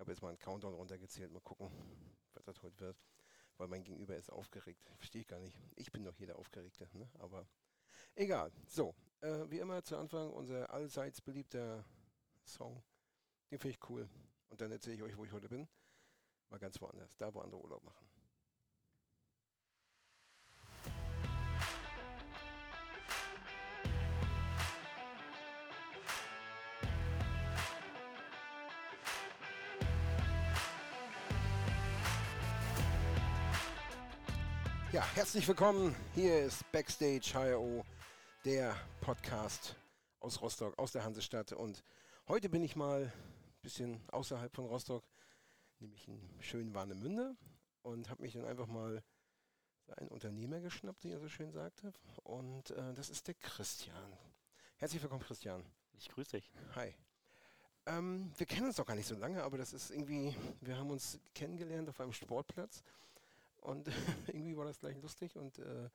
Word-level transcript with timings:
habe 0.00 0.10
jetzt 0.12 0.22
mal 0.22 0.30
einen 0.30 0.38
Countdown 0.38 0.74
runtergezählt, 0.74 1.30
mal 1.30 1.40
gucken, 1.40 1.70
was 2.32 2.44
das 2.44 2.62
heute 2.62 2.80
wird. 2.80 2.96
Weil 3.58 3.68
mein 3.68 3.84
Gegenüber 3.84 4.16
ist 4.16 4.32
aufgeregt. 4.32 4.90
Verstehe 4.96 5.20
ich 5.20 5.28
gar 5.28 5.38
nicht. 5.38 5.56
Ich 5.76 5.92
bin 5.92 6.02
doch 6.02 6.16
hier 6.16 6.26
der 6.26 6.38
Aufgeregte, 6.38 6.88
ne? 6.94 7.08
aber 7.18 7.46
egal. 8.14 8.50
So, 8.66 8.94
äh, 9.20 9.50
wie 9.50 9.58
immer 9.58 9.84
zu 9.84 9.98
Anfang 9.98 10.32
unser 10.32 10.70
allseits 10.72 11.20
beliebter 11.20 11.84
Song. 12.42 12.82
Den 13.50 13.58
finde 13.58 13.76
ich 13.76 13.90
cool. 13.90 14.08
Und 14.48 14.60
dann 14.62 14.72
erzähle 14.72 14.96
ich 14.96 15.02
euch, 15.02 15.16
wo 15.16 15.24
ich 15.26 15.32
heute 15.32 15.48
bin. 15.48 15.68
Mal 16.48 16.58
ganz 16.58 16.80
woanders, 16.80 17.16
da 17.18 17.32
wo 17.34 17.40
andere 17.40 17.60
Urlaub 17.60 17.84
machen. 17.84 18.08
Herzlich 35.30 35.46
willkommen. 35.46 35.94
Hier 36.12 36.40
ist 36.40 36.64
Backstage 36.72 37.20
HRO, 37.34 37.84
der 38.44 38.74
Podcast 39.00 39.76
aus 40.18 40.42
Rostock, 40.42 40.76
aus 40.76 40.90
der 40.90 41.04
Hansestadt. 41.04 41.52
Und 41.52 41.84
heute 42.26 42.48
bin 42.48 42.64
ich 42.64 42.74
mal 42.74 43.02
ein 43.04 43.62
bisschen 43.62 44.00
außerhalb 44.10 44.52
von 44.52 44.64
Rostock, 44.66 45.04
nämlich 45.78 46.08
in 46.08 46.20
schönen 46.40 46.74
Warnemünde 46.74 47.36
und 47.82 48.10
habe 48.10 48.22
mich 48.22 48.32
dann 48.32 48.44
einfach 48.44 48.66
mal 48.66 49.04
einen 49.98 50.08
Unternehmer 50.08 50.58
geschnappt, 50.58 51.04
wie 51.04 51.12
er 51.12 51.20
so 51.20 51.28
schön 51.28 51.52
sagte. 51.52 51.92
Und 52.24 52.70
äh, 52.70 52.92
das 52.94 53.08
ist 53.08 53.28
der 53.28 53.34
Christian. 53.34 54.18
Herzlich 54.78 55.00
willkommen, 55.00 55.22
Christian. 55.22 55.64
Ich 55.96 56.08
grüße 56.08 56.38
dich. 56.38 56.50
Hi. 56.74 56.92
Ähm, 57.86 58.32
wir 58.36 58.46
kennen 58.46 58.66
uns 58.66 58.74
doch 58.74 58.86
gar 58.86 58.96
nicht 58.96 59.06
so 59.06 59.14
lange, 59.14 59.44
aber 59.44 59.58
das 59.58 59.74
ist 59.74 59.92
irgendwie, 59.92 60.34
wir 60.60 60.76
haben 60.76 60.90
uns 60.90 61.20
kennengelernt 61.36 61.88
auf 61.88 62.00
einem 62.00 62.12
Sportplatz 62.12 62.82
und 63.60 63.88
irgendwie 64.28 64.56
war 64.56 64.64
das 64.64 64.78
gleich 64.78 64.96
lustig 65.00 65.36
und 65.36 65.58
äh, 65.58 65.88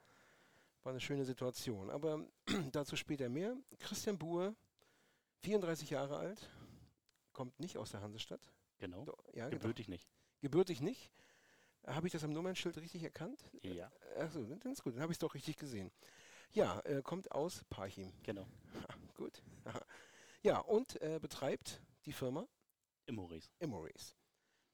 war 0.83 0.91
eine 0.91 1.01
schöne 1.01 1.25
Situation. 1.25 1.89
Aber 1.89 2.25
dazu 2.71 2.95
später 2.95 3.29
mehr. 3.29 3.55
Christian 3.79 4.17
Buhr, 4.17 4.55
34 5.41 5.89
Jahre 5.89 6.17
alt, 6.17 6.49
kommt 7.33 7.59
nicht 7.59 7.77
aus 7.77 7.91
der 7.91 8.01
Hansestadt. 8.01 8.51
Genau. 8.77 9.05
Ja, 9.33 9.49
Gebürtig 9.49 9.87
genau. 9.87 9.95
nicht. 9.95 10.09
Gebürtig 10.41 10.81
nicht. 10.81 11.11
Habe 11.85 12.07
ich 12.07 12.13
das 12.13 12.23
am 12.23 12.33
Nummernschild 12.33 12.77
richtig 12.77 13.03
erkannt? 13.03 13.43
Ja. 13.61 13.91
Achso, 14.17 14.43
dann 14.43 14.71
ist 14.71 14.83
gut, 14.83 14.95
dann 14.95 15.01
habe 15.01 15.11
ich 15.11 15.15
es 15.15 15.19
doch 15.19 15.35
richtig 15.35 15.57
gesehen. 15.57 15.91
Ja, 16.51 16.79
äh, 16.81 17.01
kommt 17.01 17.31
aus 17.31 17.63
Parchim. 17.69 18.13
Genau. 18.23 18.47
Ha, 18.73 18.87
gut. 19.15 19.41
Ja, 20.41 20.59
und 20.59 21.01
äh, 21.01 21.17
betreibt 21.19 21.81
die 22.05 22.13
Firma 22.13 22.47
Immorace. 23.07 23.49
Immorace. 23.57 24.15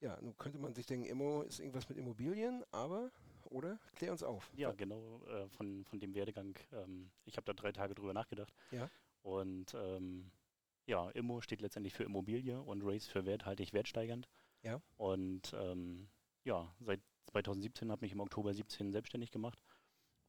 Ja, 0.02 0.20
nun 0.20 0.36
könnte 0.38 0.58
man 0.58 0.74
sich 0.74 0.88
denken, 0.88 1.06
Immo 1.06 1.44
ist 1.44 1.60
irgendwas 1.60 1.88
mit 1.88 1.98
Immobilien, 1.98 2.64
aber, 2.72 3.12
oder? 3.46 3.80
Klär 3.96 4.12
uns 4.12 4.24
auf. 4.24 4.52
Ja, 4.56 4.72
genau, 4.72 5.22
äh, 5.28 5.48
von, 5.50 5.86
von 5.86 6.00
dem 6.00 6.16
Werdegang. 6.16 6.58
Ähm, 6.74 7.12
ich 7.26 7.38
habe 7.38 7.46
da 7.46 7.54
drei 7.54 7.72
Tage 7.72 7.94
drüber 7.94 8.14
nachgedacht. 8.14 8.54
Ja. 8.72 8.90
Und 9.22 9.76
ähm, 9.76 10.32
ja, 10.88 11.10
Immo 11.12 11.42
steht 11.42 11.62
letztendlich 11.62 11.94
für 11.94 12.04
Immobilie 12.04 12.60
und 12.60 12.82
Race 12.84 13.08
für 13.08 13.26
werthaltig, 13.28 13.74
wertsteigernd. 13.74 14.28
Ja. 14.64 14.82
Und 14.98 15.54
ähm, 15.54 16.10
ja, 16.44 16.74
seit 16.80 17.02
2017 17.28 17.92
habe 17.92 18.00
ich 18.00 18.02
mich 18.02 18.12
im 18.14 18.22
Oktober 18.22 18.56
17 18.56 18.92
selbstständig 18.92 19.30
gemacht. 19.30 19.62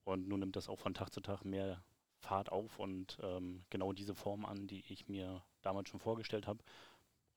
Und 0.05 0.28
nun 0.28 0.41
nimmt 0.41 0.56
das 0.56 0.69
auch 0.69 0.78
von 0.78 0.93
Tag 0.93 1.11
zu 1.15 1.23
Tag 1.23 1.45
mehr 1.47 1.83
Fahrt 2.19 2.53
auf 2.53 2.78
und 2.78 3.19
ähm, 3.23 3.65
genau 3.70 3.93
diese 3.93 4.15
Form 4.15 4.45
an, 4.45 4.67
die 4.67 4.84
ich 4.89 5.09
mir 5.09 5.43
damals 5.62 5.89
schon 5.89 5.98
vorgestellt 5.98 6.47
habe 6.47 6.62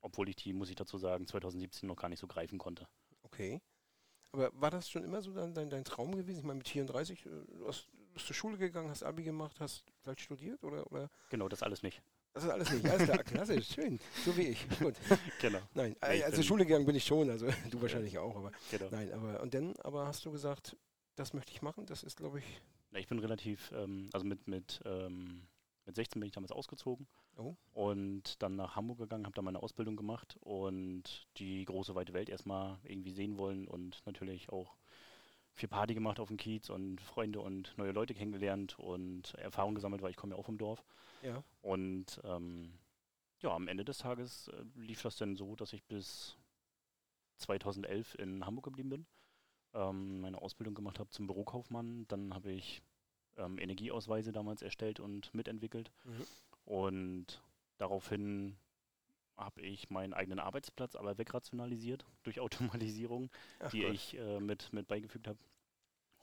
obwohl 0.06 0.28
ich 0.28 0.36
die, 0.36 0.52
muss 0.52 0.70
ich 0.70 0.76
dazu 0.76 0.98
sagen, 0.98 1.26
2017 1.26 1.88
noch 1.88 1.96
gar 1.96 2.08
nicht 2.08 2.20
so 2.20 2.28
greifen 2.28 2.58
konnte. 2.58 2.86
Okay. 3.22 3.60
Aber 4.30 4.50
war 4.54 4.70
das 4.70 4.88
schon 4.88 5.02
immer 5.02 5.20
so 5.20 5.32
dein, 5.32 5.52
dein, 5.52 5.68
dein 5.68 5.84
Traum 5.84 6.14
gewesen? 6.14 6.38
Ich 6.38 6.44
meine, 6.44 6.58
mit 6.58 6.68
34, 6.68 7.26
äh, 7.26 7.28
du 7.58 7.66
hast, 7.66 7.88
bist 8.14 8.26
zur 8.26 8.36
Schule 8.36 8.56
gegangen, 8.56 8.88
hast 8.88 9.02
Abi 9.02 9.24
gemacht, 9.24 9.58
hast 9.58 9.84
vielleicht 10.00 10.20
studiert 10.20 10.62
oder? 10.62 10.86
oder? 10.92 11.10
Genau, 11.28 11.48
das 11.48 11.62
alles 11.62 11.82
nicht. 11.82 12.02
Das 12.34 12.44
ist 12.44 12.50
alles 12.50 12.70
nicht. 12.70 12.88
Alles 12.88 13.04
klar, 13.04 13.18
klasse, 13.24 13.60
schön. 13.60 13.98
So 14.24 14.36
wie 14.36 14.48
ich. 14.48 14.68
Gut. 14.78 14.94
Genau. 15.40 15.58
Nein, 15.74 15.96
äh, 16.02 16.22
also 16.22 16.42
Schule 16.42 16.64
gegangen 16.64 16.86
bin 16.86 16.94
ich 16.94 17.04
schon, 17.04 17.28
also 17.28 17.46
du 17.70 17.82
wahrscheinlich 17.82 18.16
auch, 18.18 18.36
aber. 18.36 18.52
Genau. 18.70 18.88
Nein, 18.92 19.12
aber 19.12 19.40
und 19.40 19.54
dann, 19.54 19.74
aber 19.82 20.06
hast 20.06 20.24
du 20.24 20.30
gesagt, 20.30 20.76
das 21.16 21.32
möchte 21.32 21.50
ich 21.50 21.62
machen, 21.62 21.84
das 21.86 22.04
ist, 22.04 22.16
glaube 22.16 22.38
ich. 22.38 22.44
Na, 22.90 23.00
ich 23.00 23.08
bin 23.08 23.18
relativ, 23.18 23.72
ähm, 23.72 24.08
also 24.12 24.24
mit, 24.24 24.46
mit 24.46 24.80
ähm, 24.84 25.48
mit 25.86 25.94
16 25.96 26.20
bin 26.20 26.26
ich 26.26 26.34
damals 26.34 26.52
ausgezogen 26.52 27.06
oh. 27.36 27.54
und 27.72 28.42
dann 28.42 28.56
nach 28.56 28.76
Hamburg 28.76 28.98
gegangen, 28.98 29.24
habe 29.24 29.34
da 29.34 29.42
meine 29.42 29.62
Ausbildung 29.62 29.96
gemacht 29.96 30.36
und 30.40 31.26
die 31.38 31.64
große 31.64 31.94
weite 31.94 32.12
Welt 32.12 32.28
erstmal 32.28 32.78
irgendwie 32.84 33.12
sehen 33.12 33.38
wollen 33.38 33.66
und 33.66 34.02
natürlich 34.04 34.50
auch 34.50 34.76
viel 35.54 35.68
Party 35.68 35.94
gemacht 35.94 36.20
auf 36.20 36.28
dem 36.28 36.36
Kiez 36.36 36.68
und 36.68 37.00
Freunde 37.00 37.40
und 37.40 37.76
neue 37.78 37.92
Leute 37.92 38.14
kennengelernt 38.14 38.78
und 38.78 39.34
Erfahrung 39.34 39.74
gesammelt, 39.74 40.02
weil 40.02 40.10
ich 40.10 40.16
komme 40.16 40.34
ja 40.34 40.38
auch 40.38 40.44
vom 40.44 40.58
Dorf. 40.58 40.84
Ja. 41.22 41.42
Und 41.62 42.20
ähm, 42.24 42.72
ja, 43.40 43.50
am 43.54 43.68
Ende 43.68 43.84
des 43.84 43.98
Tages 43.98 44.48
äh, 44.48 44.64
lief 44.74 45.02
das 45.02 45.16
dann 45.16 45.36
so, 45.36 45.56
dass 45.56 45.72
ich 45.72 45.82
bis 45.84 46.36
2011 47.38 48.16
in 48.16 48.44
Hamburg 48.44 48.66
geblieben 48.66 48.90
bin, 48.90 49.06
ähm, 49.72 50.20
meine 50.20 50.40
Ausbildung 50.40 50.74
gemacht 50.74 50.98
habe 50.98 51.10
zum 51.10 51.26
Bürokaufmann. 51.26 52.06
Dann 52.08 52.34
habe 52.34 52.52
ich 52.52 52.82
ähm, 53.36 53.58
Energieausweise 53.58 54.32
damals 54.32 54.62
erstellt 54.62 55.00
und 55.00 55.32
mitentwickelt. 55.34 55.90
Mhm. 56.04 56.26
Und 56.64 57.42
daraufhin 57.78 58.56
habe 59.36 59.60
ich 59.60 59.90
meinen 59.90 60.14
eigenen 60.14 60.40
Arbeitsplatz 60.40 60.96
aber 60.96 61.18
wegrationalisiert 61.18 62.04
durch 62.22 62.40
Automatisierung, 62.40 63.30
Ach 63.60 63.70
die 63.70 63.82
Gott. 63.82 63.94
ich 63.94 64.18
äh, 64.18 64.40
mit, 64.40 64.72
mit 64.72 64.88
beigefügt 64.88 65.28
habe. 65.28 65.38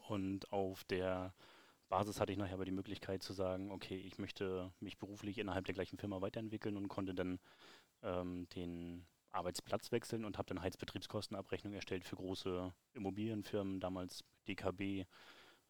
Und 0.08 0.52
auf 0.52 0.84
der 0.84 1.32
Basis 1.88 2.20
hatte 2.20 2.32
ich 2.32 2.38
nachher 2.38 2.54
aber 2.54 2.64
die 2.64 2.72
Möglichkeit 2.72 3.22
zu 3.22 3.32
sagen, 3.32 3.70
okay, 3.70 3.96
ich 3.96 4.18
möchte 4.18 4.72
mich 4.80 4.98
beruflich 4.98 5.38
innerhalb 5.38 5.64
der 5.64 5.74
gleichen 5.74 5.98
Firma 5.98 6.20
weiterentwickeln 6.20 6.76
und 6.76 6.88
konnte 6.88 7.14
dann 7.14 7.38
ähm, 8.02 8.48
den 8.50 9.06
Arbeitsplatz 9.30 9.92
wechseln 9.92 10.24
und 10.24 10.38
habe 10.38 10.48
dann 10.48 10.62
Heizbetriebskostenabrechnung 10.62 11.72
erstellt 11.72 12.04
für 12.04 12.16
große 12.16 12.72
Immobilienfirmen, 12.92 13.80
damals 13.80 14.24
DKB, 14.46 15.06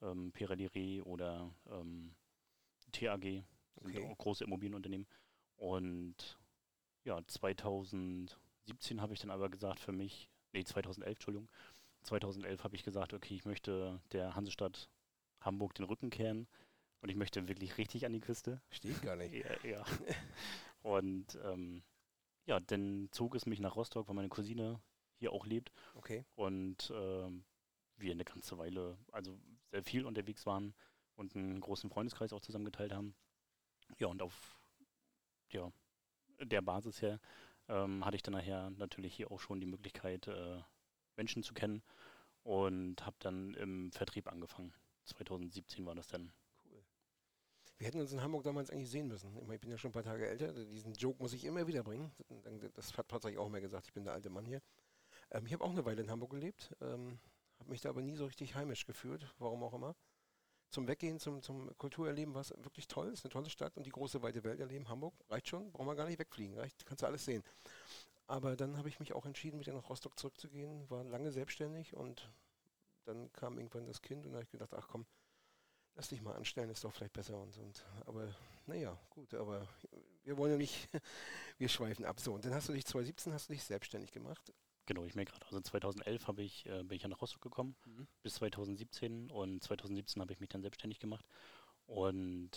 ähm, 0.05 0.33
Perelire 0.33 1.05
oder 1.05 1.51
ähm, 1.71 2.15
TAG, 2.93 3.23
sind 3.23 3.97
okay. 3.97 4.15
große 4.19 4.45
Immobilienunternehmen. 4.45 5.07
Und 5.57 6.39
ja, 7.05 7.21
2017 7.27 9.01
habe 9.01 9.15
ich 9.15 9.21
dann 9.21 9.31
aber 9.31 9.49
gesagt 9.49 9.81
für 9.81 9.93
mich, 9.93 10.29
nee, 10.53 10.65
2011, 10.65 11.17
Entschuldigung, 11.17 11.49
2011 12.03 12.65
habe 12.65 12.77
ich 12.77 12.85
gesagt, 12.85 13.15
okay, 13.15 13.35
ich 13.35 13.45
möchte 13.45 14.01
der 14.13 14.35
Hansestadt 14.35 14.89
Hamburg 15.41 15.75
den 15.75 15.85
Rücken 15.85 16.11
kehren 16.11 16.47
und 17.01 17.09
ich 17.09 17.17
möchte 17.17 17.49
wirklich 17.49 17.77
richtig 17.79 18.07
an 18.07 18.13
die 18.13 18.21
Küste. 18.21 18.61
Steht 18.71 19.03
gar 19.03 19.17
nicht. 19.17 19.33
ja, 19.65 19.69
ja. 19.69 19.85
Und 20.83 21.39
ähm, 21.45 21.83
ja, 22.47 22.61
dann 22.61 23.09
zog 23.11 23.35
es 23.35 23.47
mich 23.47 23.61
nach 23.61 23.77
Rostock, 23.77 24.09
weil 24.09 24.15
meine 24.15 24.29
Cousine 24.29 24.81
hier 25.17 25.33
auch 25.33 25.47
lebt. 25.47 25.73
Okay. 25.95 26.25
Und 26.35 26.93
ähm, 26.95 27.45
wir 27.97 28.13
eine 28.13 28.25
ganze 28.25 28.59
Weile, 28.59 28.99
also 29.13 29.39
sehr 29.75 29.83
viel 29.83 30.07
unterwegs 30.07 30.47
waren 30.47 30.73
und 31.17 31.35
einen 31.35 31.61
großen 31.61 31.91
Freundeskreis 31.91 32.33
auch 32.33 32.41
zusammengeteilt 32.41 32.93
haben. 32.93 33.15
Ja, 33.99 34.07
und 34.07 34.23
auf 34.23 34.57
ja, 35.51 35.73
der 36.41 36.63
Basis 36.63 37.03
her 37.03 37.21
ähm, 37.69 38.05
hatte 38.05 38.17
ich 38.17 38.23
dann 38.23 38.35
nachher 38.35 38.71
natürlich 38.71 39.15
hier 39.15 39.33
auch 39.33 39.41
schon 39.41 39.61
die 39.61 39.67
Möglichkeit, 39.67 40.29
äh, 40.29 40.63
Menschen 41.17 41.43
zu 41.43 41.55
kennen 41.55 41.83
und 42.45 43.05
habe 43.05 43.17
dann 43.19 43.55
im 43.55 43.91
Vertrieb 43.91 44.29
angefangen. 44.29 44.73
2017 45.07 45.85
war 45.85 45.97
das 45.97 46.07
dann. 46.07 46.33
Cool. 46.71 46.85
Wir 47.79 47.89
hätten 47.89 48.01
uns 48.01 48.13
in 48.13 48.23
Hamburg 48.23 48.45
damals 48.45 48.71
eigentlich 48.71 48.91
sehen 48.91 49.09
müssen. 49.09 49.37
Ich 49.53 49.61
bin 49.61 49.71
ja 49.71 49.79
schon 49.79 49.91
ein 49.91 49.95
paar 49.95 50.05
Tage 50.05 50.29
älter. 50.29 50.53
Diesen 50.53 50.95
Joke 50.95 51.21
muss 51.21 51.33
ich 51.33 51.45
immer 51.45 51.67
wieder 51.67 51.83
bringen. 51.83 52.13
Das 52.75 52.97
hat 52.97 53.09
Patrick 53.09 53.39
auch 53.39 53.49
mehr 53.49 53.61
gesagt. 53.61 53.87
Ich 53.87 53.93
bin 53.93 54.05
der 54.05 54.13
alte 54.13 54.31
Mann 54.31 54.45
hier. 54.45 54.63
Ähm, 55.33 55.47
ich 55.47 55.53
habe 55.53 55.65
auch 55.65 55.71
eine 55.71 55.85
Weile 55.85 56.01
in 56.01 56.11
Hamburg 56.11 56.31
gelebt. 56.31 56.75
Ähm, 56.81 57.19
habe 57.65 57.71
mich 57.71 57.81
da 57.81 57.89
aber 57.89 58.03
nie 58.03 58.15
so 58.15 58.27
richtig 58.27 58.55
heimisch 58.55 58.85
gefühlt, 58.85 59.27
warum 59.39 59.63
auch 59.63 59.73
immer. 59.73 59.97
Zum 60.69 60.87
Weggehen, 60.87 61.19
zum, 61.19 61.41
zum 61.41 61.77
Kulturerleben 61.79 62.35
war 62.35 62.43
es 62.43 62.51
wirklich 62.59 62.89
toll. 62.89 63.09
Ist 63.09 63.25
eine 63.25 63.33
tolle 63.33 63.49
Stadt 63.49 63.77
und 63.77 63.87
die 63.87 63.91
große 63.91 64.23
weite 64.23 64.45
Welt 64.45 64.61
erleben. 64.61 64.89
Hamburg 64.89 65.15
reicht 65.31 65.49
schon, 65.49 65.73
brauchen 65.73 65.87
wir 65.87 65.95
gar 65.95 66.07
nicht 66.07 66.19
wegfliegen, 66.19 66.59
reicht, 66.59 66.85
kannst 66.85 67.03
du 67.03 67.07
alles 67.07 67.25
sehen. 67.25 67.43
Aber 68.27 68.55
dann 68.55 68.77
habe 68.77 68.89
ich 68.89 69.01
mich 69.01 69.15
auch 69.15 69.25
entschieden, 69.25 69.61
wieder 69.61 69.73
nach 69.73 69.89
Rostock 69.89 70.19
zurückzugehen, 70.19 70.89
war 70.91 71.05
lange 71.05 71.33
selbstständig 71.33 71.95
und 71.95 72.31
dann 73.05 73.33
kam 73.33 73.59
irgendwann 73.59 73.87
das 73.87 74.03
Kind 74.03 74.27
und 74.27 74.33
da 74.33 74.37
habe 74.37 74.45
ich 74.45 74.51
gedacht, 74.51 74.75
ach 74.75 74.89
komm, 74.89 75.07
lass 75.95 76.09
dich 76.09 76.21
mal 76.21 76.35
anstellen, 76.35 76.69
ist 76.71 76.85
doch 76.85 76.93
vielleicht 76.93 77.13
besser 77.13 77.39
und, 77.39 77.57
und 77.59 77.85
aber 78.07 78.35
naja, 78.67 78.99
gut, 79.11 79.33
aber 79.35 79.67
wir 80.25 80.37
wollen 80.37 80.53
ja 80.53 80.59
nicht, 80.59 80.89
wir 81.59 81.69
schweifen 81.69 82.05
ab. 82.05 82.21
So, 82.21 82.35
und 82.35 82.45
dann 82.45 82.55
hast 82.55 82.69
du 82.69 82.73
dich 82.73 82.85
2017 82.85 83.33
hast 83.33 83.49
du 83.49 83.55
dich 83.55 83.65
selbstständig 83.65 84.13
gemacht 84.13 84.53
Genau, 84.87 85.05
ich 85.05 85.15
merke 85.15 85.33
gerade, 85.33 85.47
also 85.47 85.61
2011 85.61 86.27
habe 86.29 86.43
ich, 86.43 86.67
äh, 86.67 86.83
bin 86.83 86.97
ich 86.97 87.03
ja 87.03 87.09
nach 87.09 87.21
Rostock 87.21 87.41
gekommen, 87.41 87.75
mhm. 87.87 88.07
bis 88.23 88.35
2017 88.35 89.31
und 89.31 89.63
2017 89.63 90.21
habe 90.21 90.33
ich 90.33 90.41
mich 90.41 90.51
dann 90.51 90.63
selbstständig 90.63 90.99
gemacht 90.99 91.25
und 91.87 92.51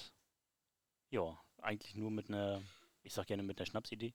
ja, 1.10 1.40
eigentlich 1.62 1.96
nur 1.96 2.12
mit 2.12 2.30
einer, 2.30 2.62
ich 3.04 3.14
sage 3.14 3.28
gerne 3.28 3.44
mit 3.44 3.60
einer 3.60 3.66
Schnapsidee. 3.66 4.14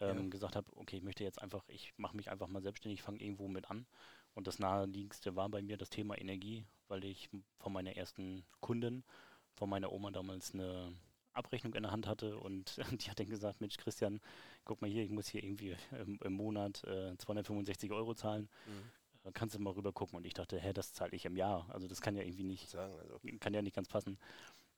ähm, 0.00 0.24
ja. 0.24 0.28
gesagt 0.28 0.56
habe, 0.56 0.74
okay, 0.76 0.96
ich 0.96 1.02
möchte 1.02 1.24
jetzt 1.24 1.40
einfach, 1.42 1.62
ich 1.68 1.92
mache 1.98 2.16
mich 2.16 2.30
einfach 2.30 2.48
mal 2.48 2.62
selbstständig, 2.62 3.02
fange 3.02 3.20
irgendwo 3.20 3.48
mit 3.48 3.70
an. 3.70 3.86
Und 4.34 4.46
das 4.46 4.58
naheliegendste 4.58 5.36
war 5.36 5.48
bei 5.48 5.60
mir 5.60 5.76
das 5.76 5.90
Thema 5.90 6.16
Energie, 6.16 6.64
weil 6.88 7.04
ich 7.04 7.28
von 7.58 7.72
meiner 7.72 7.96
ersten 7.96 8.44
Kundin, 8.60 9.04
von 9.52 9.68
meiner 9.68 9.92
Oma 9.92 10.10
damals 10.10 10.54
eine 10.54 10.94
Abrechnung 11.32 11.74
in 11.74 11.82
der 11.82 11.92
Hand 11.92 12.06
hatte 12.06 12.38
und 12.38 12.76
die 13.02 13.10
hat 13.10 13.18
dann 13.18 13.28
gesagt, 13.28 13.60
Mensch 13.60 13.76
Christian, 13.76 14.20
guck 14.64 14.80
mal 14.80 14.90
hier, 14.90 15.02
ich 15.02 15.10
muss 15.10 15.28
hier 15.28 15.42
irgendwie 15.42 15.76
im, 15.92 16.18
im 16.22 16.32
Monat 16.32 16.84
äh, 16.84 17.16
265 17.16 17.90
Euro 17.92 18.14
zahlen. 18.14 18.48
Mhm. 18.66 19.28
Äh, 19.28 19.32
kannst 19.32 19.54
du 19.54 19.58
mal 19.58 19.72
rüber 19.72 19.92
gucken? 19.92 20.16
Und 20.16 20.26
ich 20.26 20.34
dachte, 20.34 20.58
hä, 20.58 20.72
das 20.72 20.92
zahle 20.92 21.12
ich 21.12 21.24
im 21.24 21.36
Jahr. 21.36 21.68
Also 21.70 21.86
das 21.86 22.00
kann 22.00 22.16
ja 22.16 22.22
irgendwie 22.22 22.44
nicht, 22.44 22.68
sagen, 22.68 22.94
also. 23.00 23.18
kann 23.38 23.54
ja 23.54 23.62
nicht 23.62 23.76
ganz 23.76 23.88
passen. 23.88 24.18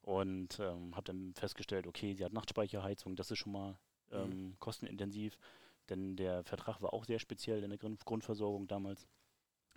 Und 0.02 0.58
ähm, 0.58 0.96
habe 0.96 1.04
dann 1.04 1.32
festgestellt, 1.34 1.86
okay, 1.86 2.14
sie 2.14 2.24
hat 2.24 2.32
Nachtspeicherheizung, 2.32 3.14
das 3.14 3.30
ist 3.30 3.38
schon 3.38 3.52
mal 3.52 3.78
mhm. 4.10 4.16
ähm, 4.16 4.28
mhm. 4.28 4.56
kostenintensiv, 4.58 5.38
denn 5.88 6.16
der 6.16 6.42
Vertrag 6.42 6.82
war 6.82 6.92
auch 6.92 7.04
sehr 7.04 7.20
speziell 7.20 7.62
in 7.62 7.70
der 7.70 7.78
Grund 7.78 8.04
Grundversorgung 8.04 8.66
damals. 8.66 9.06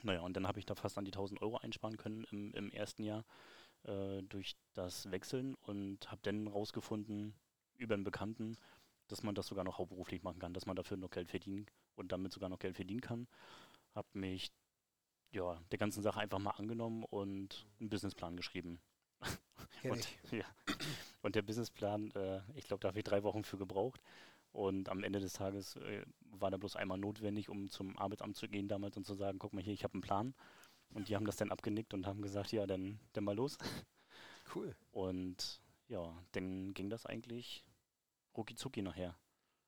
Naja, 0.04 0.22
und 0.22 0.36
dann 0.36 0.48
habe 0.48 0.60
ich 0.60 0.66
da 0.66 0.76
fast 0.76 0.98
an 0.98 1.06
die 1.06 1.12
1000 1.12 1.42
Euro 1.42 1.58
einsparen 1.58 1.98
können 1.98 2.26
im, 2.32 2.54
im 2.54 2.72
ersten 2.72 3.04
Jahr 3.04 3.24
äh, 3.86 4.22
durch 4.24 4.56
das 4.74 5.10
Wechseln 5.12 5.56
und 5.62 6.12
habe 6.12 6.22
dann 6.24 6.48
rausgefunden 6.48 7.36
über 7.78 7.94
einen 7.94 8.04
Bekannten, 8.04 8.58
dass 9.08 9.24
man 9.24 9.36
das 9.36 9.48
sogar 9.48 9.64
noch 9.64 9.78
hauptberuflich 9.78 10.24
machen 10.24 10.40
kann, 10.40 10.54
dass 10.54 10.66
man 10.66 10.76
dafür 10.76 10.98
noch 10.98 11.10
Geld 11.10 11.30
verdienen 11.30 11.68
und 11.96 12.12
damit 12.12 12.34
sogar 12.34 12.50
noch 12.50 12.60
Geld 12.60 12.76
verdienen 12.76 13.02
kann. 13.02 13.28
Habe 13.94 14.08
mich 14.14 14.52
ja, 15.32 15.60
der 15.72 15.78
ganzen 15.78 16.02
Sache 16.02 16.20
einfach 16.20 16.40
mal 16.40 16.52
angenommen 16.52 17.04
und 17.04 17.68
einen 17.80 17.90
Businessplan 17.90 18.38
geschrieben. 18.38 18.80
und, 19.84 20.08
ja. 20.32 20.46
und 21.22 21.36
der 21.36 21.42
Businessplan, 21.42 22.12
äh, 22.12 22.42
ich 22.56 22.68
glaube, 22.68 22.82
da 22.82 22.88
habe 22.88 23.00
ich 23.00 23.04
drei 23.04 23.24
Wochen 23.24 23.44
für 23.44 23.58
gebraucht. 23.58 24.02
Und 24.52 24.88
am 24.88 25.04
Ende 25.04 25.20
des 25.20 25.34
Tages 25.34 25.76
äh, 25.76 26.06
war 26.32 26.50
da 26.50 26.56
bloß 26.56 26.78
einmal 26.78 26.98
notwendig, 26.98 27.50
um 27.50 27.70
zum 27.70 27.98
Arbeitsamt 27.98 28.38
zu 28.38 28.48
gehen 28.48 28.70
damals 28.70 28.96
und 28.96 29.06
zu 29.06 29.14
sagen, 29.14 29.38
guck 29.38 29.52
mal 29.52 29.62
hier, 29.62 29.74
ich 29.74 29.84
habe 29.84 29.96
einen 29.96 30.02
Plan. 30.02 30.34
Und 30.96 31.10
die 31.10 31.16
haben 31.16 31.26
das 31.26 31.36
dann 31.36 31.52
abgenickt 31.52 31.94
und 31.94 32.08
haben 32.08 32.22
gesagt, 32.22 32.54
ja, 32.54 32.66
dann, 32.66 33.00
dann 33.14 33.24
mal 33.24 33.36
los. 33.36 33.58
Cool. 34.54 34.76
Und 34.92 35.60
ja, 35.88 36.16
dann 36.34 36.76
ging 36.76 36.92
das 36.92 37.08
eigentlich 37.08 37.66
rucki 38.38 38.54
zucki 38.54 38.84
nachher. 38.84 39.18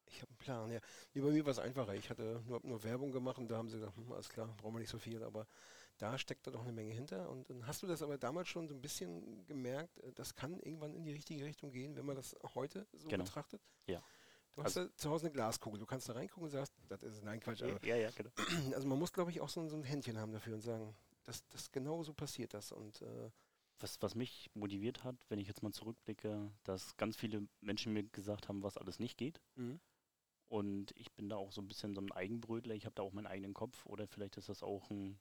Ich 0.06 0.22
habe 0.22 0.30
einen 0.30 0.38
Plan, 0.38 0.72
ja. 0.72 0.80
Nee, 1.16 1.22
bei 1.22 1.32
mir 1.32 1.44
war 1.46 1.52
es 1.52 1.58
einfacher. 1.58 1.96
Ich 1.96 2.12
hatte 2.12 2.44
nur, 2.46 2.62
nur 2.64 2.84
Werbung 2.84 3.12
gemacht 3.12 3.40
und 3.40 3.50
da 3.50 3.58
haben 3.58 3.70
sie 3.70 3.80
gesagt, 3.80 3.98
hm, 3.98 4.12
alles 4.12 4.30
klar, 4.30 4.54
brauchen 4.58 4.76
wir 4.76 4.80
nicht 4.80 4.92
so 4.92 5.00
viel, 5.00 5.24
aber 5.24 5.48
da 5.98 6.18
steckt 6.20 6.46
da 6.46 6.52
doch 6.52 6.62
eine 6.62 6.72
Menge 6.72 6.94
hinter. 6.94 7.28
Und 7.30 7.50
dann 7.50 7.66
hast 7.66 7.82
du 7.82 7.88
das 7.88 8.04
aber 8.04 8.20
damals 8.20 8.50
schon 8.50 8.68
so 8.68 8.76
ein 8.76 8.82
bisschen 8.82 9.46
gemerkt, 9.48 9.98
äh, 10.00 10.14
das 10.14 10.36
kann 10.36 10.60
irgendwann 10.60 10.94
in 10.94 11.04
die 11.04 11.12
richtige 11.12 11.44
Richtung 11.44 11.72
gehen, 11.72 11.96
wenn 11.96 12.06
man 12.06 12.16
das 12.16 12.36
heute 12.54 12.88
so 12.94 13.10
genau. 13.10 13.24
betrachtet? 13.24 13.62
Ja. 13.88 14.04
Du 14.56 14.64
hast 14.64 14.78
also, 14.78 14.90
zu 14.96 15.10
Hause 15.10 15.28
eine 15.28 15.34
Glaskugel, 15.34 15.80
du 15.80 15.86
kannst 15.86 16.10
da 16.10 16.14
reingucken 16.14 16.46
und 16.46 16.50
sagst, 16.50 16.74
das 16.88 17.04
ist, 17.04 17.24
nein, 17.24 17.40
Quatsch. 17.40 17.62
Aber, 17.62 17.84
ja, 17.86 17.96
ja, 17.96 18.10
genau. 18.12 18.32
Also 18.74 18.88
man 18.88 18.98
muss, 18.98 19.14
glaube 19.14 19.30
ich, 19.30 19.40
auch 19.40 19.50
so, 19.50 19.68
so, 19.68 19.76
ein 19.76 19.84
Händchen 19.84 20.18
haben 20.18 20.32
dafür 20.32 20.56
und 20.56 20.62
sagen, 20.62 20.96
das, 21.28 21.48
das 21.50 21.72
genau 21.72 22.04
so 22.04 22.14
passiert 22.14 22.54
das. 22.54 22.72
Und 22.72 23.02
äh, 23.02 23.30
was, 23.80 24.02
was 24.02 24.16
mich 24.16 24.50
motiviert 24.54 25.04
hat, 25.04 25.16
wenn 25.30 25.40
ich 25.40 25.48
jetzt 25.48 25.62
mal 25.62 25.74
zurückblicke, 25.74 26.52
dass 26.64 26.98
ganz 26.98 27.16
viele 27.18 27.48
Menschen 27.62 27.94
mir 27.94 28.04
gesagt 28.04 28.48
haben, 28.48 28.64
was 28.64 28.78
alles 28.78 29.00
nicht 29.00 29.18
geht. 29.18 29.42
Mhm. 29.56 29.80
Und 30.48 30.92
ich 30.96 31.12
bin 31.12 31.28
da 31.30 31.36
auch 31.36 31.52
so 31.52 31.62
ein 31.62 31.68
bisschen 31.68 31.94
so 31.94 32.02
ein 32.02 32.12
Eigenbrötler, 32.12 32.74
ich 32.74 32.86
habe 32.86 32.96
da 32.96 33.04
auch 33.04 33.12
meinen 33.12 33.28
eigenen 33.28 33.54
Kopf 33.54 33.86
oder 33.86 34.08
vielleicht 34.08 34.38
ist 34.38 34.48
das 34.48 34.64
auch 34.64 34.90
ein, 34.90 35.20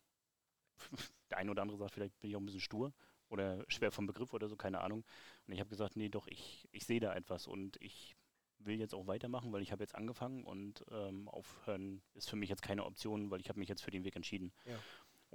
der 1.30 1.38
eine 1.38 1.50
oder 1.50 1.62
andere 1.62 1.76
sagt, 1.76 1.92
vielleicht 1.92 2.18
bin 2.20 2.30
ich 2.30 2.36
auch 2.36 2.40
ein 2.40 2.46
bisschen 2.46 2.60
stur 2.60 2.94
oder 3.28 3.64
schwer 3.68 3.90
vom 3.90 4.06
Begriff 4.06 4.32
oder 4.32 4.48
so, 4.48 4.56
keine 4.56 4.80
Ahnung. 4.80 5.04
Und 5.46 5.52
ich 5.52 5.58
habe 5.58 5.68
gesagt, 5.68 5.96
nee, 5.96 6.08
doch, 6.08 6.28
ich, 6.28 6.68
ich 6.70 6.86
sehe 6.86 7.00
da 7.00 7.14
etwas 7.14 7.48
und 7.48 7.76
ich 7.82 8.14
will 8.58 8.78
jetzt 8.78 8.94
auch 8.94 9.06
weitermachen, 9.06 9.52
weil 9.52 9.62
ich 9.62 9.72
habe 9.72 9.82
jetzt 9.82 9.94
angefangen 9.94 10.44
und 10.44 10.84
ähm, 10.90 11.28
aufhören 11.28 12.02
ist 12.14 12.30
für 12.30 12.36
mich 12.36 12.48
jetzt 12.48 12.62
keine 12.62 12.84
Option, 12.84 13.30
weil 13.30 13.40
ich 13.40 13.48
habe 13.48 13.58
mich 13.58 13.68
jetzt 13.68 13.82
für 13.82 13.90
den 13.90 14.04
Weg 14.04 14.16
entschieden. 14.16 14.52
Ja. 14.64 14.78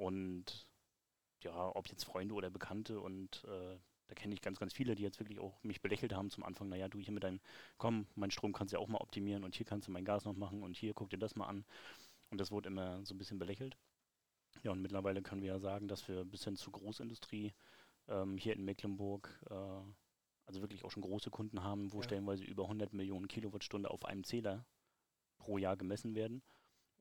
Und 0.01 0.67
ja, 1.43 1.75
ob 1.75 1.87
jetzt 1.87 2.05
Freunde 2.05 2.33
oder 2.33 2.49
Bekannte 2.49 2.99
und 2.99 3.43
äh, 3.43 3.77
da 4.07 4.15
kenne 4.15 4.33
ich 4.33 4.41
ganz, 4.41 4.57
ganz 4.57 4.73
viele, 4.73 4.95
die 4.95 5.03
jetzt 5.03 5.19
wirklich 5.19 5.39
auch 5.39 5.61
mich 5.63 5.79
belächelt 5.79 6.11
haben 6.13 6.31
zum 6.31 6.43
Anfang, 6.43 6.69
naja, 6.69 6.87
du 6.87 6.97
hier 6.97 7.13
mit 7.13 7.23
deinem, 7.23 7.39
komm, 7.77 8.07
mein 8.15 8.31
Strom 8.31 8.51
kannst 8.51 8.73
du 8.73 8.77
ja 8.77 8.81
auch 8.81 8.87
mal 8.87 8.97
optimieren 8.97 9.43
und 9.43 9.55
hier 9.55 9.65
kannst 9.65 9.87
du 9.87 9.91
mein 9.91 10.03
Gas 10.03 10.25
noch 10.25 10.35
machen 10.35 10.63
und 10.63 10.75
hier 10.75 10.95
guck 10.95 11.11
dir 11.11 11.19
das 11.19 11.35
mal 11.35 11.45
an. 11.45 11.65
Und 12.31 12.41
das 12.41 12.49
wurde 12.49 12.69
immer 12.69 13.05
so 13.05 13.13
ein 13.13 13.19
bisschen 13.19 13.37
belächelt. 13.37 13.77
Ja, 14.63 14.71
und 14.71 14.81
mittlerweile 14.81 15.21
können 15.21 15.43
wir 15.43 15.49
ja 15.49 15.59
sagen, 15.59 15.87
dass 15.87 16.07
wir 16.07 16.25
bis 16.25 16.45
hin 16.45 16.55
zur 16.55 16.73
Großindustrie 16.73 17.53
ähm, 18.07 18.37
hier 18.37 18.53
in 18.55 18.65
Mecklenburg 18.65 19.29
äh, 19.51 19.53
also 20.47 20.61
wirklich 20.61 20.83
auch 20.83 20.89
schon 20.89 21.03
große 21.03 21.29
Kunden 21.29 21.63
haben, 21.63 21.93
wo 21.93 21.97
ja. 21.97 22.03
stellenweise 22.03 22.43
über 22.43 22.63
100 22.63 22.91
Millionen 22.93 23.27
Kilowattstunde 23.27 23.91
auf 23.91 24.03
einem 24.05 24.23
Zähler 24.23 24.65
pro 25.37 25.59
Jahr 25.59 25.77
gemessen 25.77 26.15
werden 26.15 26.41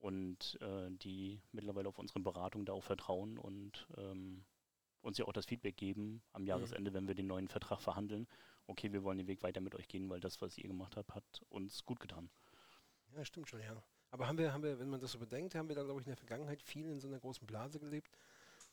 und 0.00 0.58
äh, 0.60 0.90
die 0.90 1.40
mittlerweile 1.52 1.88
auf 1.88 1.98
unsere 1.98 2.20
Beratung 2.20 2.64
da 2.64 2.72
auch 2.72 2.82
vertrauen 2.82 3.38
und 3.38 3.86
ähm, 3.96 4.44
uns 5.02 5.18
ja 5.18 5.26
auch 5.26 5.32
das 5.32 5.46
Feedback 5.46 5.76
geben 5.76 6.22
am 6.32 6.42
mhm. 6.42 6.48
Jahresende, 6.48 6.90
mhm. 6.90 6.94
wenn 6.94 7.08
wir 7.08 7.14
den 7.14 7.26
neuen 7.26 7.48
Vertrag 7.48 7.80
verhandeln. 7.80 8.26
Okay, 8.66 8.92
wir 8.92 9.02
wollen 9.02 9.18
den 9.18 9.26
Weg 9.26 9.42
weiter 9.42 9.60
mit 9.60 9.74
euch 9.74 9.88
gehen, 9.88 10.08
weil 10.08 10.20
das, 10.20 10.40
was 10.40 10.56
ihr 10.58 10.68
gemacht 10.68 10.96
habt, 10.96 11.14
hat 11.14 11.42
uns 11.48 11.84
gut 11.84 12.00
getan. 12.00 12.30
Ja, 13.14 13.24
stimmt 13.24 13.48
schon, 13.48 13.60
ja. 13.60 13.82
Aber 14.10 14.26
haben 14.26 14.38
wir, 14.38 14.52
haben 14.52 14.62
wir, 14.62 14.78
wenn 14.78 14.88
man 14.88 15.00
das 15.00 15.12
so 15.12 15.18
bedenkt, 15.18 15.54
haben 15.54 15.68
wir 15.68 15.76
da, 15.76 15.82
glaube 15.82 16.00
ich, 16.00 16.06
in 16.06 16.10
der 16.10 16.16
Vergangenheit 16.16 16.62
viel 16.62 16.88
in 16.88 17.00
so 17.00 17.08
einer 17.08 17.18
großen 17.18 17.46
Blase 17.46 17.78
gelebt, 17.78 18.16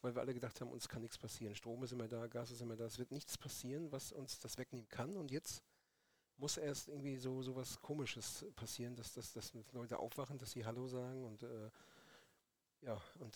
weil 0.01 0.15
wir 0.15 0.21
alle 0.21 0.33
gedacht 0.33 0.59
haben, 0.61 0.71
uns 0.71 0.87
kann 0.87 1.01
nichts 1.01 1.17
passieren. 1.17 1.55
Strom 1.55 1.83
ist 1.83 1.91
immer 1.91 2.07
da, 2.07 2.27
Gas 2.27 2.51
ist 2.51 2.61
immer 2.61 2.75
da, 2.75 2.85
es 2.85 2.99
wird 2.99 3.11
nichts 3.11 3.37
passieren, 3.37 3.91
was 3.91 4.11
uns 4.11 4.39
das 4.39 4.57
wegnehmen 4.57 4.87
kann. 4.89 5.15
Und 5.17 5.31
jetzt 5.31 5.63
muss 6.37 6.57
erst 6.57 6.87
irgendwie 6.87 7.17
so, 7.17 7.41
so 7.41 7.55
was 7.55 7.81
Komisches 7.81 8.45
passieren, 8.55 8.95
dass, 8.95 9.13
dass, 9.13 9.33
dass 9.33 9.53
Leute 9.71 9.99
aufwachen, 9.99 10.37
dass 10.37 10.51
sie 10.51 10.65
Hallo 10.65 10.87
sagen 10.87 11.23
und 11.23 11.43
äh, 11.43 11.69
ja, 12.81 13.01
und 13.19 13.35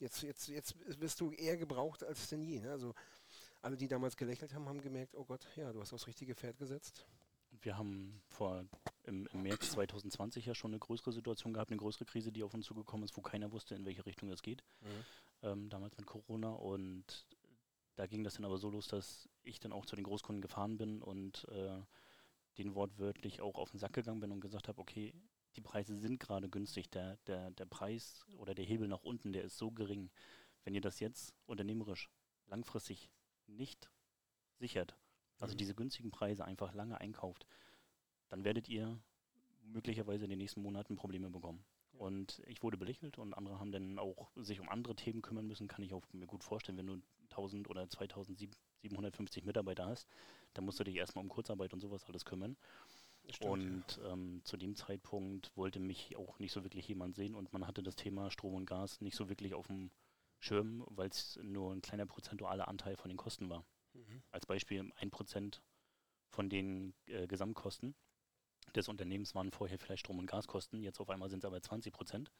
jetzt, 0.00 0.22
jetzt, 0.22 0.48
jetzt 0.48 1.00
wirst 1.00 1.20
du 1.20 1.30
eher 1.32 1.56
gebraucht 1.56 2.02
als 2.04 2.28
denn 2.28 2.42
je. 2.42 2.60
Ne? 2.60 2.70
Also 2.70 2.94
alle, 3.60 3.76
die 3.76 3.88
damals 3.88 4.16
gelächelt 4.16 4.54
haben, 4.54 4.68
haben 4.68 4.80
gemerkt, 4.80 5.14
oh 5.14 5.24
Gott, 5.24 5.46
ja, 5.56 5.72
du 5.72 5.80
hast 5.80 5.92
aufs 5.92 6.06
richtige 6.06 6.34
Pferd 6.34 6.58
gesetzt. 6.58 7.06
Wir 7.60 7.76
haben 7.76 8.20
vor 8.28 8.64
im, 9.04 9.26
im, 9.32 9.42
März 9.42 9.72
2020 9.72 10.46
ja 10.46 10.54
schon 10.54 10.70
eine 10.70 10.78
größere 10.78 11.12
Situation 11.12 11.52
gehabt, 11.52 11.70
eine 11.70 11.78
größere 11.78 12.04
Krise, 12.04 12.30
die 12.30 12.42
auf 12.42 12.54
uns 12.54 12.66
zugekommen 12.66 13.04
ist, 13.04 13.16
wo 13.16 13.22
keiner 13.22 13.52
wusste, 13.52 13.74
in 13.74 13.84
welche 13.84 14.06
Richtung 14.06 14.28
das 14.28 14.42
geht. 14.42 14.62
Mhm. 14.80 15.04
Ähm, 15.42 15.70
damals 15.70 15.96
mit 15.96 16.06
Corona. 16.06 16.50
Und 16.50 17.26
da 17.96 18.06
ging 18.06 18.22
das 18.22 18.34
dann 18.34 18.44
aber 18.44 18.58
so 18.58 18.70
los, 18.70 18.86
dass 18.86 19.28
ich 19.42 19.60
dann 19.60 19.72
auch 19.72 19.86
zu 19.86 19.96
den 19.96 20.04
Großkunden 20.04 20.42
gefahren 20.42 20.76
bin 20.76 21.02
und 21.02 21.46
äh, 21.50 21.80
den 22.58 22.74
wortwörtlich 22.74 23.40
auch 23.40 23.56
auf 23.56 23.70
den 23.70 23.78
Sack 23.78 23.94
gegangen 23.94 24.20
bin 24.20 24.32
und 24.32 24.40
gesagt 24.40 24.68
habe, 24.68 24.80
okay, 24.80 25.14
die 25.56 25.60
Preise 25.60 25.96
sind 25.96 26.20
gerade 26.20 26.48
günstig. 26.48 26.90
Der, 26.90 27.16
der, 27.26 27.50
der 27.52 27.64
Preis 27.64 28.26
oder 28.36 28.54
der 28.54 28.64
Hebel 28.64 28.88
nach 28.88 29.02
unten, 29.02 29.32
der 29.32 29.44
ist 29.44 29.56
so 29.56 29.70
gering. 29.70 30.10
Wenn 30.64 30.74
ihr 30.74 30.80
das 30.80 31.00
jetzt 31.00 31.34
unternehmerisch 31.46 32.10
langfristig 32.46 33.10
nicht 33.46 33.90
sichert, 34.58 34.96
also 35.38 35.54
mhm. 35.54 35.58
diese 35.58 35.74
günstigen 35.74 36.10
Preise 36.10 36.44
einfach 36.44 36.74
lange 36.74 37.00
einkauft, 37.00 37.46
dann 38.28 38.44
werdet 38.44 38.68
ihr 38.68 39.00
möglicherweise 39.62 40.24
in 40.24 40.30
den 40.30 40.38
nächsten 40.38 40.62
Monaten 40.62 40.96
Probleme 40.96 41.30
bekommen. 41.30 41.64
Ja. 41.92 42.00
Und 42.00 42.42
ich 42.46 42.62
wurde 42.62 42.76
belächelt 42.76 43.18
und 43.18 43.34
andere 43.34 43.58
haben 43.58 43.72
dann 43.72 43.98
auch 43.98 44.30
sich 44.36 44.60
um 44.60 44.68
andere 44.68 44.94
Themen 44.94 45.22
kümmern 45.22 45.46
müssen, 45.46 45.68
kann 45.68 45.82
ich 45.82 45.94
auch 45.94 46.04
mir 46.12 46.26
gut 46.26 46.44
vorstellen, 46.44 46.78
wenn 46.78 46.86
du 46.86 47.02
1000 47.30 47.68
oder 47.68 47.88
2750 48.80 49.44
Mitarbeiter 49.44 49.86
hast, 49.86 50.08
dann 50.54 50.64
musst 50.64 50.80
du 50.80 50.84
dich 50.84 50.96
erstmal 50.96 51.24
um 51.24 51.28
Kurzarbeit 51.28 51.72
und 51.72 51.80
sowas 51.80 52.04
alles 52.04 52.24
kümmern. 52.24 52.56
Stimmt, 53.30 53.50
und 53.50 53.98
ja. 53.98 54.12
ähm, 54.12 54.40
zu 54.44 54.56
dem 54.56 54.74
Zeitpunkt 54.74 55.54
wollte 55.54 55.80
mich 55.80 56.16
auch 56.16 56.38
nicht 56.38 56.52
so 56.52 56.64
wirklich 56.64 56.88
jemand 56.88 57.14
sehen 57.14 57.34
und 57.34 57.52
man 57.52 57.66
hatte 57.66 57.82
das 57.82 57.96
Thema 57.96 58.30
Strom 58.30 58.54
und 58.54 58.66
Gas 58.66 59.00
nicht 59.00 59.16
so 59.16 59.28
wirklich 59.28 59.54
auf 59.54 59.66
dem 59.66 59.90
Schirm, 60.38 60.84
weil 60.88 61.08
es 61.08 61.38
nur 61.42 61.72
ein 61.72 61.82
kleiner 61.82 62.06
prozentualer 62.06 62.68
Anteil 62.68 62.96
von 62.96 63.10
den 63.10 63.18
Kosten 63.18 63.50
war. 63.50 63.64
Mhm. 63.92 64.22
Als 64.30 64.46
Beispiel 64.46 64.90
ein 64.96 65.10
Prozent 65.10 65.62
von 66.30 66.48
den 66.48 66.94
äh, 67.06 67.26
Gesamtkosten 67.26 67.94
des 68.74 68.88
Unternehmens 68.88 69.34
waren 69.34 69.50
vorher 69.50 69.78
vielleicht 69.78 70.00
Strom- 70.00 70.18
und 70.18 70.26
Gaskosten, 70.26 70.82
jetzt 70.82 71.00
auf 71.00 71.10
einmal 71.10 71.28
sind 71.28 71.40
es 71.40 71.44
aber 71.44 71.60
20 71.60 71.92
Prozent. 71.92 72.30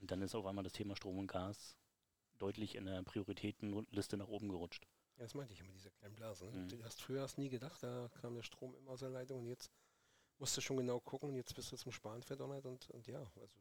Und 0.00 0.10
dann 0.10 0.22
ist 0.22 0.34
auf 0.34 0.46
einmal 0.46 0.64
das 0.64 0.72
Thema 0.72 0.94
Strom 0.96 1.18
und 1.18 1.26
Gas 1.26 1.76
deutlich 2.38 2.74
in 2.74 2.84
der 2.84 3.02
Prioritätenliste 3.02 4.16
nach 4.16 4.28
oben 4.28 4.48
gerutscht. 4.48 4.86
Ja, 5.16 5.22
das 5.22 5.34
meinte 5.34 5.52
ich 5.54 5.60
immer, 5.60 5.72
diese 5.72 5.90
kleinen 5.90 6.14
Blasen. 6.14 6.50
Ne? 6.50 6.58
Mhm. 6.58 6.68
Du 6.68 6.84
hast 6.84 7.00
früher 7.00 7.22
hast 7.22 7.38
nie 7.38 7.48
gedacht, 7.48 7.82
da 7.82 8.10
kam 8.20 8.34
der 8.34 8.42
Strom 8.42 8.74
immer 8.76 8.92
aus 8.92 9.00
der 9.00 9.10
Leitung 9.10 9.40
und 9.40 9.46
jetzt 9.46 9.70
musst 10.38 10.56
du 10.56 10.60
schon 10.60 10.76
genau 10.76 11.00
gucken 11.00 11.30
und 11.30 11.36
jetzt 11.36 11.54
bist 11.54 11.72
du 11.72 11.76
zum 11.76 11.92
Sparen 11.92 12.22
verdonnert 12.22 12.66
und, 12.66 12.90
und 12.90 13.06
ja, 13.06 13.20
also 13.40 13.56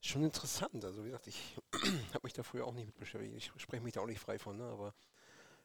schon 0.00 0.22
interessant. 0.22 0.84
Also 0.84 1.02
wie 1.04 1.08
gesagt, 1.08 1.26
ich 1.26 1.56
habe 2.14 2.20
mich 2.22 2.32
da 2.32 2.42
früher 2.42 2.66
auch 2.66 2.72
nicht 2.72 2.86
mit 2.86 2.98
beschäftigt. 2.98 3.36
Ich 3.36 3.62
spreche 3.62 3.82
mich 3.82 3.92
da 3.92 4.00
auch 4.00 4.06
nicht 4.06 4.20
frei 4.20 4.38
von, 4.38 4.56
ne? 4.56 4.64
aber 4.64 4.94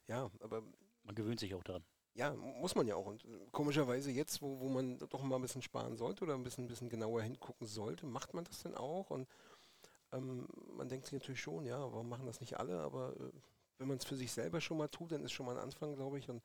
ja, 0.07 0.29
aber 0.41 0.63
man 1.03 1.15
gewöhnt 1.15 1.39
sich 1.39 1.53
auch 1.55 1.63
daran. 1.63 1.83
Ja, 2.15 2.33
muss 2.33 2.75
man 2.75 2.87
ja 2.87 2.95
auch. 2.95 3.05
Und 3.05 3.23
komischerweise 3.51 4.11
jetzt, 4.11 4.41
wo, 4.41 4.59
wo 4.59 4.67
man 4.67 4.97
doch 4.97 5.21
mal 5.21 5.37
ein 5.37 5.41
bisschen 5.41 5.61
sparen 5.61 5.95
sollte 5.95 6.23
oder 6.25 6.33
ein 6.33 6.43
bisschen, 6.43 6.65
ein 6.65 6.67
bisschen 6.67 6.89
genauer 6.89 7.21
hingucken 7.21 7.67
sollte, 7.67 8.05
macht 8.05 8.33
man 8.33 8.43
das 8.43 8.63
denn 8.63 8.75
auch? 8.75 9.09
Und 9.09 9.27
ähm, 10.11 10.47
man 10.73 10.89
denkt 10.89 11.05
sich 11.05 11.13
natürlich 11.13 11.41
schon, 11.41 11.65
ja, 11.65 11.79
warum 11.79 12.09
machen 12.09 12.25
das 12.25 12.41
nicht 12.41 12.59
alle? 12.59 12.79
Aber 12.79 13.15
äh, 13.15 13.31
wenn 13.79 13.87
man 13.87 13.97
es 13.97 14.05
für 14.05 14.15
sich 14.15 14.31
selber 14.31 14.61
schon 14.61 14.77
mal 14.77 14.87
tut, 14.89 15.11
dann 15.11 15.23
ist 15.23 15.31
schon 15.31 15.45
mal 15.45 15.57
ein 15.57 15.63
Anfang, 15.63 15.95
glaube 15.95 16.19
ich. 16.19 16.29
Und 16.29 16.43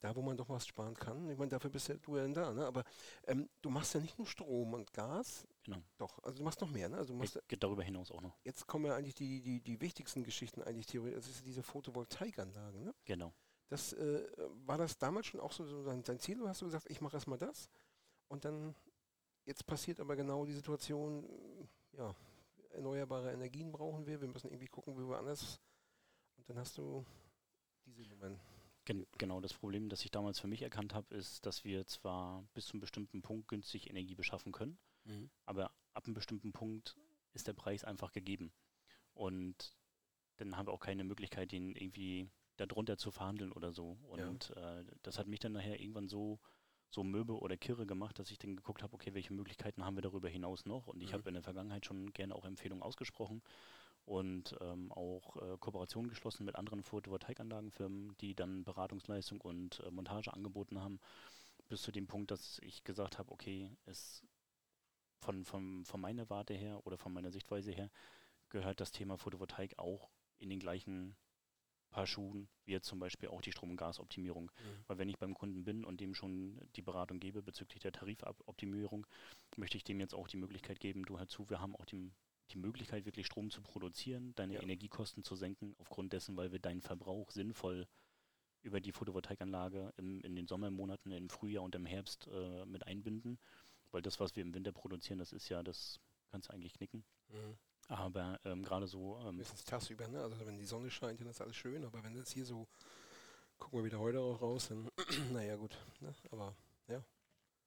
da 0.00 0.14
wo 0.14 0.22
man 0.22 0.36
doch 0.36 0.48
was 0.48 0.66
sparen 0.66 0.94
kann. 0.94 1.28
Ich 1.30 1.38
meine, 1.38 1.50
dafür 1.50 1.70
bist 1.70 1.88
ja 1.88 1.94
du 1.96 2.16
ja 2.16 2.28
da, 2.28 2.52
ne? 2.52 2.66
Aber 2.66 2.84
ähm, 3.26 3.48
du 3.62 3.70
machst 3.70 3.94
ja 3.94 4.00
nicht 4.00 4.18
nur 4.18 4.26
Strom 4.26 4.74
und 4.74 4.92
Gas. 4.92 5.46
Genau. 5.64 5.78
Doch, 5.96 6.22
also 6.22 6.38
du 6.38 6.44
machst 6.44 6.60
noch 6.60 6.70
mehr, 6.70 6.88
ne? 6.88 6.96
Also 6.98 7.14
du 7.14 7.18
machst, 7.18 7.40
Geht 7.48 7.62
darüber 7.62 7.82
hinaus 7.82 8.10
auch 8.10 8.20
noch. 8.20 8.36
jetzt 8.44 8.66
kommen 8.66 8.86
ja 8.86 8.94
eigentlich 8.96 9.14
die, 9.14 9.40
die, 9.40 9.60
die 9.60 9.80
wichtigsten 9.80 10.22
Geschichten 10.22 10.62
eigentlich 10.62 10.86
theoretisch. 10.86 11.16
Das 11.26 11.28
ist 11.28 11.46
diese 11.46 11.62
Photovoltaikanlagen, 11.62 12.84
ne? 12.84 12.94
Genau. 13.04 13.32
Das, 13.68 13.94
äh, 13.94 14.26
war 14.66 14.78
das 14.78 14.98
damals 14.98 15.26
schon 15.26 15.40
auch 15.40 15.52
so, 15.52 15.64
so 15.66 15.84
dein, 15.84 16.02
dein 16.02 16.20
Ziel? 16.20 16.40
Oder 16.40 16.50
hast 16.50 16.60
du 16.60 16.66
gesagt, 16.66 16.90
ich 16.90 17.00
mache 17.00 17.16
erstmal 17.16 17.38
das? 17.38 17.68
Und 18.28 18.44
dann, 18.44 18.74
jetzt 19.44 19.66
passiert 19.66 19.98
aber 19.98 20.14
genau 20.14 20.44
die 20.44 20.52
Situation, 20.52 21.26
ja, 21.92 22.14
erneuerbare 22.70 23.32
Energien 23.32 23.72
brauchen 23.72 24.06
wir, 24.06 24.20
wir 24.20 24.28
müssen 24.28 24.48
irgendwie 24.48 24.68
gucken, 24.68 24.96
wie 24.98 25.08
wir 25.08 25.18
anders. 25.18 25.58
Dann 26.46 26.58
hast 26.58 26.78
du 26.78 27.04
diese 27.84 28.08
Nummern. 28.08 28.38
Gen 28.84 29.06
genau, 29.18 29.40
das 29.40 29.52
Problem, 29.52 29.88
das 29.88 30.04
ich 30.04 30.12
damals 30.12 30.38
für 30.38 30.46
mich 30.46 30.62
erkannt 30.62 30.94
habe, 30.94 31.12
ist, 31.14 31.44
dass 31.44 31.64
wir 31.64 31.86
zwar 31.86 32.44
bis 32.54 32.66
zu 32.66 32.74
einem 32.74 32.80
bestimmten 32.80 33.20
Punkt 33.20 33.48
günstig 33.48 33.90
Energie 33.90 34.14
beschaffen 34.14 34.52
können, 34.52 34.78
aber 35.44 35.72
ab 35.94 36.04
einem 36.06 36.14
bestimmten 36.14 36.52
Punkt 36.52 36.96
ist 37.32 37.48
der 37.48 37.52
Preis 37.52 37.84
einfach 37.84 38.12
gegeben. 38.12 38.52
Und 39.14 39.76
dann 40.36 40.56
haben 40.56 40.66
wir 40.68 40.72
auch 40.72 40.80
keine 40.80 41.04
Möglichkeit, 41.04 41.50
den 41.52 41.74
irgendwie 41.74 42.30
darunter 42.56 42.96
zu 42.96 43.10
verhandeln 43.10 43.52
oder 43.52 43.72
so. 43.72 43.98
Und 44.08 44.50
äh, 44.56 44.84
das 45.02 45.18
hat 45.18 45.26
mich 45.26 45.40
dann 45.40 45.52
nachher 45.52 45.80
irgendwann 45.80 46.08
so, 46.08 46.38
so 46.90 47.02
möbe 47.02 47.38
oder 47.40 47.56
kirre 47.56 47.86
gemacht, 47.86 48.18
dass 48.18 48.30
ich 48.30 48.38
dann 48.38 48.56
geguckt 48.56 48.82
habe, 48.82 48.94
okay, 48.94 49.14
welche 49.14 49.32
Möglichkeiten 49.32 49.84
haben 49.84 49.96
wir 49.96 50.02
darüber 50.02 50.28
hinaus 50.28 50.64
noch? 50.64 50.86
Und 50.86 51.02
ich 51.02 51.10
Mhm. 51.10 51.14
habe 51.14 51.28
in 51.28 51.34
der 51.34 51.42
Vergangenheit 51.42 51.86
schon 51.86 52.12
gerne 52.12 52.34
auch 52.34 52.44
Empfehlungen 52.44 52.82
ausgesprochen 52.82 53.42
und 54.06 54.56
ähm, 54.60 54.90
auch 54.92 55.36
äh, 55.36 55.58
Kooperationen 55.58 56.08
geschlossen 56.08 56.44
mit 56.46 56.56
anderen 56.56 56.82
Photovoltaikanlagenfirmen, 56.82 58.16
die 58.18 58.34
dann 58.34 58.64
Beratungsleistung 58.64 59.40
und 59.40 59.80
äh, 59.80 59.90
Montage 59.90 60.32
angeboten 60.32 60.80
haben, 60.80 61.00
bis 61.68 61.82
zu 61.82 61.92
dem 61.92 62.06
Punkt, 62.06 62.30
dass 62.30 62.58
ich 62.60 62.84
gesagt 62.84 63.18
habe, 63.18 63.30
okay, 63.32 63.70
es 63.84 64.24
von, 65.20 65.44
von, 65.44 65.84
von 65.84 66.00
meiner 66.00 66.30
Warte 66.30 66.54
her 66.54 66.80
oder 66.86 66.96
von 66.96 67.12
meiner 67.12 67.32
Sichtweise 67.32 67.72
her 67.72 67.90
gehört 68.48 68.80
das 68.80 68.92
Thema 68.92 69.18
Photovoltaik 69.18 69.78
auch 69.78 70.08
in 70.38 70.50
den 70.50 70.60
gleichen 70.60 71.16
Paar 71.90 72.06
Schuhen 72.06 72.48
wie 72.64 72.72
jetzt 72.72 72.86
zum 72.88 72.98
Beispiel 72.98 73.28
auch 73.28 73.40
die 73.40 73.52
Strom- 73.52 73.70
und 73.70 73.76
Gasoptimierung. 73.76 74.50
Weil 74.86 74.98
wenn 74.98 75.08
ich 75.08 75.18
beim 75.18 75.34
Kunden 75.34 75.64
bin 75.64 75.84
und 75.84 76.00
dem 76.00 76.14
schon 76.14 76.60
die 76.76 76.82
Beratung 76.82 77.20
gebe 77.20 77.42
bezüglich 77.42 77.80
der 77.80 77.92
Tarifoptimierung, 77.92 79.06
möchte 79.56 79.76
ich 79.76 79.84
dem 79.84 80.00
jetzt 80.00 80.14
auch 80.14 80.28
die 80.28 80.36
Möglichkeit 80.36 80.78
geben, 80.80 81.04
du 81.04 81.18
hör 81.18 81.28
zu, 81.28 81.48
wir 81.48 81.60
haben 81.60 81.74
auch 81.76 81.86
die, 81.86 82.12
die 82.50 82.58
Möglichkeit, 82.58 83.04
wirklich 83.04 83.26
Strom 83.26 83.50
zu 83.50 83.60
produzieren, 83.62 84.34
deine 84.34 84.54
Ja. 84.54 84.62
Energiekosten 84.62 85.22
zu 85.22 85.36
senken, 85.36 85.74
aufgrund 85.78 86.12
dessen, 86.12 86.36
weil 86.36 86.52
wir 86.52 86.58
deinen 86.58 86.80
Verbrauch 86.82 87.30
sinnvoll 87.30 87.88
über 88.62 88.80
die 88.80 88.92
Photovoltaikanlage 88.92 89.92
im, 89.96 90.20
in 90.22 90.34
den 90.34 90.46
Sommermonaten, 90.46 91.12
im 91.12 91.28
Frühjahr 91.28 91.62
und 91.62 91.74
im 91.74 91.86
Herbst 91.86 92.28
äh, 92.28 92.64
mit 92.66 92.86
einbinden. 92.86 93.38
Weil 93.92 94.02
das, 94.02 94.18
was 94.18 94.34
wir 94.36 94.42
im 94.42 94.54
Winter 94.54 94.72
produzieren, 94.72 95.18
das 95.18 95.32
ist 95.32 95.48
ja, 95.48 95.62
das 95.62 96.00
kannst 96.30 96.48
du 96.48 96.52
eigentlich 96.52 96.74
knicken. 96.74 97.04
Aber 97.88 98.40
ähm, 98.44 98.64
gerade 98.64 98.88
so, 98.88 99.18
ähm, 99.20 99.36
Mindestens 99.36 99.64
tagsüber, 99.64 100.08
ne? 100.08 100.20
Also 100.20 100.44
wenn 100.44 100.58
die 100.58 100.64
Sonne 100.64 100.90
scheint, 100.90 101.20
dann 101.20 101.28
ist 101.28 101.40
alles 101.40 101.54
schön, 101.56 101.84
aber 101.84 102.02
wenn 102.02 102.14
das 102.14 102.32
hier 102.32 102.44
so, 102.44 102.66
gucken 103.58 103.78
wir 103.78 103.84
wieder 103.84 104.00
heute 104.00 104.20
auch 104.20 104.40
raus, 104.42 104.68
dann, 104.68 104.88
naja 105.32 105.54
gut, 105.56 105.78
ne? 106.00 106.12
Aber 106.32 106.56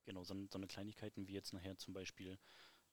Genau, 0.09 0.23
so, 0.23 0.33
so 0.51 0.57
eine 0.57 0.65
Kleinigkeiten 0.65 1.27
wie 1.27 1.33
jetzt 1.33 1.53
nachher 1.53 1.77
zum 1.77 1.93
Beispiel 1.93 2.39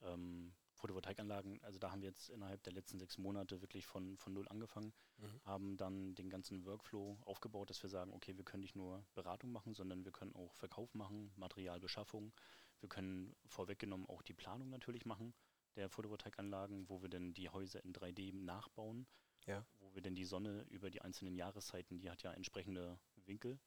ähm, 0.02 0.52
Photovoltaikanlagen, 0.76 1.62
also 1.62 1.78
da 1.78 1.90
haben 1.90 2.02
wir 2.02 2.08
jetzt 2.08 2.28
innerhalb 2.30 2.62
der 2.62 2.72
letzten 2.72 2.98
sechs 2.98 3.18
Monate 3.18 3.60
wirklich 3.62 3.86
von, 3.86 4.16
von 4.16 4.32
null 4.32 4.48
angefangen, 4.48 4.92
Mhm. 5.18 5.40
haben 5.44 5.76
dann 5.76 6.14
den 6.14 6.28
ganzen 6.30 6.64
Workflow 6.64 7.18
aufgebaut, 7.24 7.70
dass 7.70 7.82
wir 7.82 7.90
sagen, 7.90 8.12
okay, 8.12 8.36
wir 8.36 8.44
können 8.44 8.62
nicht 8.62 8.76
nur 8.76 9.04
Beratung 9.14 9.50
machen, 9.52 9.74
sondern 9.74 10.04
wir 10.04 10.12
können 10.12 10.34
auch 10.36 10.52
Verkauf 10.54 10.94
machen, 10.94 11.32
Materialbeschaffung, 11.36 12.32
wir 12.80 12.88
können 12.88 13.34
vorweggenommen 13.46 14.06
auch 14.08 14.22
die 14.22 14.34
Planung 14.34 14.68
natürlich 14.70 15.06
machen 15.06 15.34
der 15.76 15.88
Photovoltaikanlagen, 15.90 16.88
wo 16.88 17.02
wir 17.02 17.08
dann 17.08 17.34
die 17.34 17.48
Häuser 17.50 17.84
in 17.84 17.92
3D 17.92 18.32
nachbauen, 18.32 19.06
Ja. 19.46 19.64
wo 19.78 19.94
wir 19.94 20.02
dann 20.02 20.14
die 20.14 20.24
Sonne 20.24 20.62
über 20.70 20.90
die 20.90 21.02
einzelnen 21.02 21.36
Jahreszeiten, 21.36 21.98
die 21.98 22.10
hat 22.10 22.22
ja 22.22 22.32
entsprechende 22.32 22.98
Winkel, 23.26 23.58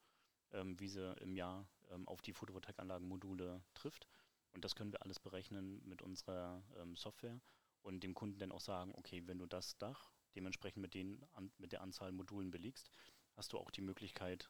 ähm, 0.51 0.79
wie 0.79 0.87
sie 0.89 1.13
im 1.21 1.35
Jahr 1.35 1.67
ähm, 1.91 2.07
auf 2.07 2.21
die 2.21 2.33
Photovoltaikanlagenmodule 2.33 3.61
trifft. 3.75 4.07
Und 4.53 4.65
das 4.65 4.75
können 4.75 4.91
wir 4.91 5.01
alles 5.03 5.19
berechnen 5.19 5.81
mit 5.85 6.01
unserer 6.01 6.63
ähm, 6.77 6.95
Software 6.95 7.39
und 7.81 8.03
dem 8.03 8.13
Kunden 8.13 8.39
dann 8.39 8.51
auch 8.51 8.61
sagen, 8.61 8.93
okay, 8.95 9.23
wenn 9.25 9.39
du 9.39 9.45
das 9.45 9.77
Dach 9.77 10.11
dementsprechend 10.35 10.81
mit, 10.81 10.93
den, 10.93 11.23
an, 11.33 11.51
mit 11.57 11.71
der 11.71 11.81
Anzahl 11.81 12.11
Modulen 12.11 12.51
belegst, 12.51 12.91
hast 13.35 13.53
du 13.53 13.57
auch 13.57 13.71
die 13.71 13.81
Möglichkeit, 13.81 14.49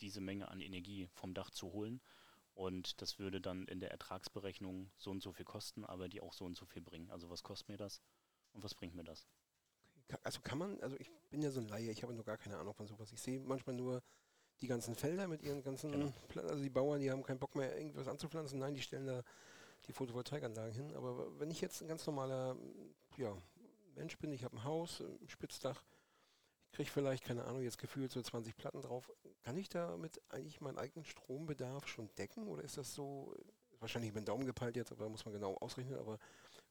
diese 0.00 0.20
Menge 0.20 0.48
an 0.48 0.60
Energie 0.60 1.08
vom 1.14 1.34
Dach 1.34 1.50
zu 1.50 1.72
holen. 1.72 2.00
Und 2.54 3.00
das 3.00 3.18
würde 3.18 3.40
dann 3.40 3.66
in 3.66 3.80
der 3.80 3.90
Ertragsberechnung 3.92 4.90
so 4.96 5.10
und 5.10 5.22
so 5.22 5.32
viel 5.32 5.44
kosten, 5.44 5.84
aber 5.84 6.08
die 6.08 6.20
auch 6.20 6.32
so 6.32 6.44
und 6.44 6.56
so 6.56 6.66
viel 6.66 6.82
bringen. 6.82 7.10
Also 7.10 7.30
was 7.30 7.42
kostet 7.42 7.68
mir 7.68 7.76
das 7.76 8.02
und 8.52 8.64
was 8.64 8.74
bringt 8.74 8.94
mir 8.94 9.04
das? 9.04 9.28
Also 10.24 10.40
kann 10.40 10.58
man, 10.58 10.80
also 10.80 10.96
ich 10.98 11.10
bin 11.30 11.42
ja 11.42 11.50
so 11.50 11.60
ein 11.60 11.68
Laie, 11.68 11.90
ich 11.90 12.02
habe 12.02 12.14
noch 12.14 12.24
gar 12.24 12.38
keine 12.38 12.58
Ahnung 12.58 12.74
von 12.74 12.86
sowas. 12.86 13.12
Ich 13.12 13.20
sehe 13.20 13.40
manchmal 13.40 13.76
nur 13.76 14.02
die 14.60 14.66
ganzen 14.66 14.94
Felder 14.94 15.28
mit 15.28 15.42
ihren 15.42 15.62
ganzen, 15.62 15.92
Genau. 15.92 16.12
Also 16.48 16.62
die 16.62 16.70
Bauern, 16.70 17.00
die 17.00 17.10
haben 17.10 17.22
keinen 17.22 17.38
Bock 17.38 17.54
mehr, 17.54 17.76
irgendwas 17.76 18.08
anzupflanzen. 18.08 18.58
Nein, 18.58 18.74
die 18.74 18.82
stellen 18.82 19.06
da 19.06 19.22
die 19.86 19.92
Photovoltaikanlagen 19.92 20.72
hin. 20.72 20.94
Aber 20.94 21.38
wenn 21.38 21.50
ich 21.50 21.60
jetzt 21.60 21.80
ein 21.80 21.88
ganz 21.88 22.06
normaler 22.06 22.56
ja, 23.16 23.36
Mensch 23.94 24.18
bin, 24.18 24.32
ich 24.32 24.44
habe 24.44 24.56
ein 24.56 24.64
Haus, 24.64 25.00
ein 25.00 25.28
Spitzdach, 25.28 25.82
ich 26.70 26.76
kriege 26.76 26.90
vielleicht, 26.90 27.24
keine 27.24 27.44
Ahnung, 27.44 27.62
jetzt 27.62 27.78
gefühlt 27.78 28.12
so 28.12 28.20
20 28.20 28.56
Platten 28.56 28.82
drauf. 28.82 29.10
Kann 29.42 29.56
ich 29.56 29.68
damit 29.68 30.20
eigentlich 30.28 30.60
meinen 30.60 30.78
eigenen 30.78 31.04
Strombedarf 31.04 31.88
schon 31.88 32.10
decken? 32.16 32.46
Oder 32.46 32.62
ist 32.62 32.76
das 32.76 32.94
so, 32.94 33.34
wahrscheinlich 33.80 34.12
mit 34.12 34.24
dem 34.24 34.26
Daumen 34.26 34.46
gepeilt 34.46 34.76
jetzt, 34.76 34.92
aber 34.92 35.08
muss 35.08 35.24
man 35.24 35.34
genau 35.34 35.54
ausrechnen, 35.56 35.98
aber 35.98 36.18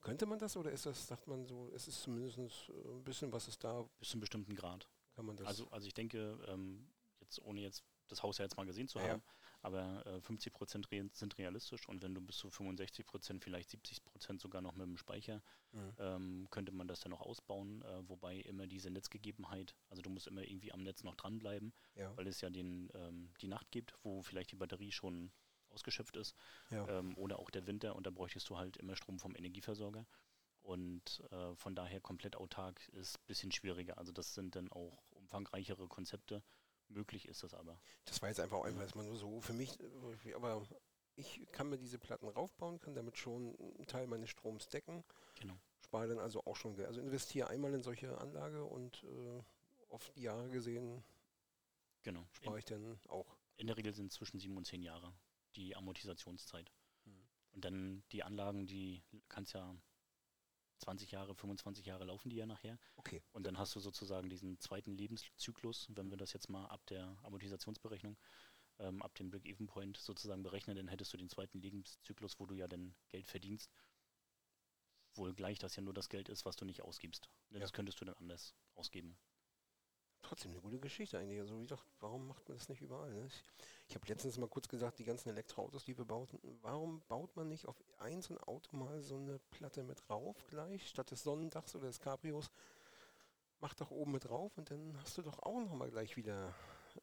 könnte 0.01 0.25
man 0.25 0.39
das 0.39 0.56
oder 0.56 0.72
ist 0.72 0.86
das, 0.86 1.08
sagt 1.08 1.27
man 1.27 1.46
so, 1.46 1.72
es 1.74 1.88
ist 1.88 2.01
zumindest 2.01 2.38
äh, 2.38 2.44
ein 2.89 3.03
bisschen, 3.03 3.32
was 3.32 3.48
ist 3.48 3.63
da, 3.63 3.86
Bis 4.00 4.10
zu 4.10 4.13
einem 4.13 4.22
bestimmten 4.22 4.56
Grad. 4.56 4.88
kann 5.15 5.25
man 5.25 5.36
das. 5.36 5.48
Also, 5.48 5.67
also 5.72 5.88
ich 5.88 5.94
denke, 5.94 6.38
ähm, 6.48 6.88
jetzt 7.28 7.42
ohne 7.42 7.62
jetzt 7.62 7.84
das 8.08 8.24
Haus 8.24 8.38
ja 8.38 8.46
jetzt 8.46 8.56
mal 8.56 8.66
gesehen 8.66 8.88
zu 8.88 9.00
Ja, 9.00 9.06
ja. 9.06 9.12
haben, 9.14 9.24
aber 9.62 10.06
äh, 10.06 10.22
50 10.22 10.54
Prozent 10.54 10.90
re 10.92 11.10
sind 11.14 11.38
realistisch 11.38 11.88
und 11.90 12.02
wenn 12.02 12.16
du 12.16 12.22
bis 12.22 12.38
zu 12.38 12.50
65 12.50 13.06
Prozent, 13.06 13.44
vielleicht 13.44 13.70
70 13.70 14.06
Prozent 14.06 14.40
sogar 14.42 14.62
noch 14.62 14.76
mit 14.76 14.88
dem 14.88 14.98
Speicher, 14.98 15.42
Mhm. 15.74 15.94
ähm, 16.00 16.48
könnte 16.50 16.72
man 16.72 16.88
das 16.88 17.02
dann 17.02 17.10
noch 17.12 17.20
ausbauen, 17.20 17.82
äh, 17.82 18.08
wobei 18.10 18.38
immer 18.38 18.66
diese 18.68 18.90
Netzgegebenheit, 18.90 19.76
also 19.90 20.02
du 20.02 20.10
musst 20.10 20.28
immer 20.28 20.42
irgendwie 20.44 20.72
am 20.72 20.82
Netz 20.82 21.04
noch 21.04 21.16
dranbleiben, 21.16 21.74
ja, 21.96 22.16
weil 22.16 22.28
es 22.28 22.40
ja 22.40 22.50
den, 22.50 22.90
ähm, 22.94 23.34
die 23.42 23.50
Nacht 23.50 23.70
gibt, 23.72 23.94
wo 24.04 24.22
vielleicht 24.22 24.52
die 24.52 24.56
Batterie 24.56 24.94
schon 24.94 25.32
ausgeschöpft 25.70 26.16
ist 26.16 26.34
ja. 26.72 26.88
ähm, 26.88 27.18
oder 27.18 27.40
auch 27.40 27.50
der 27.50 27.68
Winter 27.68 27.98
und 27.98 28.08
da 28.08 28.10
bräuchtest 28.12 28.50
du 28.50 28.58
halt 28.58 28.78
immer 28.78 28.96
Strom 28.96 29.20
vom 29.20 29.36
Energieversorger. 29.36 30.08
Und 30.62 31.24
äh, 31.32 31.56
von 31.56 31.76
daher 31.76 32.02
komplett 32.02 32.36
autark 32.36 32.88
ist 32.90 33.18
ein 33.20 33.26
bisschen 33.26 33.52
schwieriger. 33.52 33.98
Also 33.98 34.12
das 34.12 34.34
sind 34.34 34.56
dann 34.56 34.70
auch 34.72 35.02
umfangreichere 35.12 35.88
Konzepte. 35.88 36.44
Möglich 36.89 37.27
ist 37.27 37.44
das 37.44 37.53
aber. 37.53 37.79
Das 38.06 38.22
war 38.22 38.29
jetzt 38.29 38.39
einfach 38.39 38.58
auch 38.58 38.65
einfach 38.65 38.82
erstmal 38.82 39.06
nur 39.06 39.17
so 39.17 39.41
für 39.41 39.53
mich, 39.53 39.77
äh, 40.25 40.34
aber 40.34 40.65
ich 41.15 41.46
kann 41.51 41.70
mir 41.70 41.77
diese 41.77 41.98
Platten 42.00 42.27
raufbauen, 42.27 42.79
kann 42.79 42.94
damit 42.96 43.17
schon 43.17 43.56
einen 43.60 43.88
Teil 43.88 44.08
meines 44.08 44.29
Stroms 44.29 44.70
decken, 44.70 45.03
Genau. 45.39 45.58
spare 45.84 46.08
dann 46.08 46.20
also 46.20 46.44
auch 46.46 46.56
schon 46.56 46.75
Geld. 46.75 46.88
Also 46.88 47.01
investiere 47.01 47.50
einmal 47.50 47.74
in 47.74 47.82
solche 47.84 48.17
Anlage 48.20 48.63
und 48.63 49.03
äh, 49.03 49.44
auf 49.89 50.10
die 50.15 50.22
Jahre 50.24 50.50
gesehen 50.50 51.03
Genau. 52.03 52.22
In, 52.22 52.27
spare 52.32 52.60
ich 52.60 52.65
dann 52.65 53.00
auch. 53.10 53.36
in 53.58 53.67
der 53.67 53.75
Regel 53.77 53.94
sind 53.94 54.08
es 54.12 54.13
zwischen 54.13 54.39
sieben 54.39 54.56
und 54.56 54.65
zehn 54.65 54.82
Jahre 54.82 55.13
die 55.56 55.75
Amortisationszeit. 55.75 56.72
Mhm. 57.06 57.27
Und 57.53 57.65
dann 57.65 58.03
die 58.12 58.24
Anlagen, 58.24 58.65
die 58.67 59.03
kannst 59.27 59.53
ja 59.53 59.75
20 60.80 61.12
Jahre, 61.12 61.36
25 61.36 61.86
Jahre 61.86 62.06
laufen 62.06 62.30
die 62.30 62.36
ja 62.38 62.46
nachher. 62.46 62.78
Okay. 62.96 63.22
Und 63.32 63.46
dann 63.46 63.58
hast 63.58 63.76
du 63.76 63.80
sozusagen 63.80 64.30
diesen 64.30 64.60
zweiten 64.60 64.92
Lebenszyklus, 64.92 65.88
wenn 65.90 66.10
wir 66.10 66.18
das 66.18 66.34
jetzt 66.34 66.50
mal 66.50 66.66
ab 66.66 66.86
der 66.88 67.18
Amortisationsberechnung, 67.24 68.18
ähm, 68.80 69.02
ab 69.02 69.16
dem 69.16 69.30
Break-Even-Point 69.30 69.98
sozusagen 69.98 70.44
berechnen, 70.44 70.76
dann 70.76 70.88
hättest 70.88 71.14
du 71.14 71.18
den 71.18 71.30
zweiten 71.30 71.60
Lebenszyklus, 71.60 72.40
wo 72.40 72.46
du 72.46 72.56
ja 72.56 72.68
dann 72.68 72.96
Geld 73.10 73.28
verdienst. 73.28 73.72
Wohl 75.16 75.34
gleich, 75.34 75.58
dass 75.58 75.76
ja 75.76 75.82
nur 75.82 75.94
das 75.94 76.10
Geld 76.10 76.30
ist, 76.30 76.46
was 76.46 76.56
du 76.56 76.66
nicht 76.66 76.84
ausgibst. 76.84 77.30
Ja. 77.50 77.60
Das 77.60 77.74
könntest 77.74 78.00
du 78.00 78.06
dann 78.06 78.16
anders 78.16 78.54
ausgeben. 78.76 79.18
Trotzdem 80.22 80.52
eine 80.52 80.60
gute 80.62 80.80
Geschichte 80.80 81.18
eigentlich. 81.18 81.40
Also 81.40 81.60
ich 81.62 81.68
dachte, 81.68 81.86
warum 82.02 82.28
macht 82.28 82.48
man 82.50 82.58
das 82.58 82.68
nicht 82.68 82.82
überall? 82.82 83.14
Ne? 83.14 83.26
Ich, 83.28 83.44
ich 83.88 83.96
habe 83.96 84.06
letztens 84.08 84.38
mal 84.38 84.50
kurz 84.50 84.68
gesagt, 84.68 85.00
die 85.00 85.06
ganzen 85.06 85.30
Elektroautos, 85.30 85.86
die 85.86 85.98
wir 85.98 86.06
bauten, 86.06 86.40
warum 86.62 87.02
baut 87.08 87.36
man 87.36 87.48
nicht 87.48 87.66
auf 87.66 87.82
ein 88.00 88.22
so 88.22 88.34
ein 88.34 88.40
Auto 88.40 88.76
mal 88.76 89.02
so 89.02 89.16
eine 89.16 89.40
Platte 89.52 89.84
mit 89.84 90.10
rauf 90.10 90.36
gleich, 90.48 90.90
statt 90.90 91.12
des 91.12 91.24
Sonnendachs 91.24 91.76
oder 91.76 91.88
des 91.88 92.00
Cabrios? 92.00 92.52
Mach 93.60 93.74
doch 93.74 93.90
oben 93.90 94.12
mit 94.12 94.26
drauf 94.26 94.58
und 94.58 94.70
dann 94.70 95.00
hast 95.02 95.18
du 95.18 95.22
doch 95.22 95.40
auch 95.40 95.60
nochmal 95.62 95.90
gleich 95.90 96.16
wieder. 96.18 96.54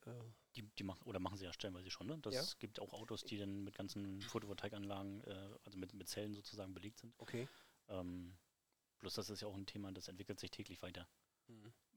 Äh, 0.06 0.10
Die, 0.56 0.62
die 0.62 0.84
machen, 0.84 1.02
oder 1.06 1.18
machen 1.18 1.36
sie 1.36 1.46
ja 1.46 1.52
stellenweise 1.52 1.90
schon, 1.90 2.06
ne? 2.06 2.18
Das 2.18 2.34
Ja. 2.34 2.44
gibt 2.60 2.78
auch 2.78 2.92
Autos, 2.92 3.24
die 3.24 3.38
dann 3.38 3.64
mit 3.64 3.74
ganzen 3.74 4.20
Photovoltaikanlagen, 4.20 5.24
äh, 5.24 5.48
also 5.64 5.78
mit, 5.78 5.94
mit 5.94 6.08
Zellen 6.08 6.32
sozusagen 6.34 6.74
belegt 6.74 6.98
sind. 7.00 7.12
okay. 7.18 7.48
Ähm, 7.88 8.36
bloß 9.00 9.14
das 9.14 9.30
ist 9.30 9.40
ja 9.40 9.48
auch 9.48 9.54
ein 9.54 9.66
Thema, 9.66 9.90
das 9.92 10.08
entwickelt 10.08 10.38
sich 10.38 10.50
täglich 10.50 10.80
weiter. 10.82 11.08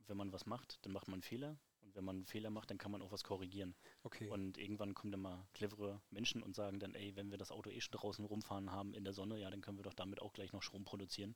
Wenn 0.08 0.18
man 0.18 0.32
was 0.32 0.46
macht, 0.46 0.80
dann 0.86 0.94
macht 0.94 1.08
man 1.08 1.16
einen 1.16 1.24
Fehler. 1.24 1.58
Und 1.82 1.96
wenn 1.96 2.04
man 2.04 2.16
einen 2.18 2.26
Fehler 2.26 2.50
macht, 2.50 2.70
dann 2.70 2.78
kann 2.78 2.92
man 2.92 3.02
auch 3.02 3.12
was 3.12 3.24
korrigieren. 3.24 3.76
Okay. 4.04 4.30
Und 4.30 4.58
irgendwann 4.58 4.94
kommen 4.94 5.12
dann 5.12 5.22
mal 5.22 5.48
clevere 5.54 6.02
Menschen 6.10 6.44
und 6.44 6.56
sagen 6.56 6.80
dann, 6.80 6.96
ey, 6.96 7.16
wenn 7.16 7.32
wir 7.32 7.38
das 7.38 7.52
Auto 7.52 7.70
eh 7.70 7.80
schon 7.82 7.94
draußen 7.94 8.26
rumfahren 8.26 8.72
haben 8.72 8.94
in 8.94 9.04
der 9.04 9.14
Sonne, 9.14 9.40
ja, 9.40 9.50
dann 9.50 9.62
können 9.62 9.78
wir 9.78 9.84
doch 9.84 9.94
damit 9.94 10.22
auch 10.22 10.34
gleich 10.34 10.52
noch 10.54 10.64
Strom 10.64 10.84
produzieren. 10.86 11.36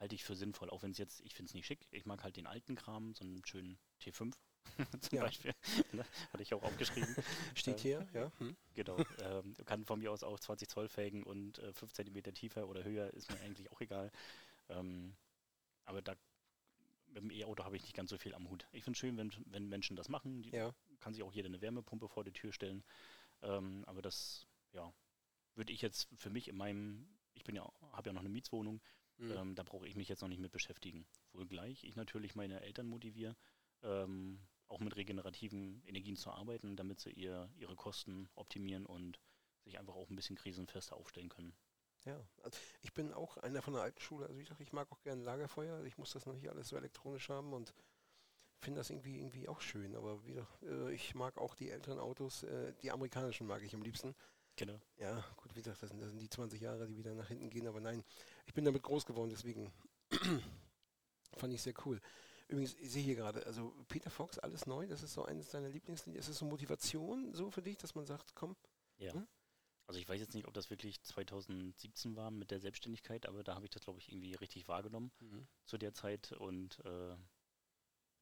Halte 0.00 0.14
ich 0.16 0.24
für 0.24 0.34
sinnvoll, 0.34 0.70
auch 0.70 0.82
wenn 0.82 0.90
es 0.90 0.98
jetzt, 0.98 1.20
ich 1.20 1.34
finde 1.34 1.50
es 1.50 1.54
nicht 1.54 1.66
schick. 1.66 1.86
Ich 1.92 2.06
mag 2.06 2.24
halt 2.24 2.36
den 2.36 2.46
alten 2.46 2.74
Kram, 2.74 3.14
so 3.14 3.24
einen 3.24 3.44
schönen 3.44 3.78
T5 4.00 4.34
zum 5.00 5.16
Ja. 5.16 5.22
Beispiel. 5.22 5.52
Ne, 5.92 6.04
Hatte 6.32 6.42
ich 6.42 6.54
auch 6.54 6.62
aufgeschrieben. 6.62 7.14
Steht 7.54 7.78
äh, 7.78 7.82
hier, 7.82 8.08
ja. 8.12 8.32
Hm. 8.38 8.56
Genau. 8.74 8.98
ähm, 9.20 9.54
kann 9.64 9.84
von 9.84 10.00
mir 10.00 10.10
aus 10.10 10.24
auch 10.24 10.40
20 10.40 10.68
Zoll 10.68 10.88
Felgen 10.88 11.22
und 11.22 11.58
äh, 11.58 11.72
5 11.72 11.92
cm 11.92 12.34
tiefer 12.34 12.66
oder 12.68 12.82
höher, 12.82 13.12
ist 13.14 13.30
mir 13.30 13.40
eigentlich 13.40 13.70
auch 13.70 13.80
egal. 13.80 14.10
Ähm, 14.68 15.14
aber 15.84 16.02
da 16.02 16.14
mit 17.12 17.22
dem 17.22 17.30
E-Auto 17.30 17.64
habe 17.64 17.76
ich 17.76 17.82
nicht 17.82 17.94
ganz 17.94 18.10
so 18.10 18.18
viel 18.18 18.34
am 18.34 18.48
Hut. 18.48 18.66
Ich 18.72 18.84
finde 18.84 18.96
es 18.96 18.98
schön, 18.98 19.16
wenn, 19.16 19.30
wenn 19.46 19.68
Menschen 19.68 19.96
das 19.96 20.08
machen. 20.08 20.42
Die, 20.42 20.50
Ja. 20.50 20.74
Kann 21.00 21.14
sich 21.14 21.22
auch 21.22 21.32
jeder 21.32 21.48
eine 21.48 21.60
Wärmepumpe 21.60 22.08
vor 22.08 22.24
die 22.24 22.32
Tür 22.32 22.52
stellen. 22.52 22.84
Ähm, 23.42 23.84
aber 23.86 24.02
das, 24.02 24.46
ja, 24.72 24.92
würde 25.54 25.72
ich 25.72 25.82
jetzt 25.82 26.08
für 26.16 26.30
mich 26.30 26.48
in 26.48 26.56
meinem, 26.56 27.08
ich 27.34 27.44
bin 27.44 27.56
ja, 27.56 27.70
habe 27.92 28.08
ja 28.10 28.12
noch 28.12 28.20
eine 28.20 28.28
Mietswohnung, 28.28 28.80
Hm. 29.18 29.30
ähm, 29.30 29.54
da 29.54 29.62
brauche 29.62 29.86
ich 29.86 29.94
mich 29.94 30.08
jetzt 30.08 30.22
noch 30.22 30.28
nicht 30.28 30.40
mit 30.40 30.52
beschäftigen. 30.52 31.06
Wohlgleich 31.32 31.84
ich 31.84 31.96
natürlich 31.96 32.34
meine 32.34 32.60
Eltern 32.60 32.86
motiviere, 32.86 33.36
ähm, 33.82 34.40
auch 34.68 34.80
mit 34.80 34.96
regenerativen 34.96 35.82
Energien 35.86 36.16
zu 36.16 36.30
arbeiten, 36.30 36.76
damit 36.76 37.00
sie 37.00 37.10
ihr, 37.10 37.50
ihre 37.56 37.76
Kosten 37.76 38.28
optimieren 38.34 38.86
und 38.86 39.20
sich 39.64 39.78
einfach 39.78 39.94
auch 39.94 40.08
ein 40.08 40.16
bisschen 40.16 40.36
krisenfester 40.36 40.96
aufstellen 40.96 41.28
können. 41.28 41.52
Ja, 42.04 42.20
also 42.42 42.58
ich 42.82 42.92
bin 42.92 43.12
auch 43.12 43.36
einer 43.38 43.62
von 43.62 43.74
der 43.74 43.82
alten 43.82 44.00
Schule. 44.00 44.26
Also 44.26 44.40
ich 44.40 44.48
sag, 44.48 44.60
ich 44.60 44.72
mag 44.72 44.90
auch 44.90 45.00
gerne 45.02 45.22
Lagerfeuer. 45.22 45.74
Also 45.74 45.86
ich 45.86 45.98
muss 45.98 46.12
das 46.12 46.26
noch 46.26 46.34
nicht 46.34 46.50
alles 46.50 46.68
so 46.68 46.76
elektronisch 46.76 47.28
haben 47.28 47.52
und 47.52 47.74
finde 48.58 48.80
das 48.80 48.90
irgendwie 48.90 49.18
irgendwie 49.18 49.48
auch 49.48 49.60
schön. 49.60 49.94
Aber 49.94 50.24
wieder, 50.26 50.46
äh, 50.62 50.92
ich 50.92 51.14
mag 51.14 51.38
auch 51.38 51.54
die 51.54 51.70
älteren 51.70 51.98
Autos. 51.98 52.42
Äh, 52.42 52.74
die 52.82 52.90
amerikanischen 52.90 53.46
mag 53.46 53.62
ich 53.62 53.74
am 53.74 53.82
liebsten. 53.82 54.14
Genau. 54.56 54.80
Ja, 54.98 55.24
gut, 55.36 55.54
wie 55.54 55.62
gesagt, 55.62 55.82
das 55.82 55.90
sind, 55.90 56.00
das 56.00 56.10
sind 56.10 56.20
die 56.20 56.28
20 56.28 56.60
Jahre, 56.60 56.86
die 56.86 56.96
wieder 56.96 57.14
nach 57.14 57.28
hinten 57.28 57.50
gehen. 57.50 57.66
Aber 57.66 57.80
nein, 57.80 58.04
ich 58.46 58.54
bin 58.54 58.64
damit 58.64 58.82
groß 58.82 59.06
geworden, 59.06 59.30
deswegen 59.30 59.72
fand 61.36 61.54
ich 61.54 61.62
sehr 61.62 61.74
cool. 61.86 62.00
Übrigens, 62.48 62.74
ich 62.74 62.90
sehe 62.90 63.02
hier 63.02 63.14
gerade, 63.14 63.46
also 63.46 63.72
Peter 63.88 64.10
Fox, 64.10 64.38
alles 64.38 64.66
neu, 64.66 64.86
das 64.86 65.02
ist 65.02 65.14
so 65.14 65.24
eines 65.24 65.48
deiner 65.48 65.70
Lieblingslieder. 65.70 66.18
Ist 66.18 66.28
es 66.28 66.38
so 66.38 66.44
Motivation 66.44 67.32
so 67.32 67.50
für 67.50 67.62
dich, 67.62 67.78
dass 67.78 67.94
man 67.94 68.04
sagt, 68.04 68.34
komm, 68.34 68.56
Ja. 68.98 69.14
Hm? 69.14 69.26
Also 69.92 70.00
ich 70.00 70.08
weiß 70.08 70.20
jetzt 70.20 70.34
nicht, 70.34 70.46
ob 70.48 70.54
das 70.54 70.70
wirklich 70.70 71.02
2017 71.02 72.16
war 72.16 72.30
mit 72.30 72.50
der 72.50 72.60
Selbstständigkeit, 72.60 73.26
aber 73.26 73.44
da 73.44 73.54
habe 73.56 73.66
ich 73.66 73.70
das, 73.70 73.82
glaube 73.82 73.98
ich, 73.98 74.10
irgendwie 74.10 74.32
richtig 74.32 74.66
wahrgenommen 74.66 75.12
zu 75.66 75.76
der 75.76 75.92
Zeit 75.92 76.32
und 76.32 76.78
äh, 76.86 77.12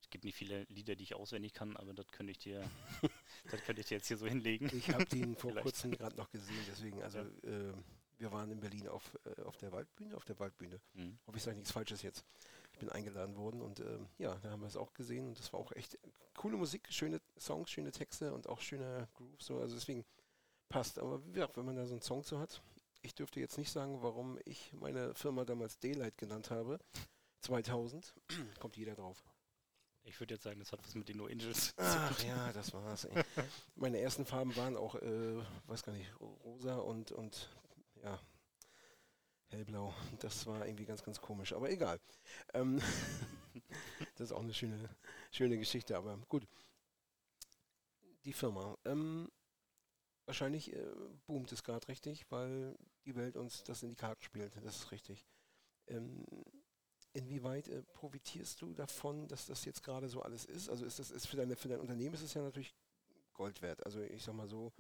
es 0.01 0.11
gibt 0.11 0.25
nicht 0.25 0.35
viele 0.35 0.65
Lieder, 0.65 0.97
die 0.97 1.05
ich 1.05 1.15
auswendig 1.15 1.55
kann, 1.55 1.77
aber 1.77 1.95
das 1.95 2.11
könnte 2.11 2.33
ich 2.33 2.39
dir, 2.39 2.69
das 3.53 3.63
könnte 3.63 3.83
ich 3.83 3.87
dir 3.87 3.99
jetzt 3.99 4.09
hier 4.09 4.17
so 4.17 4.27
hinlegen. 4.27 4.69
Ich 4.77 4.89
habe 4.93 5.05
den 5.05 5.37
vor 5.37 5.55
kurzem 5.55 5.93
gerade 5.93 6.17
noch 6.17 6.29
gesehen, 6.33 6.59
deswegen, 6.69 7.01
also 7.05 7.19
Ja. 7.19 7.25
äh, 7.45 7.73
wir 8.19 8.33
waren 8.33 8.51
in 8.51 8.59
Berlin 8.59 8.89
auf, 8.89 9.17
äh, 9.25 9.41
auf 9.43 9.57
der 9.57 9.71
Waldbühne, 9.71 10.17
auf 10.17 10.25
der 10.25 10.41
Waldbühne. 10.41 10.81
Hm. 10.95 11.21
Hoffe, 11.25 11.37
ich 11.37 11.45
sage 11.45 11.57
nichts 11.57 11.71
Falsches 11.71 12.03
jetzt. 12.03 12.25
Ich 12.73 12.81
bin 12.81 12.89
eingeladen 12.89 13.37
worden 13.37 13.63
und 13.63 13.79
ähm, 13.79 14.09
ja, 14.19 14.35
da 14.41 14.51
haben 14.51 14.63
wir 14.63 14.67
es 14.67 14.77
auch 14.77 14.93
gesehen 14.93 15.29
und 15.29 15.39
das 15.39 15.53
war 15.53 15.61
auch 15.61 15.71
echt 15.71 15.97
coole 16.35 16.57
Musik, 16.57 16.89
schöne 16.91 17.21
Songs, 17.39 17.71
schöne 17.71 17.93
Texte 17.93 18.35
und 18.35 18.49
auch 18.49 18.61
schöner 18.61 19.07
Groove, 19.15 19.41
so, 19.41 19.61
also 19.61 19.77
deswegen 19.77 20.05
passt. 20.71 20.99
Aber 20.99 21.21
gesagt, 21.21 21.59
wenn 21.59 21.67
man 21.67 21.77
da 21.77 21.85
so 21.85 21.93
einen 21.93 22.01
Song 22.01 22.23
so 22.23 22.39
hat, 22.39 22.63
ich 23.03 23.15
dürfte 23.15 23.41
jetzt 23.41 23.59
nicht 23.59 23.71
sagen, 23.71 24.03
warum 24.03 24.39
ich 24.47 24.73
meine 24.73 25.15
Firma 25.15 25.45
damals 25.45 25.79
Daylight 25.79 26.17
genannt 26.17 26.51
habe. 26.51 26.79
2000, 27.43 28.15
kommt 28.59 28.77
jeder 28.77 28.95
drauf. 28.95 29.23
Ich 30.03 30.19
würde 30.19 30.35
jetzt 30.35 30.45
sagen, 30.45 30.59
das 30.59 30.73
hat 30.73 30.83
was 30.83 30.95
mit 30.95 31.09
den 31.09 31.19
No 31.19 31.27
Angels. 31.27 31.75
Ach 31.77 32.25
ja, 32.25 32.53
das 32.53 32.73
war's. 32.73 33.05
Ey. 33.05 33.23
Meine 33.75 34.01
ersten 34.01 34.25
Farben 34.25 34.57
waren 34.57 34.77
auch, 34.77 34.95
äh, 34.95 35.37
weiß 35.67 35.83
gar 35.83 35.93
nicht, 35.93 36.11
rosa 36.21 36.77
und, 36.77 37.13
und 37.13 37.51
ja, 38.03 38.19
hellblau. 39.49 39.95
Das 40.21 40.47
war 40.47 40.67
irgendwie 40.67 40.87
ganz, 40.87 41.03
ganz 41.03 41.21
komisch, 41.21 41.53
aber 41.53 41.71
egal. 41.71 42.01
Ähm, 42.55 42.81
das 44.17 44.31
ist 44.31 44.33
auch 44.33 44.43
eine 44.43 44.55
schöne, 44.55 44.89
schöne 45.31 45.59
Geschichte, 45.59 45.97
aber 45.97 46.19
gut. 46.29 46.47
Die 48.25 48.33
Firma. 48.33 48.77
Ähm, 48.85 49.31
wahrscheinlich 50.27 50.73
äh, 50.73 50.93
boomt 51.27 51.53
es 51.53 51.63
gerade 51.65 51.87
richtig, 51.89 52.31
weil 52.31 52.77
die 53.05 53.17
Welt 53.17 53.37
uns 53.37 53.65
das 53.65 53.83
in 53.83 53.91
die 53.91 53.97
Karten 53.97 54.23
spielt. 54.23 54.57
Das 54.65 54.77
ist 54.77 54.93
richtig. 54.93 55.27
Ähm, 55.87 56.25
inwieweit 57.13 57.69
äh, 57.69 57.83
profitierst 57.83 58.61
du 58.63 58.73
davon, 58.73 59.27
dass 59.29 59.47
das 59.47 59.65
jetzt 59.65 59.83
gerade 59.83 60.09
so 60.09 60.23
alles 60.23 60.45
ist? 60.45 60.69
Also 60.69 60.85
ist 60.85 60.99
das 60.99 61.11
ist 61.11 61.27
für 61.27 61.37
deine 61.37 61.57
für 61.57 61.69
dein 61.69 61.81
Unternehmen 61.81 62.15
ist 62.15 62.23
es 62.23 62.35
ja 62.35 62.43
natürlich 62.43 62.75
Gold 63.35 63.63
wert. 63.63 63.85
Also 63.85 64.01
ich 64.01 64.23
sag 64.23 64.35
mal 64.35 64.49
so, 64.49 64.73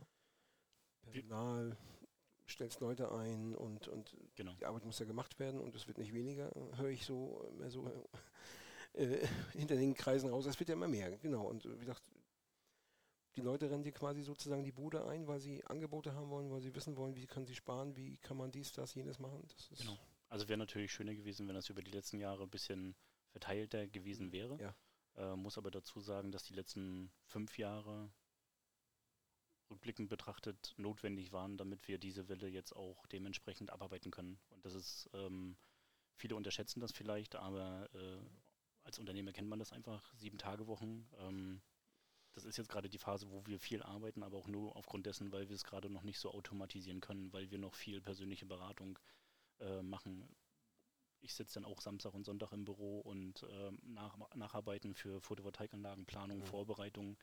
Personal, 1.02 1.76
stellst 2.48 2.80
Leute 2.80 3.10
ein 3.12 3.54
und, 3.54 3.88
und 3.88 4.16
Genau. 4.34 4.52
die 4.54 4.66
Arbeit 4.66 4.84
muss 4.84 4.98
ja 4.98 5.06
gemacht 5.06 5.38
werden 5.38 5.60
und 5.60 5.74
es 5.74 5.86
wird 5.88 5.98
nicht 5.98 6.12
weniger, 6.12 6.52
höre 6.76 6.90
ich 6.90 7.04
so 7.04 7.42
immer 7.50 7.70
so 7.70 7.90
äh, 8.94 9.26
hinter 9.52 9.76
den 9.76 9.94
Kreisen 9.94 10.30
raus. 10.30 10.46
Es 10.46 10.58
wird 10.58 10.68
ja 10.68 10.74
immer 10.74 10.88
mehr, 10.88 11.16
genau. 11.18 11.46
Und 11.46 11.64
äh, 11.64 11.74
wie 11.76 11.84
gesagt, 11.84 12.02
die 13.40 13.46
Leute 13.46 13.70
rennen 13.70 13.82
dir 13.82 13.92
quasi 13.92 14.22
sozusagen 14.22 14.64
die 14.64 14.72
Bude 14.72 15.04
ein, 15.06 15.26
weil 15.26 15.40
sie 15.40 15.64
Angebote 15.64 16.14
haben 16.14 16.30
wollen, 16.30 16.50
weil 16.50 16.60
sie 16.60 16.74
wissen 16.74 16.96
wollen, 16.96 17.16
wie 17.16 17.26
kann 17.26 17.46
sie 17.46 17.54
sparen, 17.54 17.96
wie 17.96 18.18
kann 18.18 18.36
man 18.36 18.50
dies, 18.50 18.72
das, 18.72 18.94
jenes 18.94 19.18
machen. 19.18 19.46
Das 19.48 19.78
Genau. 19.78 19.98
Also 20.28 20.48
wäre 20.48 20.58
natürlich 20.58 20.92
schöner 20.92 21.14
gewesen, 21.14 21.48
wenn 21.48 21.56
das 21.56 21.68
über 21.68 21.82
die 21.82 21.90
letzten 21.90 22.18
Jahre 22.18 22.44
ein 22.44 22.50
bisschen 22.50 22.94
verteilter 23.30 23.86
gewesen 23.88 24.32
wäre. 24.32 24.58
Ja. 24.60 24.74
Äh, 25.16 25.36
muss 25.36 25.58
aber 25.58 25.70
dazu 25.70 26.00
sagen, 26.00 26.30
dass 26.30 26.44
die 26.44 26.54
letzten 26.54 27.12
fünf 27.26 27.58
Jahre 27.58 28.12
rückblickend 29.70 30.08
betrachtet 30.08 30.74
notwendig 30.76 31.32
waren, 31.32 31.56
damit 31.56 31.88
wir 31.88 31.98
diese 31.98 32.28
Welle 32.28 32.48
jetzt 32.48 32.74
auch 32.74 33.06
dementsprechend 33.06 33.70
abarbeiten 33.70 34.10
können. 34.10 34.38
Und 34.50 34.64
das 34.64 34.74
ist, 34.74 35.10
ähm, 35.14 35.56
viele 36.14 36.36
unterschätzen 36.36 36.80
das 36.80 36.92
vielleicht, 36.92 37.36
aber 37.36 37.88
äh, 37.94 38.20
als 38.82 38.98
Unternehmer 38.98 39.32
kennt 39.32 39.48
man 39.48 39.58
das 39.58 39.72
einfach, 39.72 40.12
sieben 40.14 40.38
Tage 40.38 40.66
Wochen. 40.66 41.08
Ähm, 41.18 41.60
das 42.32 42.44
ist 42.44 42.56
jetzt 42.56 42.68
gerade 42.68 42.88
die 42.88 42.98
Phase, 42.98 43.30
wo 43.30 43.44
wir 43.46 43.58
viel 43.58 43.82
arbeiten, 43.82 44.22
aber 44.22 44.38
auch 44.38 44.46
nur 44.48 44.76
aufgrund 44.76 45.06
dessen, 45.06 45.32
weil 45.32 45.48
wir 45.48 45.56
es 45.56 45.64
gerade 45.64 45.90
noch 45.90 46.02
nicht 46.02 46.18
so 46.18 46.30
automatisieren 46.30 47.00
können, 47.00 47.32
weil 47.32 47.50
wir 47.50 47.58
noch 47.58 47.74
viel 47.74 48.00
persönliche 48.00 48.46
Beratung 48.46 48.98
äh, 49.58 49.82
machen. 49.82 50.28
Ich 51.20 51.34
sitze 51.34 51.54
dann 51.54 51.64
auch 51.64 51.80
Samstag 51.80 52.14
und 52.14 52.24
Sonntag 52.24 52.52
im 52.52 52.64
Büro 52.64 53.00
und 53.00 53.44
ähm, 53.50 53.78
nach, 53.82 54.16
nacharbeiten 54.34 54.94
für 54.94 55.20
Photovoltaikanlagen, 55.20 56.06
Planung, 56.06 56.38
Mhm. 56.38 56.44
Vorbereitung, 56.44 57.18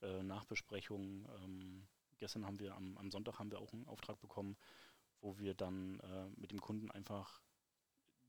äh, 0.00 0.22
Nachbesprechung. 0.22 1.26
Ähm, 1.42 1.88
gestern 2.18 2.46
haben 2.46 2.60
wir 2.60 2.74
am, 2.74 2.96
am 2.98 3.10
Sonntag 3.10 3.38
haben 3.38 3.50
wir 3.50 3.58
auch 3.58 3.72
einen 3.72 3.88
Auftrag 3.88 4.20
bekommen, 4.20 4.56
wo 5.20 5.38
wir 5.38 5.54
dann 5.54 5.98
äh, 6.00 6.28
mit 6.36 6.52
dem 6.52 6.60
Kunden 6.60 6.90
einfach 6.90 7.42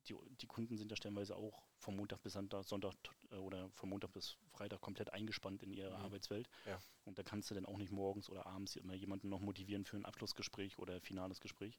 die, 0.07 0.15
die 0.41 0.47
Kunden 0.47 0.77
sind 0.77 0.91
ja 0.91 0.97
stellenweise 0.97 1.35
auch 1.35 1.63
vom 1.77 1.95
Montag 1.95 2.21
bis 2.21 2.33
Sonntag, 2.33 2.65
Sonntag 2.65 2.93
äh, 3.31 3.35
oder 3.35 3.69
vom 3.71 3.89
Montag 3.89 4.11
bis 4.13 4.37
Freitag 4.51 4.81
komplett 4.81 5.11
eingespannt 5.11 5.63
in 5.63 5.71
ihre 5.73 5.91
Mhm. 5.91 6.03
Arbeitswelt. 6.03 6.49
Ja. 6.65 6.79
Und 7.05 7.17
da 7.17 7.23
kannst 7.23 7.49
du 7.51 7.55
dann 7.55 7.65
auch 7.65 7.77
nicht 7.77 7.91
morgens 7.91 8.29
oder 8.29 8.45
abends 8.45 8.75
immer 8.75 8.93
jemanden 8.93 9.29
noch 9.29 9.39
motivieren 9.41 9.85
für 9.85 9.97
ein 9.97 10.05
Abschlussgespräch 10.05 10.77
oder 10.79 11.01
finales 11.01 11.39
Gespräch. 11.39 11.77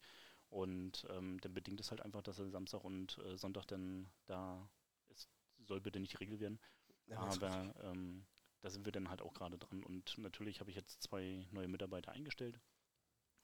Und 0.51 1.07
ähm, 1.11 1.41
dann 1.41 1.55
bedingt 1.55 1.81
es 1.81 1.91
halt 1.91 2.01
einfach, 2.03 2.23
dass 2.23 2.39
er 2.39 2.51
Samstag 2.51 2.85
und 2.85 3.19
äh, 3.19 3.37
Sonntag 3.37 3.67
dann 3.67 4.09
da, 4.27 4.69
es 5.09 5.29
soll 5.67 5.81
bitte 5.81 5.99
nicht 6.01 6.13
die 6.13 6.19
Regel 6.19 6.41
werden, 6.41 6.61
Ja, 7.07 7.27
ist 7.29 7.43
aber 7.43 7.75
ähm, 7.83 8.27
da 8.61 8.71
sind 8.71 8.85
wir 8.85 8.93
dann 8.93 9.11
halt 9.11 9.21
auch 9.23 9.35
gerade 9.35 9.59
dran. 9.59 9.83
Und 9.83 10.17
natürlich 10.19 10.61
habe 10.61 10.71
ich 10.71 10.77
jetzt 10.77 11.03
zwei 11.03 11.47
neue 11.51 11.69
Mitarbeiter 11.69 12.13
eingestellt. 12.13 12.61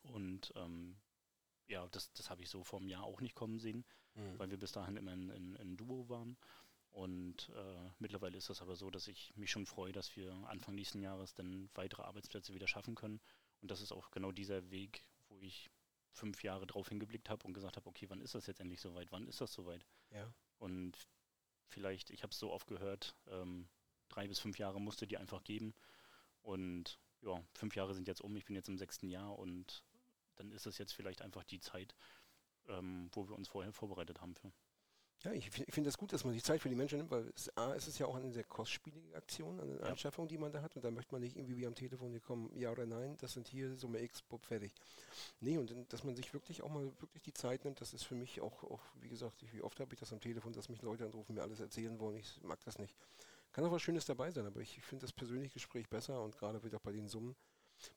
Und 0.03 0.53
ähm, 0.57 0.97
ja, 1.71 1.87
das, 1.89 2.13
das 2.13 2.29
habe 2.29 2.43
ich 2.43 2.51
so 2.51 2.65
vor 2.65 2.81
einem 2.81 2.89
Jahr 2.89 3.05
auch 3.05 3.21
nicht 3.21 3.35
kommen 3.35 3.59
sehen, 3.59 3.85
Mhm. 4.15 4.39
weil 4.39 4.51
wir 4.51 4.59
bis 4.59 4.73
dahin 4.73 4.97
immer 4.97 5.13
in, 5.13 5.31
in, 5.31 5.55
in 5.57 5.77
Duo 5.77 6.09
waren. 6.09 6.37
Und 6.91 7.49
äh, 7.55 7.91
mittlerweile 8.01 8.37
ist 8.37 8.51
das 8.51 8.61
aber 8.61 8.75
so, 8.75 8.91
dass 8.91 9.07
ich 9.07 9.33
mich 9.37 9.51
schon 9.53 9.67
freue, 9.67 9.93
dass 9.93 10.17
wir 10.17 10.33
Anfang 10.49 10.75
nächsten 10.75 11.01
Jahres 11.01 11.33
dann 11.35 11.71
weitere 11.75 12.03
Arbeitsplätze 12.03 12.53
wieder 12.53 12.67
schaffen 12.67 12.97
können. 12.97 13.21
Und 13.63 13.71
das 13.71 13.81
ist 13.81 13.93
auch 13.93 14.11
genau 14.11 14.33
dieser 14.33 14.71
Weg, 14.73 15.05
wo 15.29 15.39
ich 15.41 15.71
fünf 16.13 16.43
Jahre 16.43 16.67
drauf 16.67 16.89
hingeblickt 16.89 17.31
habe 17.31 17.47
und 17.47 17.55
gesagt 17.55 17.77
habe, 17.77 17.89
okay, 17.89 18.11
wann 18.11 18.21
ist 18.21 18.35
das 18.35 18.49
jetzt 18.49 18.59
endlich 18.61 18.81
soweit? 18.81 19.13
Wann 19.13 19.29
ist 19.29 19.41
das 19.41 19.53
soweit? 19.53 19.87
Ja. 20.11 20.33
Und 20.59 20.99
vielleicht, 21.69 22.11
ich 22.11 22.25
habe 22.25 22.33
es 22.33 22.39
so 22.41 22.51
oft 22.51 22.67
gehört, 22.67 23.15
ähm, 23.29 23.69
drei 24.09 24.27
bis 24.27 24.41
fünf 24.41 24.59
Jahre 24.59 24.81
musste 24.81 25.07
die 25.07 25.19
einfach 25.19 25.45
geben. 25.45 25.73
Und 26.43 26.99
ja, 27.23 27.41
fünf 27.55 27.77
Jahre 27.77 27.95
sind 27.95 28.09
jetzt 28.09 28.21
um, 28.21 28.35
ich 28.37 28.45
bin 28.45 28.57
jetzt 28.57 28.69
im 28.69 28.79
sechsten 28.79 29.09
Jahr 29.09 29.39
und 29.39 29.85
dann 30.41 30.53
ist 30.53 30.67
es 30.67 30.79
jetzt 30.79 30.93
vielleicht 30.95 31.23
einfach 31.23 31.45
die 31.45 31.61
Zeit, 31.61 31.95
ähm, 32.69 33.11
wo 33.13 33.29
wir 33.29 33.37
uns 33.37 33.49
vorher 33.49 33.73
vorbereitet 33.73 34.21
haben 34.21 34.35
für. 34.35 34.53
Ja, 35.23 35.33
ich, 35.33 35.49
ich 35.49 35.75
finde 35.75 35.89
das 35.89 35.99
gut, 35.99 36.15
dass 36.15 36.25
man 36.25 36.33
sich 36.33 36.43
Zeit 36.43 36.63
für 36.63 36.71
die 36.71 36.75
Menschen 36.75 36.97
nimmt, 36.97 37.11
weil 37.11 37.31
es, 37.37 37.55
A, 37.59 37.75
es 37.75 37.87
ist 37.87 37.99
ja 37.99 38.07
auch 38.07 38.15
eine 38.15 38.33
sehr 38.33 38.45
kostspielige 38.45 39.15
Aktion, 39.15 39.61
eine 39.61 39.75
Ja. 39.77 39.83
Anschaffung, 39.83 40.29
die 40.29 40.39
man 40.39 40.51
da 40.51 40.63
hat. 40.63 40.77
Und 40.77 40.83
da 40.83 40.91
möchte 40.91 41.13
man 41.13 41.21
nicht 41.21 41.37
irgendwie 41.37 41.59
wie 41.59 41.67
am 41.67 41.75
Telefon, 41.75 42.11
hier 42.11 42.21
kommen, 42.21 42.51
ja 42.59 42.71
oder 42.71 42.87
nein, 42.87 43.19
das 43.19 43.35
sind 43.35 43.47
hier 43.47 43.77
Summe 43.77 44.01
X, 44.01 44.23
Bub, 44.23 44.47
fertig. 44.47 44.73
Nee, 45.41 45.59
und 45.59 45.75
dass 45.93 46.05
man 46.05 46.17
sich 46.17 46.33
wirklich 46.33 46.63
auch 46.63 46.71
mal 46.71 46.87
wirklich 47.01 47.23
die 47.23 47.35
Zeit 47.35 47.65
nimmt, 47.67 47.83
das 47.83 47.93
ist 47.93 48.05
für 48.05 48.15
mich 48.15 48.41
auch, 48.41 48.65
auch 48.65 48.81
wie 48.95 49.11
gesagt, 49.11 49.43
ich, 49.43 49.53
wie 49.53 49.61
oft 49.61 49.79
habe 49.79 49.93
ich 49.93 50.01
das 50.01 50.11
am 50.15 50.21
Telefon, 50.21 50.55
dass 50.55 50.71
mich 50.71 50.81
Leute 50.81 51.05
anrufen, 51.05 51.35
mir 51.35 51.43
alles 51.43 51.61
erzählen 51.61 51.99
wollen, 52.01 52.17
ich 52.17 52.41
mag 52.43 52.59
das 52.65 52.79
nicht. 52.79 52.97
kann 53.53 53.65
auch 53.67 53.73
was 53.73 53.83
Schönes 53.83 54.07
dabei 54.07 54.31
sein, 54.31 54.47
aber 54.47 54.61
ich 54.61 54.81
finde 54.81 55.03
das 55.03 55.13
persönliche 55.13 55.53
Gespräch 55.53 55.91
besser 55.91 56.23
und 56.23 56.35
gerade 56.39 56.63
wieder 56.65 56.79
bei 56.79 56.93
den 56.93 57.09
Summen, 57.09 57.37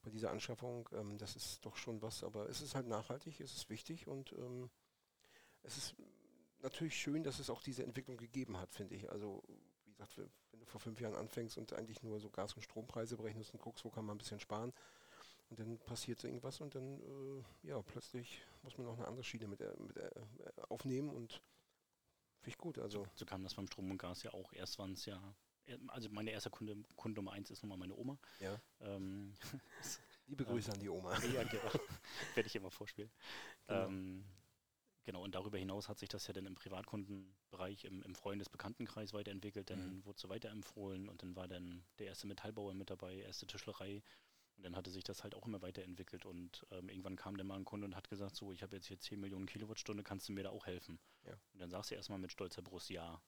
bei 0.03 0.09
dieser 0.09 0.31
Anschaffung, 0.31 0.89
ähm, 0.93 1.17
das 1.17 1.35
ist 1.35 1.65
doch 1.65 1.75
schon 1.75 2.01
was, 2.01 2.23
aber 2.23 2.49
es 2.49 2.61
ist 2.61 2.75
halt 2.75 2.87
nachhaltig, 2.87 3.39
es 3.39 3.53
ist 3.53 3.69
wichtig 3.69 4.07
und 4.07 4.31
ähm, 4.33 4.69
es 5.63 5.77
ist 5.77 5.95
natürlich 6.61 6.95
schön, 6.95 7.23
dass 7.23 7.39
es 7.39 7.49
auch 7.49 7.61
diese 7.61 7.83
Entwicklung 7.83 8.17
gegeben 8.17 8.57
hat, 8.57 8.73
finde 8.73 8.95
ich. 8.95 9.11
Also, 9.11 9.43
wie 9.85 9.91
gesagt, 9.91 10.17
wenn 10.51 10.59
du 10.59 10.65
vor 10.65 10.79
fünf 10.79 10.99
Jahren 10.99 11.15
anfängst 11.15 11.57
und 11.57 11.73
eigentlich 11.73 12.03
nur 12.03 12.19
so 12.19 12.29
Gas- 12.29 12.53
und 12.53 12.61
Strompreise 12.61 13.17
berechnest 13.17 13.53
und 13.53 13.61
guckst, 13.61 13.83
wo 13.85 13.89
kann 13.89 14.05
man 14.05 14.15
ein 14.15 14.19
bisschen 14.19 14.39
sparen, 14.39 14.73
und 15.49 15.59
dann 15.59 15.77
passiert 15.77 16.23
irgendwas 16.23 16.61
und 16.61 16.73
dann, 16.73 16.99
äh, 17.01 17.67
ja, 17.67 17.79
plötzlich 17.83 18.41
muss 18.63 18.75
man 18.77 18.87
noch 18.87 18.97
eine 18.97 19.07
andere 19.07 19.23
Schiene 19.23 19.47
mit, 19.47 19.61
äh, 19.61 19.71
mit 19.77 19.97
äh, 19.97 20.09
aufnehmen 20.69 21.09
und 21.09 21.43
finde 22.39 22.49
ich 22.49 22.57
gut. 22.57 22.79
Also. 22.79 23.03
So, 23.03 23.09
so, 23.13 23.25
kam 23.25 23.43
das 23.43 23.53
beim 23.53 23.67
Strom 23.67 23.91
und 23.91 23.99
Gas 23.99 24.23
ja 24.23 24.33
auch. 24.33 24.51
Erst 24.53 24.79
waren 24.79 24.93
es 24.93 25.05
ja, 25.05 25.21
also 25.87 26.09
meine 26.09 26.31
erste 26.31 26.49
Kunde, 26.49 26.75
Kunde 26.95 27.19
Nummer 27.19 27.33
eins 27.33 27.51
ist 27.51 27.63
nochmal 27.63 27.77
meine 27.77 27.95
Oma. 27.95 28.17
Ja. 28.39 28.59
Ähm, 28.81 29.33
Liebe 30.27 30.45
Grüße 30.45 30.71
an 30.71 30.79
die 30.79 30.89
Oma. 30.89 31.17
Ja, 31.33 31.43
genau. 31.43 31.71
Werde 32.35 32.47
ich 32.47 32.55
immer 32.55 32.71
vorspielen. 32.71 33.11
Genau. 33.67 33.87
Ähm, 33.87 34.25
Genau, 35.05 35.21
und 35.21 35.35
darüber 35.35 35.57
hinaus 35.57 35.89
hat 35.89 35.99
sich 35.99 36.07
das 36.07 36.27
ja 36.27 36.33
dann 36.33 36.45
im 36.45 36.55
Privatkundenbereich, 36.55 37.83
im, 37.83 38.01
im 38.03 38.15
Freundes-Bekanntenkreis 38.15 39.13
weiterentwickelt, 39.13 39.69
dann 39.69 39.97
mhm. 39.97 40.05
wurde 40.05 40.17
so 40.17 40.29
weiterempfohlen 40.29 41.09
und 41.09 41.21
dann 41.21 41.35
war 41.35 41.47
dann 41.47 41.83
der 41.99 42.07
erste 42.07 42.25
Metallbauer 42.25 42.73
mit 42.73 42.89
dabei, 42.89 43.17
erste 43.17 43.45
Tischlerei 43.45 44.01
und 44.55 44.63
dann 44.63 44.75
hatte 44.77 44.91
sich 44.91 45.03
das 45.03 45.23
halt 45.23 45.35
auch 45.35 45.45
immer 45.45 45.61
weiterentwickelt 45.61 46.25
und 46.25 46.65
ähm, 46.71 46.87
irgendwann 46.87 47.17
kam 47.17 47.35
dann 47.35 47.47
mal 47.47 47.57
ein 47.57 47.65
Kunde 47.65 47.85
und 47.85 47.97
hat 47.97 48.09
gesagt, 48.09 48.35
so, 48.35 48.53
ich 48.53 48.63
habe 48.63 48.77
jetzt 48.77 48.87
hier 48.87 48.99
10 48.99 49.19
Millionen 49.19 49.45
Kilowattstunde, 49.45 50.03
kannst 50.03 50.29
du 50.29 50.33
mir 50.33 50.43
da 50.43 50.51
auch 50.51 50.67
helfen? 50.67 50.99
Ja. 51.25 51.33
Und 51.53 51.59
dann 51.59 51.69
sagst 51.69 51.91
du 51.91 51.95
erstmal 51.95 52.19
mit 52.19 52.31
stolzer 52.31 52.61
Brust 52.61 52.89
ja. 52.89 53.21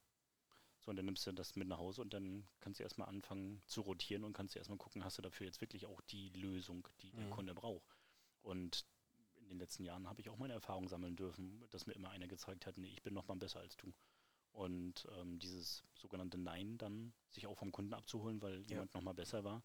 So, 0.86 0.92
und 0.92 0.98
dann 0.98 1.06
nimmst 1.06 1.26
du 1.26 1.32
das 1.32 1.56
mit 1.56 1.68
nach 1.68 1.80
Hause 1.80 2.02
und 2.02 2.14
dann 2.14 2.48
kannst 2.60 2.80
du 2.80 2.84
erstmal 2.84 3.10
anfangen 3.10 3.60
zu 3.66 3.82
rotieren 3.82 4.24
und 4.24 4.34
kannst 4.34 4.54
du 4.54 4.60
erstmal 4.60 4.78
gucken, 4.78 5.04
hast 5.04 5.18
du 5.18 5.24
dafür 5.24 5.48
jetzt 5.48 5.60
wirklich 5.60 5.88
auch 5.88 6.00
die 6.02 6.30
Lösung, 6.30 6.88
die 7.02 7.12
mhm. 7.12 7.18
der 7.18 7.30
Kunde 7.32 7.56
braucht. 7.56 7.98
Und 8.44 8.86
in 9.38 9.50
den 9.50 9.58
letzten 9.58 9.84
Jahren 9.84 10.08
habe 10.08 10.22
ich 10.22 10.30
auch 10.30 10.38
meine 10.38 10.54
Erfahrung 10.54 10.88
sammeln 10.88 11.16
dürfen, 11.16 11.66
dass 11.72 11.88
mir 11.88 11.94
immer 11.94 12.12
einer 12.12 12.28
gezeigt 12.28 12.68
hat, 12.68 12.78
nee, 12.78 12.92
ich 12.92 13.02
bin 13.02 13.16
noch 13.16 13.28
mal 13.28 13.36
besser 13.36 13.62
als 13.62 13.76
du. 13.78 13.92
Und 14.52 15.08
ähm, 15.18 15.40
dieses 15.40 15.84
sogenannte 15.96 16.38
Nein 16.38 16.78
dann, 16.78 17.14
sich 17.32 17.48
auch 17.48 17.58
vom 17.58 17.72
Kunden 17.72 17.94
abzuholen, 17.94 18.42
weil 18.44 18.62
ja. 18.62 18.68
jemand 18.68 18.94
noch 18.94 19.02
mal 19.02 19.14
besser 19.14 19.44
war, 19.44 19.64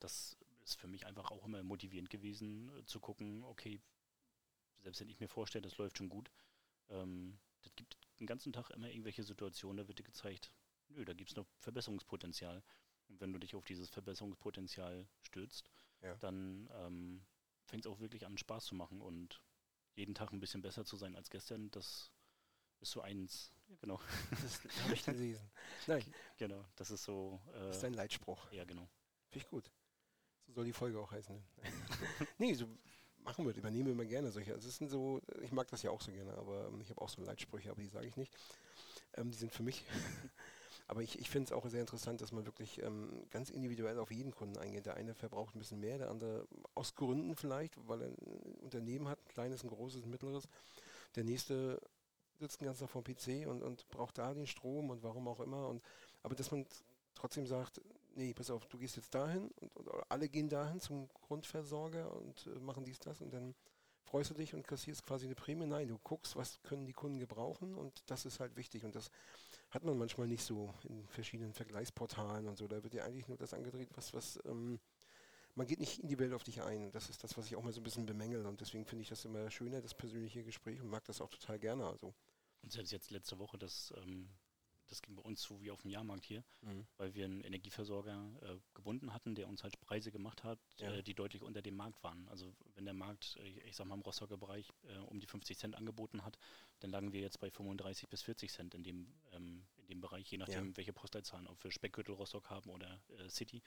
das 0.00 0.36
ist 0.64 0.80
für 0.80 0.88
mich 0.88 1.06
einfach 1.06 1.30
auch 1.30 1.46
immer 1.46 1.62
motivierend 1.62 2.10
gewesen, 2.10 2.70
äh, 2.76 2.84
zu 2.86 2.98
gucken, 2.98 3.44
okay, 3.44 3.80
selbst 4.82 5.00
wenn 5.00 5.08
ich 5.08 5.20
mir 5.20 5.28
vorstelle, 5.28 5.62
das 5.62 5.78
läuft 5.78 5.98
schon 5.98 6.08
gut, 6.08 6.32
ähm, 6.88 7.38
das 7.62 7.74
gibt 7.76 7.96
den 8.20 8.26
ganzen 8.26 8.52
Tag 8.52 8.70
immer 8.70 8.88
irgendwelche 8.88 9.22
Situationen, 9.22 9.78
da 9.78 9.88
wird 9.88 9.98
dir 9.98 10.04
gezeigt, 10.04 10.52
nö, 10.88 11.04
da 11.04 11.12
gibt 11.12 11.30
es 11.30 11.36
noch 11.36 11.46
Verbesserungspotenzial. 11.58 12.62
Und 13.08 13.20
wenn 13.20 13.32
du 13.32 13.38
dich 13.38 13.54
auf 13.54 13.64
dieses 13.64 13.88
Verbesserungspotenzial 13.88 15.08
stürzt, 15.22 15.70
ja. 16.02 16.16
dann 16.16 16.68
ähm, 16.72 17.24
fängt 17.64 17.86
es 17.86 17.92
auch 17.92 18.00
wirklich 18.00 18.26
an, 18.26 18.38
Spaß 18.38 18.66
zu 18.66 18.74
machen 18.74 19.00
und 19.00 19.40
jeden 19.94 20.14
Tag 20.14 20.32
ein 20.32 20.40
bisschen 20.40 20.62
besser 20.62 20.84
zu 20.84 20.96
sein 20.96 21.16
als 21.16 21.30
gestern, 21.30 21.70
das 21.70 22.10
ist 22.80 22.90
so 22.90 23.00
eins, 23.00 23.52
ja, 23.68 23.76
genau. 23.80 24.00
Das 24.30 24.60
habe 24.82 24.94
ich 24.94 25.04
gelesen. 25.04 25.50
Nein. 25.86 26.04
Genau, 26.36 26.64
das 26.76 26.90
ist 26.90 27.04
so. 27.04 27.40
Äh, 27.48 27.68
das 27.68 27.78
ist 27.78 27.84
ein 27.84 27.94
Leitspruch. 27.94 28.52
Ja, 28.52 28.64
genau. 28.64 28.88
Finde 29.28 29.44
ich 29.44 29.50
gut. 29.50 29.70
So 30.46 30.52
soll 30.52 30.64
die 30.66 30.72
Folge 30.72 31.00
auch 31.00 31.10
heißen. 31.10 31.42
nee, 32.38 32.54
so 32.54 32.66
machen 33.26 33.44
wir, 33.44 33.54
übernehmen 33.54 33.86
wir 33.86 33.92
immer 33.92 34.04
gerne 34.04 34.30
solche. 34.30 34.54
Also 34.54 34.68
es 34.68 34.76
sind 34.76 34.90
so, 34.90 35.20
ich 35.42 35.52
mag 35.52 35.68
das 35.68 35.82
ja 35.82 35.90
auch 35.90 36.00
so 36.00 36.12
gerne, 36.12 36.32
aber 36.38 36.68
ähm, 36.68 36.80
ich 36.80 36.88
habe 36.88 37.02
auch 37.02 37.08
so 37.08 37.22
Leitsprüche, 37.22 37.70
aber 37.70 37.82
die 37.82 37.88
sage 37.88 38.06
ich 38.06 38.16
nicht. 38.16 38.32
Ähm, 39.14 39.30
die 39.30 39.36
sind 39.36 39.52
für 39.52 39.62
mich 39.62 39.84
aber 40.88 41.02
ich, 41.02 41.18
ich 41.18 41.28
finde 41.28 41.46
es 41.46 41.52
auch 41.52 41.68
sehr 41.68 41.80
interessant, 41.80 42.20
dass 42.20 42.30
man 42.30 42.46
wirklich 42.46 42.80
ähm, 42.82 43.26
ganz 43.30 43.50
individuell 43.50 43.98
auf 43.98 44.12
jeden 44.12 44.32
Kunden 44.32 44.56
eingeht. 44.56 44.86
Der 44.86 44.94
eine 44.94 45.14
verbraucht 45.14 45.54
ein 45.54 45.58
bisschen 45.58 45.80
mehr, 45.80 45.98
der 45.98 46.10
andere 46.10 46.46
aus 46.74 46.94
Gründen 46.94 47.34
vielleicht, 47.34 47.74
weil 47.88 48.02
er 48.02 48.08
ein 48.08 48.16
Unternehmen 48.62 49.08
hat, 49.08 49.18
ein 49.18 49.28
kleines, 49.28 49.64
ein 49.64 49.68
großes, 49.68 50.04
ein 50.04 50.10
mittleres. 50.10 50.44
Der 51.16 51.24
nächste 51.24 51.80
sitzt 52.38 52.60
den 52.60 52.66
ganzen 52.66 52.82
Tag 52.82 52.90
vom 52.90 53.02
PC 53.02 53.48
und, 53.48 53.62
und 53.62 53.88
braucht 53.88 54.18
da 54.18 54.32
den 54.32 54.46
Strom 54.46 54.90
und 54.90 55.02
warum 55.02 55.26
auch 55.26 55.40
immer. 55.40 55.68
Und, 55.68 55.82
aber 56.22 56.36
dass 56.36 56.52
man 56.52 56.64
trotzdem 57.14 57.46
sagt, 57.46 57.80
nee, 58.16 58.34
pass 58.34 58.50
auf, 58.50 58.66
du 58.66 58.78
gehst 58.78 58.96
jetzt 58.96 59.14
dahin 59.14 59.50
und, 59.60 59.76
und 59.76 59.88
alle 60.08 60.28
gehen 60.28 60.48
dahin 60.48 60.80
zum 60.80 61.08
Grundversorger 61.08 62.12
und 62.12 62.46
äh, 62.46 62.58
machen 62.60 62.84
dies, 62.84 62.98
das 62.98 63.20
und 63.20 63.32
dann 63.32 63.54
freust 64.06 64.30
du 64.30 64.34
dich 64.34 64.54
und 64.54 64.66
kassierst 64.66 65.04
quasi 65.04 65.26
eine 65.26 65.34
Prämie. 65.34 65.66
Nein, 65.66 65.88
du 65.88 65.98
guckst, 65.98 66.36
was 66.36 66.62
können 66.62 66.86
die 66.86 66.92
Kunden 66.92 67.18
gebrauchen 67.18 67.74
und 67.74 68.02
das 68.06 68.24
ist 68.24 68.40
halt 68.40 68.56
wichtig. 68.56 68.84
Und 68.84 68.94
das 68.94 69.10
hat 69.70 69.84
man 69.84 69.98
manchmal 69.98 70.28
nicht 70.28 70.44
so 70.44 70.72
in 70.88 71.06
verschiedenen 71.08 71.52
Vergleichsportalen 71.52 72.46
und 72.46 72.56
so. 72.56 72.68
Da 72.68 72.82
wird 72.82 72.94
ja 72.94 73.04
eigentlich 73.04 73.28
nur 73.28 73.36
das 73.36 73.52
angedreht, 73.52 73.90
was, 73.94 74.14
was 74.14 74.38
ähm, 74.46 74.78
man 75.54 75.66
geht 75.66 75.80
nicht 75.80 75.98
in 75.98 76.08
die 76.08 76.18
Welt 76.18 76.32
auf 76.32 76.44
dich 76.44 76.62
ein. 76.62 76.92
Das 76.92 77.10
ist 77.10 77.24
das, 77.24 77.36
was 77.36 77.46
ich 77.46 77.56
auch 77.56 77.62
mal 77.62 77.72
so 77.72 77.80
ein 77.80 77.84
bisschen 77.84 78.06
bemängel. 78.06 78.46
Und 78.46 78.60
deswegen 78.60 78.84
finde 78.84 79.02
ich 79.02 79.08
das 79.08 79.24
immer 79.24 79.50
schöner, 79.50 79.80
das 79.80 79.94
persönliche 79.94 80.44
Gespräch 80.44 80.80
und 80.80 80.88
mag 80.88 81.04
das 81.04 81.20
auch 81.20 81.30
total 81.30 81.58
gerne. 81.58 81.86
Also. 81.86 82.14
Und 82.62 82.72
selbst 82.72 82.92
jetzt 82.92 83.10
letzte 83.10 83.38
Woche 83.38 83.58
das 83.58 83.92
ähm, 83.96 84.28
das 84.88 85.02
ging 85.02 85.16
bei 85.16 85.22
uns 85.22 85.42
so 85.42 85.60
wie 85.60 85.70
auf 85.70 85.82
dem 85.82 85.90
Jahrmarkt 85.90 86.24
hier, 86.24 86.44
mhm. 86.62 86.86
weil 86.96 87.14
wir 87.14 87.24
einen 87.24 87.40
Energieversorger 87.40 88.30
äh, 88.42 88.56
gebunden 88.74 89.12
hatten, 89.12 89.34
der 89.34 89.48
uns 89.48 89.62
halt 89.62 89.80
Preise 89.80 90.10
gemacht 90.10 90.44
hat, 90.44 90.58
ja. 90.78 90.92
äh, 90.92 91.02
die 91.02 91.14
deutlich 91.14 91.42
unter 91.42 91.62
dem 91.62 91.76
Markt 91.76 92.02
waren. 92.02 92.28
Also 92.28 92.54
wenn 92.74 92.84
der 92.84 92.94
Markt, 92.94 93.36
äh, 93.36 93.68
ich 93.68 93.76
sag 93.76 93.86
mal 93.86 93.94
im 93.94 94.02
Rostocker 94.02 94.36
Bereich, 94.36 94.68
äh, 94.88 94.98
um 94.98 95.20
die 95.20 95.26
50 95.26 95.58
Cent 95.58 95.74
angeboten 95.74 96.24
hat, 96.24 96.38
dann 96.80 96.90
lagen 96.90 97.12
wir 97.12 97.20
jetzt 97.20 97.40
bei 97.40 97.50
35 97.50 98.08
bis 98.08 98.22
40 98.22 98.52
Cent 98.52 98.74
in 98.74 98.82
dem, 98.82 99.12
ähm, 99.32 99.66
in 99.76 99.86
dem 99.88 100.00
Bereich, 100.00 100.30
je 100.30 100.38
nachdem, 100.38 100.70
ja. 100.70 100.76
welche 100.76 100.92
Postleitzahlen, 100.92 101.46
ob 101.46 101.62
wir 101.62 101.70
Speckgürtel 101.70 102.14
Rostock 102.14 102.50
haben 102.50 102.70
oder 102.70 103.00
äh, 103.18 103.28
City. 103.28 103.62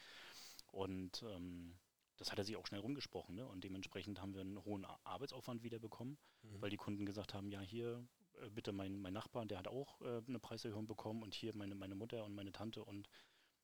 Und 0.72 1.24
ähm, 1.24 1.76
das 2.18 2.32
hat 2.32 2.38
er 2.38 2.44
sich 2.44 2.58
auch 2.58 2.68
schnell 2.68 2.82
rumgesprochen. 2.82 3.36
Ne? 3.36 3.48
Und 3.48 3.64
dementsprechend 3.64 4.22
haben 4.22 4.34
wir 4.34 4.42
einen 4.42 4.64
hohen 4.66 4.86
Arbeitsaufwand 5.04 5.64
wieder 5.64 5.80
bekommen, 5.80 6.18
mhm. 6.44 6.62
weil 6.62 6.70
die 6.70 6.78
Kunden 6.78 7.06
gesagt 7.06 7.34
haben, 7.34 7.50
ja, 7.50 7.62
hier 7.62 8.06
äh, 8.42 8.50
bitte 8.50 8.72
mein, 8.72 9.00
mein 9.00 9.14
Nachbar, 9.14 9.46
der 9.46 9.60
hat 9.60 9.68
auch 9.68 10.02
äh, 10.02 10.22
eine 10.28 10.40
Preiserhöhung 10.40 10.88
bekommen 10.88 11.24
und 11.24 11.34
hier 11.34 11.56
meine, 11.56 11.76
meine 11.76 11.96
Mutter 11.96 12.24
und 12.26 12.36
meine 12.36 12.52
Tante 12.52 12.84
und 12.84 13.10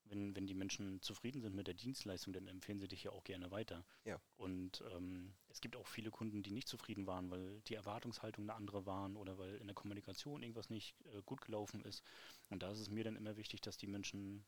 wenn, 0.10 0.36
wenn 0.36 0.48
die 0.48 0.54
Menschen 0.54 1.02
zufrieden 1.02 1.42
sind 1.42 1.56
mit 1.56 1.68
der 1.68 1.74
Dienstleistung, 1.74 2.34
dann 2.34 2.48
empfehlen 2.48 2.80
sie 2.80 2.88
dich 2.88 3.04
ja 3.04 3.12
auch 3.12 3.24
gerne 3.24 3.52
weiter. 3.52 3.86
Ja. 4.06 4.20
Und 4.38 4.84
ähm, 4.94 5.34
es 5.50 5.62
gibt 5.62 5.76
auch 5.76 5.88
viele 5.88 6.12
Kunden, 6.12 6.44
die 6.44 6.52
nicht 6.52 6.68
zufrieden 6.68 7.08
waren, 7.08 7.30
weil 7.32 7.62
die 7.62 7.76
Erwartungshaltung 7.76 8.44
eine 8.44 8.54
andere 8.54 8.86
waren 8.86 9.16
oder 9.16 9.38
weil 9.38 9.56
in 9.56 9.68
der 9.68 9.76
Kommunikation 9.76 10.44
irgendwas 10.44 10.70
nicht 10.70 10.96
äh, 11.06 11.22
gut 11.26 11.42
gelaufen 11.42 11.82
ist. 11.82 12.04
Und 12.50 12.64
da 12.64 12.72
ist 12.72 12.80
es 12.80 12.90
mir 12.90 13.04
dann 13.04 13.16
immer 13.16 13.38
wichtig, 13.38 13.62
dass 13.62 13.78
die 13.78 13.88
Menschen, 13.88 14.46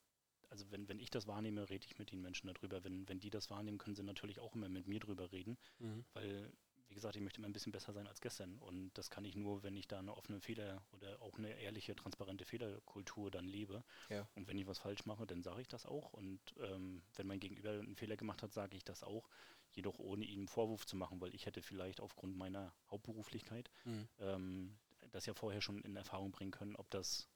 also 0.50 0.70
wenn, 0.72 0.88
wenn 0.88 1.00
ich 1.00 1.10
das 1.10 1.28
wahrnehme, 1.28 1.70
rede 1.70 1.86
ich 1.86 1.98
mit 1.98 2.12
den 2.12 2.22
Menschen 2.22 2.52
darüber. 2.54 2.84
Wenn, 2.84 3.08
wenn 3.10 3.20
die 3.20 3.30
das 3.30 3.50
wahrnehmen, 3.50 3.78
können 3.78 3.96
sie 3.96 4.04
natürlich 4.04 4.40
auch 4.40 4.56
immer 4.56 4.70
mit 4.70 4.88
mir 4.88 5.00
drüber 5.00 5.32
reden, 5.32 5.58
mhm. 5.80 6.06
weil 6.14 6.52
wie 6.90 6.96
gesagt, 6.96 7.16
ich 7.16 7.22
möchte 7.22 7.40
immer 7.40 7.48
ein 7.48 7.54
bisschen 7.54 7.72
besser 7.72 7.94
sein 7.94 8.08
als 8.08 8.22
gestern. 8.22 8.58
Und 8.60 8.92
das 8.98 9.10
kann 9.10 9.26
ich 9.26 9.36
nur, 9.36 9.64
wenn 9.64 9.76
ich 9.76 9.88
da 9.88 10.00
eine 10.00 10.16
offene 10.16 10.40
Fehler 10.40 10.84
oder 10.92 11.22
auch 11.22 11.38
eine 11.38 11.54
ehrliche, 11.60 11.96
transparente 11.96 12.46
Fehlerkultur 12.46 13.30
dann 13.32 13.46
lebe. 13.46 13.84
Ja. 14.10 14.28
Und 14.36 14.48
wenn 14.48 14.58
ich 14.58 14.68
was 14.68 14.80
falsch 14.80 15.06
mache, 15.06 15.26
dann 15.28 15.44
sage 15.44 15.62
ich 15.62 15.68
das 15.68 15.86
auch. 15.86 16.14
Und 16.14 16.40
ähm, 16.60 17.02
wenn 17.16 17.28
mein 17.28 17.40
Gegenüber 17.40 17.72
einen 17.72 17.96
Fehler 17.96 18.18
gemacht 18.18 18.42
hat, 18.44 18.54
sage 18.54 18.76
ich 18.78 18.84
das 18.84 19.04
auch. 19.04 19.30
Jedoch 19.74 20.00
ohne 20.00 20.26
ihm 20.26 20.40
einen 20.40 20.48
Vorwurf 20.48 20.86
zu 20.86 20.96
machen, 20.96 21.20
weil 21.22 21.36
ich 21.36 21.46
hätte 21.46 21.62
vielleicht 21.62 22.00
aufgrund 22.00 22.38
meiner 22.38 22.74
Hauptberuflichkeit 22.90 23.70
mhm. 23.86 24.08
ähm, 24.20 24.78
das 25.12 25.26
ja 25.26 25.34
vorher 25.34 25.62
schon 25.62 25.82
in 25.82 25.96
Erfahrung 25.96 26.32
bringen 26.32 26.52
können, 26.52 26.76
ob 26.76 26.90
das 26.90 27.30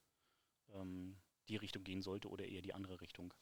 ähm, 0.74 1.18
die 1.50 1.58
Richtung 1.58 1.84
gehen 1.84 2.02
sollte 2.02 2.30
oder 2.30 2.46
eher 2.46 2.62
die 2.62 2.74
andere 2.74 3.02
Richtung. 3.02 3.34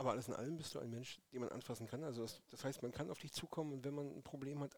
Aber 0.00 0.12
alles 0.12 0.28
in 0.28 0.34
allem 0.34 0.56
bist 0.56 0.74
du 0.74 0.78
ein 0.78 0.88
Mensch, 0.88 1.20
den 1.30 1.40
man 1.40 1.50
anfassen 1.50 1.86
kann. 1.86 2.04
Also 2.04 2.22
das, 2.22 2.40
das 2.48 2.64
heißt, 2.64 2.80
man 2.80 2.90
kann 2.90 3.10
auf 3.10 3.18
dich 3.18 3.34
zukommen 3.34 3.74
und 3.74 3.84
wenn 3.84 3.92
man 3.92 4.06
ein 4.16 4.22
Problem 4.22 4.60
hat, 4.60 4.74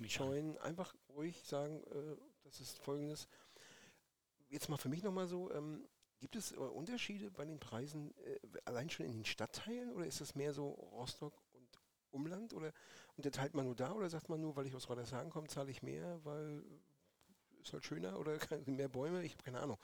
nicht 0.00 0.10
scheuen, 0.10 0.56
an. 0.56 0.68
einfach 0.68 0.94
ruhig 1.10 1.44
sagen, 1.44 1.84
äh, 1.84 2.16
das 2.42 2.62
ist 2.62 2.78
folgendes. 2.78 3.28
Jetzt 4.48 4.70
mal 4.70 4.78
für 4.78 4.88
mich 4.88 5.02
nochmal 5.02 5.26
so, 5.26 5.52
ähm, 5.52 5.86
gibt 6.20 6.36
es 6.36 6.52
äh, 6.52 6.56
Unterschiede 6.56 7.30
bei 7.30 7.44
den 7.44 7.60
Preisen 7.60 8.14
äh, 8.24 8.38
allein 8.64 8.88
schon 8.88 9.04
in 9.04 9.12
den 9.12 9.24
Stadtteilen 9.26 9.92
oder 9.92 10.06
ist 10.06 10.22
das 10.22 10.34
mehr 10.34 10.54
so 10.54 10.70
Rostock 10.70 11.34
und 11.52 11.78
Umland 12.10 12.54
oder 12.54 12.72
unterteilt 13.18 13.52
man 13.52 13.66
nur 13.66 13.76
da 13.76 13.92
oder 13.92 14.08
sagt 14.08 14.30
man 14.30 14.40
nur, 14.40 14.56
weil 14.56 14.64
ich 14.64 14.74
aus 14.74 14.88
Radershagen 14.88 15.30
komme, 15.30 15.48
zahle 15.48 15.70
ich 15.70 15.82
mehr, 15.82 16.18
weil 16.24 16.64
ist 17.60 17.74
halt 17.74 17.84
schöner 17.84 18.18
oder 18.18 18.38
mehr 18.64 18.88
Bäume, 18.88 19.22
ich 19.22 19.32
habe 19.32 19.42
keine 19.42 19.60
Ahnung. 19.60 19.76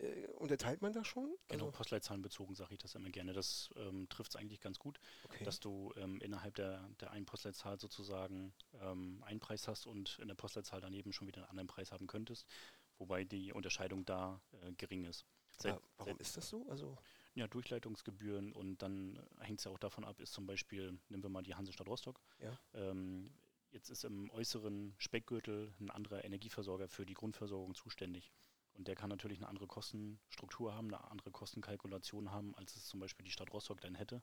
Äh, 0.00 0.26
unterteilt 0.38 0.80
man 0.82 0.92
das 0.92 1.06
schon? 1.06 1.34
Genau, 1.48 1.66
also 1.66 1.70
postleitzahlenbezogen 1.76 2.54
sage 2.54 2.74
ich 2.74 2.78
das 2.78 2.94
immer 2.94 3.10
gerne. 3.10 3.32
Das 3.32 3.70
ähm, 3.76 4.08
trifft 4.08 4.32
es 4.32 4.36
eigentlich 4.36 4.60
ganz 4.60 4.78
gut, 4.78 4.98
okay. 5.24 5.44
dass 5.44 5.60
du 5.60 5.92
ähm, 5.96 6.20
innerhalb 6.20 6.54
der, 6.54 6.88
der 7.00 7.10
einen 7.10 7.26
Postleitzahl 7.26 7.78
sozusagen 7.78 8.54
ähm, 8.80 9.22
einen 9.24 9.40
Preis 9.40 9.68
hast 9.68 9.86
und 9.86 10.18
in 10.20 10.28
der 10.28 10.34
Postleitzahl 10.34 10.80
daneben 10.80 11.12
schon 11.12 11.28
wieder 11.28 11.42
einen 11.42 11.50
anderen 11.50 11.66
Preis 11.66 11.92
haben 11.92 12.06
könntest, 12.06 12.46
wobei 12.98 13.24
die 13.24 13.52
Unterscheidung 13.52 14.04
da 14.04 14.40
äh, 14.62 14.72
gering 14.72 15.04
ist. 15.04 15.26
Seit, 15.58 15.74
ja, 15.74 15.80
warum 15.98 16.14
seit, 16.14 16.20
ist 16.20 16.36
das 16.36 16.48
so? 16.48 16.66
Also 16.68 16.96
ja, 17.34 17.46
Durchleitungsgebühren 17.46 18.52
und 18.52 18.78
dann 18.78 19.20
hängt 19.40 19.60
es 19.60 19.64
ja 19.64 19.70
auch 19.70 19.78
davon 19.78 20.04
ab, 20.04 20.20
ist 20.20 20.32
zum 20.32 20.46
Beispiel, 20.46 20.98
nehmen 21.08 21.22
wir 21.22 21.30
mal 21.30 21.42
die 21.42 21.54
Hansestadt 21.54 21.88
Rostock. 21.88 22.20
Ja. 22.38 22.58
Ähm, 22.72 23.30
jetzt 23.70 23.90
ist 23.90 24.04
im 24.04 24.30
äußeren 24.30 24.94
Speckgürtel 24.98 25.72
ein 25.78 25.90
anderer 25.90 26.24
Energieversorger 26.24 26.88
für 26.88 27.04
die 27.04 27.14
Grundversorgung 27.14 27.74
zuständig. 27.74 28.32
Und 28.80 28.88
der 28.88 28.94
kann 28.94 29.10
natürlich 29.10 29.36
eine 29.36 29.48
andere 29.48 29.66
Kostenstruktur 29.66 30.72
haben, 30.72 30.86
eine 30.86 31.10
andere 31.10 31.30
Kostenkalkulation 31.30 32.30
haben, 32.30 32.54
als 32.54 32.76
es 32.76 32.86
zum 32.86 32.98
Beispiel 32.98 33.26
die 33.26 33.30
Stadt 33.30 33.52
Rostock 33.52 33.78
dann 33.82 33.94
hätte. 33.94 34.22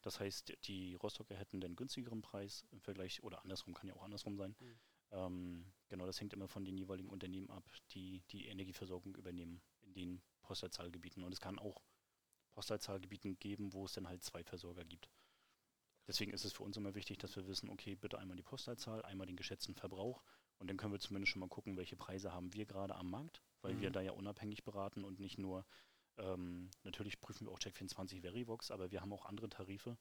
Das 0.00 0.20
heißt, 0.20 0.56
die 0.68 0.94
Rostocker 0.94 1.34
hätten 1.34 1.60
den 1.60 1.74
günstigeren 1.74 2.22
Preis 2.22 2.64
im 2.70 2.80
Vergleich, 2.80 3.24
oder 3.24 3.42
andersrum, 3.42 3.74
kann 3.74 3.88
ja 3.88 3.96
auch 3.96 4.04
andersrum 4.04 4.36
sein. 4.36 4.54
Mhm. 4.60 4.78
Ähm, 5.10 5.72
genau, 5.88 6.06
das 6.06 6.20
hängt 6.20 6.32
immer 6.34 6.46
von 6.46 6.64
den 6.64 6.78
jeweiligen 6.78 7.08
Unternehmen 7.08 7.50
ab, 7.50 7.68
die 7.90 8.22
die 8.30 8.46
Energieversorgung 8.46 9.16
übernehmen 9.16 9.60
in 9.80 9.94
den 9.94 10.22
Postleitzahlgebieten. 10.42 11.24
Und 11.24 11.32
es 11.32 11.40
kann 11.40 11.58
auch 11.58 11.82
Postleitzahlgebieten 12.52 13.40
geben, 13.40 13.72
wo 13.72 13.86
es 13.86 13.94
dann 13.94 14.06
halt 14.06 14.22
zwei 14.22 14.44
Versorger 14.44 14.84
gibt. 14.84 15.10
Deswegen 16.06 16.32
ist 16.32 16.44
es 16.44 16.52
für 16.52 16.62
uns 16.62 16.76
immer 16.76 16.94
wichtig, 16.94 17.18
dass 17.18 17.34
wir 17.34 17.48
wissen, 17.48 17.70
okay, 17.70 17.96
bitte 17.96 18.20
einmal 18.20 18.36
die 18.36 18.44
Postleitzahl, 18.44 19.02
einmal 19.02 19.26
den 19.26 19.34
geschätzten 19.34 19.74
Verbrauch 19.74 20.22
und 20.58 20.68
dann 20.68 20.76
können 20.76 20.92
wir 20.92 21.00
zumindest 21.00 21.32
schon 21.32 21.40
mal 21.40 21.48
gucken, 21.48 21.76
welche 21.76 21.96
Preise 21.96 22.32
haben 22.32 22.52
wir 22.54 22.64
gerade 22.64 22.94
am 22.94 23.10
Markt, 23.10 23.42
weil 23.62 23.74
mhm. 23.74 23.80
wir 23.80 23.90
da 23.90 24.00
ja 24.00 24.12
unabhängig 24.12 24.64
beraten 24.64 25.04
und 25.04 25.20
nicht 25.20 25.38
nur, 25.38 25.66
ähm, 26.18 26.70
natürlich 26.82 27.20
prüfen 27.20 27.46
wir 27.46 27.52
auch 27.52 27.58
Check24 27.58 28.22
Verivox, 28.22 28.70
aber 28.70 28.90
wir 28.90 29.00
haben 29.00 29.12
auch 29.12 29.26
andere 29.26 29.48
Tarife, 29.48 29.96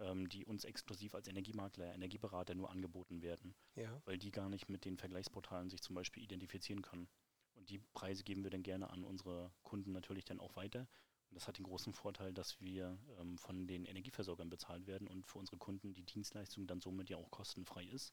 ähm, 0.00 0.28
die 0.28 0.44
uns 0.44 0.64
exklusiv 0.64 1.14
als 1.14 1.28
Energiemakler, 1.28 1.94
Energieberater 1.94 2.54
nur 2.54 2.70
angeboten 2.70 3.22
werden, 3.22 3.54
ja. 3.76 4.00
weil 4.04 4.18
die 4.18 4.30
gar 4.30 4.48
nicht 4.48 4.68
mit 4.68 4.84
den 4.84 4.96
Vergleichsportalen 4.96 5.70
sich 5.70 5.82
zum 5.82 5.94
Beispiel 5.94 6.22
identifizieren 6.22 6.82
können. 6.82 7.08
Und 7.54 7.68
die 7.70 7.78
Preise 7.78 8.24
geben 8.24 8.42
wir 8.42 8.50
dann 8.50 8.62
gerne 8.62 8.90
an 8.90 9.04
unsere 9.04 9.52
Kunden 9.62 9.92
natürlich 9.92 10.24
dann 10.24 10.40
auch 10.40 10.56
weiter. 10.56 10.88
Und 11.30 11.36
das 11.36 11.46
hat 11.46 11.58
den 11.58 11.64
großen 11.64 11.92
Vorteil, 11.92 12.32
dass 12.32 12.60
wir 12.60 12.98
ähm, 13.20 13.38
von 13.38 13.66
den 13.68 13.84
Energieversorgern 13.84 14.48
bezahlt 14.48 14.86
werden 14.86 15.06
und 15.06 15.26
für 15.26 15.38
unsere 15.38 15.58
Kunden 15.58 15.92
die 15.94 16.02
Dienstleistung 16.02 16.66
dann 16.66 16.80
somit 16.80 17.08
ja 17.08 17.16
auch 17.16 17.30
kostenfrei 17.30 17.84
ist. 17.84 18.12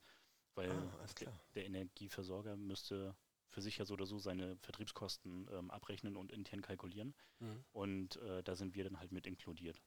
Weil 0.58 0.72
ah, 0.72 1.32
der, 1.54 1.65
Energieversorger 1.65 2.56
müsste 2.58 3.15
für 3.50 3.62
sich 3.62 3.78
ja 3.78 3.86
so 3.86 3.93
oder 3.93 4.08
so 4.08 4.17
seine 4.17 4.58
Vertriebskosten 4.58 5.48
ähm, 5.52 5.72
abrechnen 5.72 6.17
und 6.17 6.32
intern 6.32 6.62
kalkulieren. 6.62 7.13
Mhm. 7.39 7.63
Und 7.72 8.15
äh, 8.17 8.43
da 8.43 8.56
sind 8.56 8.76
wir 8.76 8.84
dann 8.84 9.00
halt 9.00 9.12
mit 9.12 9.28
inkludiert. 9.28 9.80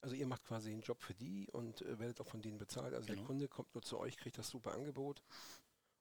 Also 0.00 0.16
ihr 0.16 0.26
macht 0.26 0.44
quasi 0.44 0.72
einen 0.72 0.82
Job 0.82 1.02
für 1.02 1.14
die 1.14 1.48
und 1.52 1.82
äh, 1.82 1.98
werdet 1.98 2.20
auch 2.20 2.26
von 2.26 2.42
denen 2.42 2.58
bezahlt. 2.58 2.94
Also 2.94 3.06
genau. 3.06 3.18
der 3.18 3.26
Kunde 3.26 3.48
kommt 3.48 3.72
nur 3.74 3.82
zu 3.82 3.98
euch, 3.98 4.16
kriegt 4.16 4.38
das 4.38 4.48
super 4.48 4.74
Angebot 4.74 5.22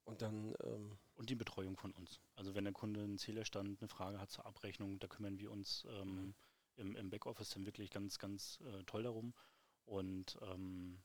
und 0.03 0.21
dann... 0.21 0.55
Ähm 0.63 0.97
und 1.15 1.29
die 1.29 1.35
Betreuung 1.35 1.77
von 1.77 1.91
uns. 1.93 2.19
Also 2.35 2.55
wenn 2.55 2.65
der 2.65 2.73
Kunde 2.73 3.01
einen 3.01 3.17
Zählerstand, 3.17 3.79
eine 3.79 3.87
Frage 3.87 4.19
hat 4.19 4.31
zur 4.31 4.45
Abrechnung, 4.45 4.99
da 4.99 5.07
kümmern 5.07 5.39
wir 5.39 5.51
uns 5.51 5.85
ähm, 5.89 6.15
mhm. 6.15 6.35
im, 6.75 6.95
im 6.95 7.09
Backoffice 7.09 7.51
dann 7.51 7.65
wirklich 7.65 7.89
ganz, 7.89 8.19
ganz 8.19 8.59
äh, 8.65 8.83
toll 8.83 9.03
darum. 9.03 9.33
Und 9.85 10.37
ähm, 10.41 10.99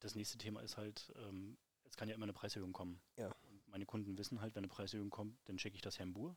das 0.00 0.14
nächste 0.14 0.38
Thema 0.38 0.60
ist 0.60 0.76
halt, 0.76 1.12
ähm, 1.16 1.58
es 1.84 1.96
kann 1.96 2.08
ja 2.08 2.14
immer 2.14 2.24
eine 2.24 2.32
Preiserhöhung 2.32 2.72
kommen. 2.72 3.00
Ja. 3.16 3.34
Und 3.42 3.66
meine 3.68 3.86
Kunden 3.86 4.16
wissen 4.18 4.40
halt, 4.40 4.54
wenn 4.54 4.64
eine 4.64 4.68
Preiserhöhung 4.68 5.10
kommt, 5.10 5.38
dann 5.46 5.58
schicke 5.58 5.76
ich 5.76 5.82
das 5.82 5.98
Herrn 5.98 6.12
Buhr. 6.12 6.36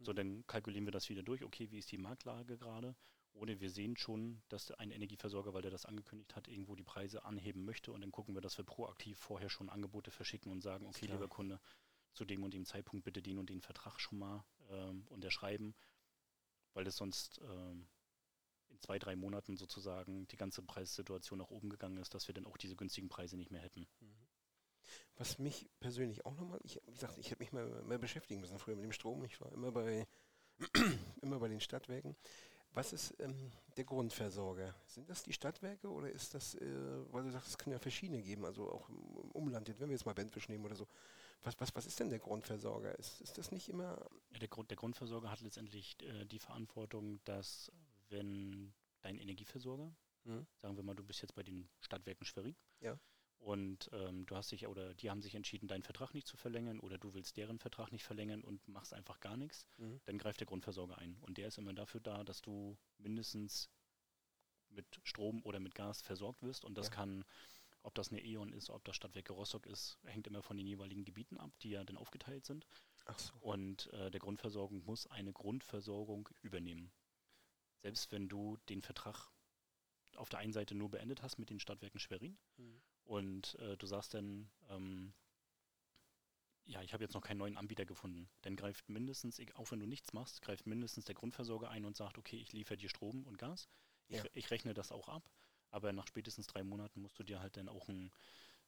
So, 0.00 0.12
mhm. 0.12 0.16
dann 0.16 0.46
kalkulieren 0.46 0.86
wir 0.86 0.92
das 0.92 1.08
wieder 1.08 1.22
durch. 1.22 1.44
Okay, 1.44 1.70
wie 1.70 1.78
ist 1.78 1.90
die 1.90 1.98
Marktlage 1.98 2.58
gerade? 2.58 2.96
Oder 3.34 3.60
wir 3.60 3.70
sehen 3.70 3.96
schon, 3.96 4.42
dass 4.48 4.70
ein 4.72 4.90
Energieversorger, 4.90 5.54
weil 5.54 5.62
der 5.62 5.70
das 5.70 5.86
angekündigt 5.86 6.34
hat, 6.34 6.48
irgendwo 6.48 6.74
die 6.74 6.82
Preise 6.82 7.24
anheben 7.24 7.64
möchte 7.64 7.92
und 7.92 8.00
dann 8.00 8.10
gucken 8.10 8.34
wir, 8.34 8.40
dass 8.40 8.58
wir 8.58 8.64
proaktiv 8.64 9.18
vorher 9.18 9.48
schon 9.48 9.68
Angebote 9.68 10.10
verschicken 10.10 10.50
und 10.50 10.60
sagen, 10.60 10.86
okay, 10.86 11.06
lieber 11.06 11.28
Kunde, 11.28 11.60
zu 12.14 12.24
dem 12.24 12.42
und 12.42 12.52
dem 12.52 12.64
Zeitpunkt 12.64 13.04
bitte 13.04 13.22
den 13.22 13.38
und 13.38 13.48
den 13.48 13.60
Vertrag 13.60 14.00
schon 14.00 14.18
mal 14.18 14.44
ähm, 14.70 15.06
unterschreiben, 15.08 15.74
weil 16.72 16.86
es 16.86 16.96
sonst 16.96 17.40
ähm, 17.44 17.86
in 18.78 18.82
zwei, 18.82 18.98
drei 18.98 19.16
Monaten 19.16 19.56
sozusagen 19.56 20.26
die 20.28 20.36
ganze 20.36 20.62
Preissituation 20.62 21.38
nach 21.38 21.50
oben 21.50 21.70
gegangen 21.70 21.98
ist, 21.98 22.14
dass 22.14 22.28
wir 22.28 22.34
dann 22.34 22.46
auch 22.46 22.56
diese 22.56 22.76
günstigen 22.76 23.08
Preise 23.08 23.36
nicht 23.36 23.50
mehr 23.50 23.62
hätten. 23.62 23.86
Mhm. 24.00 24.28
Was 25.16 25.38
mich 25.38 25.68
persönlich 25.80 26.24
auch 26.24 26.34
nochmal, 26.36 26.60
ich, 26.62 26.80
wie 26.86 26.92
gesagt, 26.92 27.18
ich 27.18 27.30
habe 27.30 27.42
mich 27.42 27.52
mal 27.52 27.66
mehr 27.84 27.98
beschäftigen 27.98 28.40
müssen 28.40 28.58
früher 28.58 28.76
mit 28.76 28.84
dem 28.84 28.92
Strom. 28.92 29.24
Ich 29.24 29.40
war 29.40 29.52
immer 29.52 29.72
bei, 29.72 30.06
immer 31.22 31.38
bei 31.38 31.48
den 31.48 31.60
Stadtwerken. 31.60 32.16
Was 32.72 32.92
ist 32.92 33.14
ähm, 33.18 33.50
der 33.76 33.84
Grundversorger? 33.84 34.74
Sind 34.86 35.08
das 35.08 35.22
die 35.22 35.32
Stadtwerke 35.32 35.90
oder 35.90 36.10
ist 36.10 36.34
das, 36.34 36.54
äh, 36.54 37.12
weil 37.12 37.24
du 37.24 37.30
sagst, 37.30 37.48
es 37.48 37.58
kann 37.58 37.72
ja 37.72 37.78
verschiedene 37.78 38.22
geben, 38.22 38.44
also 38.44 38.70
auch 38.70 38.88
im 38.88 39.30
Umland, 39.32 39.68
wenn 39.68 39.88
wir 39.88 39.96
jetzt 39.96 40.06
mal 40.06 40.14
Bandfisch 40.14 40.48
nehmen 40.48 40.64
oder 40.64 40.76
so. 40.76 40.86
Was, 41.42 41.58
was, 41.60 41.74
was 41.74 41.86
ist 41.86 41.98
denn 42.00 42.10
der 42.10 42.18
Grundversorger? 42.18 42.98
Ist, 42.98 43.20
ist 43.20 43.38
das 43.38 43.52
nicht 43.52 43.68
immer. 43.68 43.98
Ja, 44.32 44.38
der, 44.38 44.48
Grund, 44.48 44.70
der 44.70 44.76
Grundversorger 44.76 45.30
hat 45.30 45.40
letztendlich 45.40 45.96
äh, 46.02 46.24
die 46.26 46.38
Verantwortung, 46.38 47.20
dass, 47.24 47.72
wenn 48.08 48.74
dein 49.00 49.18
Energieversorger, 49.18 49.94
hm. 50.24 50.46
sagen 50.56 50.76
wir 50.76 50.82
mal, 50.82 50.94
du 50.94 51.04
bist 51.04 51.22
jetzt 51.22 51.34
bei 51.34 51.42
den 51.42 51.68
Stadtwerken 51.80 52.26
Schwerin, 52.26 52.56
ja 52.80 52.98
und 53.40 53.88
ähm, 53.92 54.26
du 54.26 54.36
hast 54.36 54.50
dich 54.50 54.66
oder 54.66 54.94
die 54.94 55.10
haben 55.10 55.22
sich 55.22 55.34
entschieden, 55.34 55.68
deinen 55.68 55.82
Vertrag 55.82 56.12
nicht 56.12 56.26
zu 56.26 56.36
verlängern 56.36 56.80
oder 56.80 56.98
du 56.98 57.14
willst 57.14 57.36
deren 57.36 57.58
Vertrag 57.58 57.92
nicht 57.92 58.04
verlängern 58.04 58.42
und 58.42 58.66
machst 58.66 58.92
einfach 58.92 59.20
gar 59.20 59.36
nichts, 59.36 59.66
mhm. 59.76 60.00
dann 60.06 60.18
greift 60.18 60.40
der 60.40 60.46
Grundversorger 60.46 60.98
ein. 60.98 61.16
Und 61.20 61.38
der 61.38 61.48
ist 61.48 61.58
immer 61.58 61.72
dafür 61.72 62.00
da, 62.00 62.24
dass 62.24 62.42
du 62.42 62.76
mindestens 62.98 63.70
mit 64.70 65.00
Strom 65.02 65.42
oder 65.44 65.60
mit 65.60 65.74
Gas 65.74 66.02
versorgt 66.02 66.42
wirst. 66.42 66.64
Und 66.64 66.76
das 66.76 66.86
ja. 66.86 66.94
kann, 66.94 67.24
ob 67.82 67.94
das 67.94 68.10
eine 68.10 68.22
E.ON 68.22 68.52
ist, 68.52 68.70
ob 68.70 68.84
das 68.84 68.96
Stadtwerke 68.96 69.32
Rostock 69.32 69.66
ist, 69.66 69.98
hängt 70.04 70.26
immer 70.26 70.42
von 70.42 70.56
den 70.56 70.66
jeweiligen 70.66 71.04
Gebieten 71.04 71.38
ab, 71.38 71.52
die 71.62 71.70
ja 71.70 71.84
dann 71.84 71.96
aufgeteilt 71.96 72.44
sind. 72.44 72.66
Ach 73.06 73.18
so. 73.18 73.32
Und 73.40 73.86
äh, 73.92 74.10
der 74.10 74.20
Grundversorgung 74.20 74.84
muss 74.84 75.06
eine 75.06 75.32
Grundversorgung 75.32 76.28
übernehmen. 76.42 76.92
Selbst 77.78 78.10
wenn 78.12 78.28
du 78.28 78.56
den 78.68 78.82
Vertrag 78.82 79.30
auf 80.16 80.28
der 80.28 80.40
einen 80.40 80.52
Seite 80.52 80.74
nur 80.74 80.90
beendet 80.90 81.22
hast 81.22 81.38
mit 81.38 81.50
den 81.50 81.60
Stadtwerken 81.60 82.00
Schwerin 82.00 82.38
mhm. 82.56 82.82
und 83.04 83.54
äh, 83.56 83.76
du 83.76 83.86
sagst 83.86 84.14
dann, 84.14 84.50
ähm, 84.68 85.14
ja, 86.64 86.82
ich 86.82 86.92
habe 86.92 87.02
jetzt 87.02 87.14
noch 87.14 87.22
keinen 87.22 87.38
neuen 87.38 87.56
Anbieter 87.56 87.86
gefunden. 87.86 88.28
Dann 88.42 88.54
greift 88.54 88.90
mindestens, 88.90 89.40
auch 89.54 89.70
wenn 89.70 89.80
du 89.80 89.86
nichts 89.86 90.12
machst, 90.12 90.42
greift 90.42 90.66
mindestens 90.66 91.06
der 91.06 91.14
Grundversorger 91.14 91.70
ein 91.70 91.86
und 91.86 91.96
sagt, 91.96 92.18
okay, 92.18 92.36
ich 92.36 92.52
liefere 92.52 92.76
dir 92.76 92.90
Strom 92.90 93.24
und 93.24 93.38
Gas. 93.38 93.68
Ich, 94.08 94.18
ja. 94.18 94.24
ich 94.34 94.50
rechne 94.50 94.74
das 94.74 94.92
auch 94.92 95.08
ab, 95.08 95.30
aber 95.70 95.92
nach 95.92 96.06
spätestens 96.06 96.46
drei 96.46 96.62
Monaten 96.62 97.00
musst 97.00 97.18
du 97.18 97.22
dir 97.22 97.40
halt 97.40 97.56
dann 97.56 97.68
auch 97.68 97.88
ein, 97.88 98.12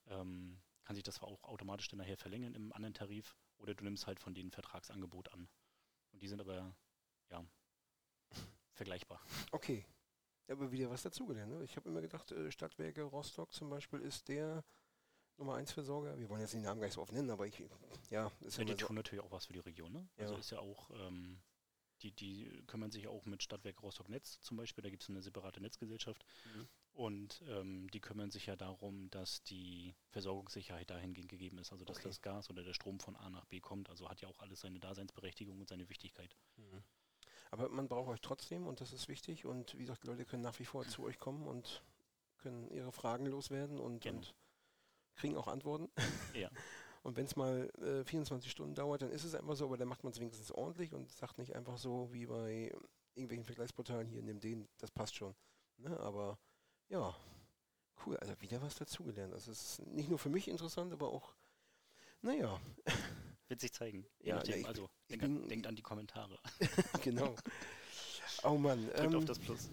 ähm, 0.07 0.61
kann 0.85 0.96
sich 0.96 1.05
das 1.05 1.20
auch 1.20 1.44
automatisch 1.44 1.88
dann 1.88 1.99
nachher 1.99 2.16
verlängern 2.16 2.55
im 2.55 2.73
anderen 2.73 2.94
Tarif 2.94 3.37
oder 3.59 3.75
du 3.75 3.85
nimmst 3.85 4.07
halt 4.07 4.18
von 4.18 4.35
denen 4.35 4.51
Vertragsangebot 4.51 5.33
an. 5.33 5.49
Und 6.12 6.23
die 6.23 6.29
sind 6.29 6.40
aber, 6.40 6.75
ja, 7.31 7.44
vergleichbar. 8.81 9.21
Okay, 9.53 9.85
aber 10.49 10.73
wieder 10.73 10.88
was 10.88 11.03
dazugelernt. 11.03 11.53
Ne? 11.53 11.62
Ich 11.64 11.77
habe 11.77 11.90
immer 11.90 12.01
gedacht, 12.01 12.33
äh, 12.33 12.51
Stadtwerke 12.51 13.03
Rostock 13.03 13.53
zum 13.53 13.69
Beispiel 13.69 14.01
ist 14.01 14.29
der 14.29 14.64
Nummer 15.37 15.57
1 15.57 15.73
Versorger. 15.73 16.19
Wir 16.19 16.31
wollen 16.31 16.40
jetzt 16.40 16.55
den 16.55 16.62
Namen 16.62 16.81
gleich 16.81 16.95
so 16.95 17.03
oft 17.03 17.12
nennen, 17.12 17.31
aber 17.31 17.47
ich, 17.47 17.62
ja. 18.09 18.33
Ist 18.40 18.57
ja, 18.57 18.64
die 18.64 18.75
tun 18.75 18.88
so 18.88 18.95
natürlich 18.95 19.23
auch 19.23 19.31
was 19.31 19.45
für 19.45 19.53
die 19.53 19.59
Region, 19.59 19.93
ne? 19.93 20.09
Ja. 20.16 20.25
Also 20.25 20.37
ist 20.37 20.51
ja 20.51 20.61
auch, 20.61 20.90
ähm, 20.93 21.43
die, 22.01 22.12
die 22.12 22.62
kümmern 22.66 22.90
sich 22.90 23.07
auch 23.07 23.27
mit 23.27 23.43
Stadtwerke 23.43 23.81
Rostock 23.83 24.09
Netz 24.09 24.40
zum 24.40 24.57
Beispiel, 24.57 24.81
da 24.81 24.88
gibt 24.88 25.03
es 25.03 25.11
eine 25.11 25.21
separate 25.21 25.61
Netzgesellschaft. 25.61 26.25
Mhm. 26.47 26.69
Und 26.93 27.45
ähm, 27.49 27.90
die 27.90 28.01
kümmern 28.01 28.31
sich 28.31 28.47
ja 28.47 28.57
darum, 28.57 29.11
dass 29.11 29.43
die 29.45 29.95
Versorgungssicherheit 30.09 30.88
dahingehend 30.88 31.29
gegeben 31.29 31.59
ist, 31.59 31.71
also 31.71 31.85
dass 31.85 31.99
okay. 31.99 32.09
das 32.09 32.23
Gas 32.23 32.49
oder 32.49 32.64
der 32.64 32.73
Strom 32.73 32.99
von 32.99 33.14
A 33.14 33.29
nach 33.29 33.45
B 33.45 33.61
kommt. 33.61 33.90
Also 33.90 34.09
hat 34.09 34.23
ja 34.23 34.29
auch 34.29 34.38
alles 34.40 34.61
seine 34.61 34.81
Daseinsberechtigung 34.81 35.61
und 35.61 35.69
seine 35.69 35.88
Wichtigkeit. 35.90 36.35
Mhm. 36.57 36.83
Aber 37.61 37.68
man 37.75 37.88
braucht 37.88 38.09
euch 38.09 38.20
trotzdem 38.20 38.66
und 38.66 38.81
das 38.81 38.92
ist 38.92 39.09
wichtig. 39.09 39.44
Und 39.44 39.77
wie 39.77 39.83
gesagt, 39.83 40.05
die 40.05 40.09
Leute 40.09 40.25
können 40.25 40.42
nach 40.42 40.59
wie 40.59 40.64
vor 40.64 40.87
zu 40.87 41.03
euch 41.05 41.18
kommen 41.18 41.46
und 41.46 41.83
können 42.38 42.70
ihre 42.70 42.90
Fragen 42.90 43.27
loswerden 43.27 43.79
und, 43.79 44.03
genau. 44.03 44.16
und 44.16 44.35
kriegen 45.14 45.37
auch 45.37 45.49
Antworten. 45.49 45.90
Ja. 46.35 46.51
Und 47.03 47.16
wenn 47.16 47.25
es 47.25 47.35
mal 47.35 47.70
äh, 47.81 48.05
24 48.05 48.51
Stunden 48.51 48.75
dauert, 48.75 49.01
dann 49.01 49.11
ist 49.11 49.25
es 49.25 49.35
einfach 49.35 49.57
so, 49.57 49.64
aber 49.64 49.79
dann 49.79 49.88
macht 49.88 50.05
man 50.05 50.12
es 50.12 50.20
wenigstens 50.20 50.53
ordentlich 50.53 50.92
und 50.92 51.11
sagt 51.11 51.38
nicht 51.38 51.57
einfach 51.57 51.79
so 51.79 52.12
wie 52.12 52.27
bei 52.27 52.70
irgendwelchen 53.14 53.46
Vergleichsportalen 53.46 54.07
hier, 54.07 54.23
nimm 54.23 54.38
den, 54.38 54.68
das 54.77 54.90
passt 54.90 55.16
schon. 55.16 55.35
Ne? 55.79 55.99
Aber 56.01 56.38
ja, 56.90 57.16
cool, 58.05 58.18
also 58.18 58.38
wieder 58.42 58.61
was 58.61 58.75
dazugelernt. 58.75 59.33
Das 59.33 59.49
ist 59.49 59.81
nicht 59.87 60.11
nur 60.11 60.18
für 60.18 60.29
mich 60.29 60.46
interessant, 60.46 60.92
aber 60.92 61.09
auch, 61.09 61.35
naja. 62.20 62.61
Wird 63.51 63.61
sich 63.61 63.73
zeigen. 63.73 64.07
Ja, 64.21 64.37
nachdem, 64.37 64.65
also 64.65 64.89
denk 65.11 65.25
an, 65.25 65.49
denkt 65.49 65.67
an 65.67 65.75
die 65.75 65.83
Kommentare. 65.83 66.39
genau. 67.03 67.35
Oh 68.45 68.57
Mann. 68.57 68.87
Drückt 68.97 69.13
ähm, 69.13 69.17
auf 69.17 69.25
das 69.25 69.41
Plus. 69.41 69.71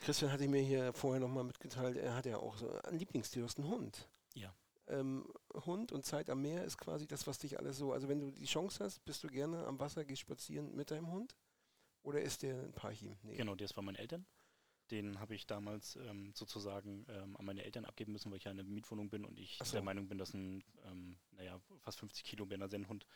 Christian 0.00 0.30
hatte 0.30 0.46
mir 0.46 0.62
hier 0.62 0.92
vorher 0.92 1.18
nochmal 1.18 1.42
mitgeteilt, 1.42 1.96
er 1.96 2.14
hat 2.14 2.24
ja 2.24 2.36
auch 2.36 2.56
so 2.56 2.70
ein 2.82 2.96
Lieblingstier, 2.96 3.42
du 3.42 3.48
hast 3.48 3.58
einen 3.58 3.68
Hund. 3.68 4.08
Ja. 4.34 4.54
Ähm, 4.86 5.26
Hund 5.66 5.90
und 5.90 6.06
Zeit 6.06 6.30
am 6.30 6.40
Meer 6.40 6.62
ist 6.62 6.78
quasi 6.78 7.08
das, 7.08 7.26
was 7.26 7.38
dich 7.38 7.58
alles 7.58 7.78
so. 7.78 7.92
Also 7.92 8.08
wenn 8.08 8.20
du 8.20 8.30
die 8.30 8.46
Chance 8.46 8.84
hast, 8.84 9.04
bist 9.04 9.24
du 9.24 9.26
gerne 9.26 9.66
am 9.66 9.80
Wasser, 9.80 10.04
gehst 10.04 10.20
spazieren 10.20 10.72
mit 10.76 10.92
deinem 10.92 11.10
Hund? 11.10 11.36
Oder 12.04 12.22
ist 12.22 12.44
der 12.44 12.62
ein 12.62 12.72
Parchim? 12.72 13.16
Nee. 13.22 13.34
Genau, 13.34 13.56
der 13.56 13.64
ist 13.64 13.74
von 13.74 13.84
meinen 13.84 13.96
Eltern. 13.96 14.24
Den 14.90 15.20
habe 15.20 15.34
ich 15.34 15.46
damals 15.46 15.96
ähm, 15.96 16.32
sozusagen 16.34 17.06
ähm, 17.08 17.36
an 17.36 17.44
meine 17.44 17.64
Eltern 17.64 17.84
abgeben 17.84 18.12
müssen, 18.12 18.30
weil 18.30 18.38
ich 18.38 18.44
ja 18.44 18.50
in 18.50 18.58
einer 18.58 18.68
Mietwohnung 18.68 19.10
bin 19.10 19.24
und 19.24 19.38
ich 19.38 19.58
so. 19.62 19.72
der 19.72 19.82
Meinung 19.82 20.08
bin, 20.08 20.18
dass 20.18 20.34
ein, 20.34 20.64
ähm, 20.86 21.18
naja, 21.32 21.60
fast 21.80 21.98
50 21.98 22.24
Kilo 22.24 22.46
Berner 22.46 22.68
Sennhund 22.68 23.06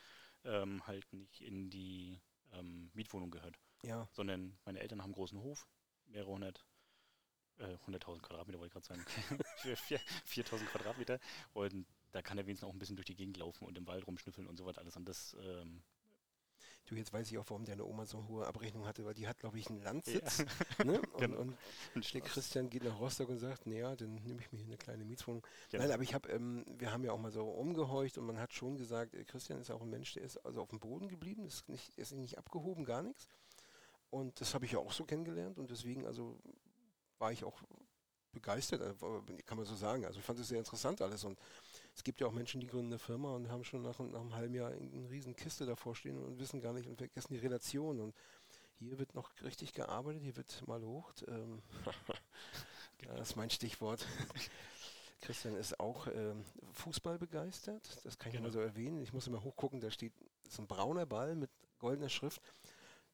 ähm, 0.45 0.87
halt 0.87 1.11
nicht 1.13 1.41
in 1.41 1.71
die 1.71 2.21
ähm, 2.53 2.91
Mietwohnung 2.95 3.31
gehört. 3.31 3.59
Ja. 3.85 4.09
Sondern 4.13 4.59
meine 4.65 4.81
Eltern 4.81 5.01
haben 5.01 5.09
einen 5.09 5.15
großen 5.15 5.41
Hof, 5.41 5.67
mehrere 6.07 6.31
hundert, 6.31 6.65
äh, 7.59 7.77
100.000 7.87 8.21
Quadratmeter 8.21 8.59
wollte 8.59 8.79
ich 8.79 8.87
gerade 8.87 9.03
sagen, 9.03 9.05
4.000 10.27 10.65
Quadratmeter 10.67 11.21
und 11.53 11.87
da 12.13 12.23
kann 12.23 12.39
er 12.39 12.47
wenigstens 12.47 12.69
auch 12.69 12.73
ein 12.73 12.79
bisschen 12.79 12.97
durch 12.97 13.07
die 13.07 13.17
Gegend 13.17 13.39
laufen 13.39 13.65
und 13.65 13.77
im 13.79 13.87
Wald 13.87 14.07
rumschnüffeln 14.07 14.47
und 14.47 14.57
so 14.57 14.67
weiter 14.67 14.81
alles. 14.81 14.97
Und 14.97 15.07
das 15.07 15.35
ähm, 15.41 15.83
Du, 16.87 16.97
jetzt 16.97 17.13
weiß 17.13 17.31
ich 17.31 17.39
auch, 17.39 17.45
warum 17.49 17.65
deine 17.65 17.85
Oma 17.85 18.07
so 18.07 18.19
eine 18.19 18.29
hohe 18.29 18.47
Abrechnung 18.47 18.87
hatte, 18.87 19.05
weil 19.05 19.15
die 19.15 19.29
hat, 19.29 19.39
glaube 19.39 19.59
ich, 19.59 19.69
einen 19.69 19.83
Landsitz. 19.83 20.45
Ja. 20.79 20.85
Ne? 20.85 21.01
Und, 21.01 21.19
genau. 21.19 21.41
und 21.41 22.15
der 22.15 22.21
Christian 22.21 22.69
geht 22.69 22.83
nach 22.83 22.99
Rostock 22.99 23.29
und 23.29 23.39
sagt, 23.39 23.67
naja, 23.67 23.95
dann 23.95 24.17
nehme 24.17 24.41
ich 24.41 24.51
mir 24.51 24.59
hier 24.59 24.67
eine 24.67 24.77
kleine 24.77 25.05
Mietswohnung. 25.05 25.47
Genau. 25.71 25.85
Nein, 25.85 25.93
aber 25.93 26.03
ich 26.03 26.13
habe, 26.13 26.29
ähm, 26.31 26.65
wir 26.79 26.93
haben 26.93 27.05
ja 27.05 27.13
auch 27.13 27.21
mal 27.21 27.31
so 27.31 27.45
umgehorcht 27.45 28.19
und 28.19 28.27
man 28.27 28.39
hat 28.39 28.53
schon 28.53 28.77
gesagt, 28.77 29.15
äh, 29.15 29.25
Christian 29.25 29.61
ist 29.61 29.71
auch 29.71 29.83
ein 29.83 29.91
Mensch, 29.91 30.15
der 30.15 30.25
ist 30.25 30.39
also 30.45 30.61
auf 30.61 30.71
dem 30.71 30.81
Boden 30.81 31.09
geblieben, 31.09 31.45
ist 31.47 31.69
nicht, 31.69 31.97
ist 31.97 32.13
nicht 32.13 32.37
abgehoben, 32.37 32.85
gar 32.85 33.03
nichts. 33.03 33.29
Und 34.11 34.41
das 34.41 34.55
habe 34.55 34.65
ich 34.65 34.73
ja 34.73 34.79
auch 34.79 34.93
so 34.93 35.05
kennengelernt 35.05 35.59
und 35.59 35.71
deswegen, 35.71 36.05
also 36.05 36.39
war 37.19 37.33
ich 37.33 37.45
auch 37.45 37.63
begeistert, 38.33 38.81
äh, 38.81 39.43
kann 39.45 39.57
man 39.57 39.67
so 39.67 39.77
sagen. 39.77 40.05
Also 40.05 40.19
ich 40.19 40.25
fand 40.25 40.39
es 40.41 40.49
sehr 40.49 40.59
interessant 40.59 41.01
alles 41.01 41.25
und 41.25 41.39
es 41.95 42.05
gibt 42.05 42.21
ja 42.21 42.27
auch 42.27 42.33
Menschen, 42.33 42.61
die 42.61 42.67
gründen 42.67 42.93
eine 42.93 42.99
Firma 42.99 43.35
und 43.35 43.51
haben 43.51 43.65
schon 43.65 43.83
nach, 43.83 43.99
nach 43.99 44.21
einem 44.21 44.35
halben 44.35 44.55
Jahr 44.55 44.71
eine 44.71 45.11
riesen 45.11 45.37
Kiste 45.37 45.67
davor 45.67 45.95
stehen 45.95 46.19
und 46.19 46.39
wissen 46.39 46.61
gar 46.61 46.73
nicht 46.73 46.89
und 46.89 46.97
vergessen 46.97 47.35
die 47.35 47.41
Relation. 47.41 48.01
Und 48.01 48.15
hier 48.79 48.99
wird 48.99 49.15
noch 49.15 49.31
richtig 49.43 49.75
gearbeitet, 49.75 50.23
hier 50.23 50.37
wird 50.37 50.67
mal 50.67 50.83
hoch. 50.83 51.13
Ähm, 51.29 51.63
das 53.07 53.31
ist 53.31 53.37
mein 53.37 53.51
Stichwort. 53.51 54.07
Christian 55.21 55.55
ist 55.55 55.79
auch 55.79 56.09
ähm, 56.09 56.45
Fußball 56.73 57.17
begeistert, 57.17 58.05
das 58.05 58.19
kann 58.19 58.31
ich 58.31 58.37
genau. 58.39 58.49
mal 58.49 58.53
so 58.53 58.59
erwähnen. 58.59 59.01
Ich 59.03 59.13
muss 59.13 59.29
immer 59.29 59.45
hochgucken, 59.45 59.81
da 59.81 59.89
steht 59.91 60.13
so 60.49 60.63
ein 60.63 60.67
brauner 60.67 61.07
Ball 61.07 61.37
mit 61.37 61.51
goldener 61.79 62.09
Schrift. 62.09 62.43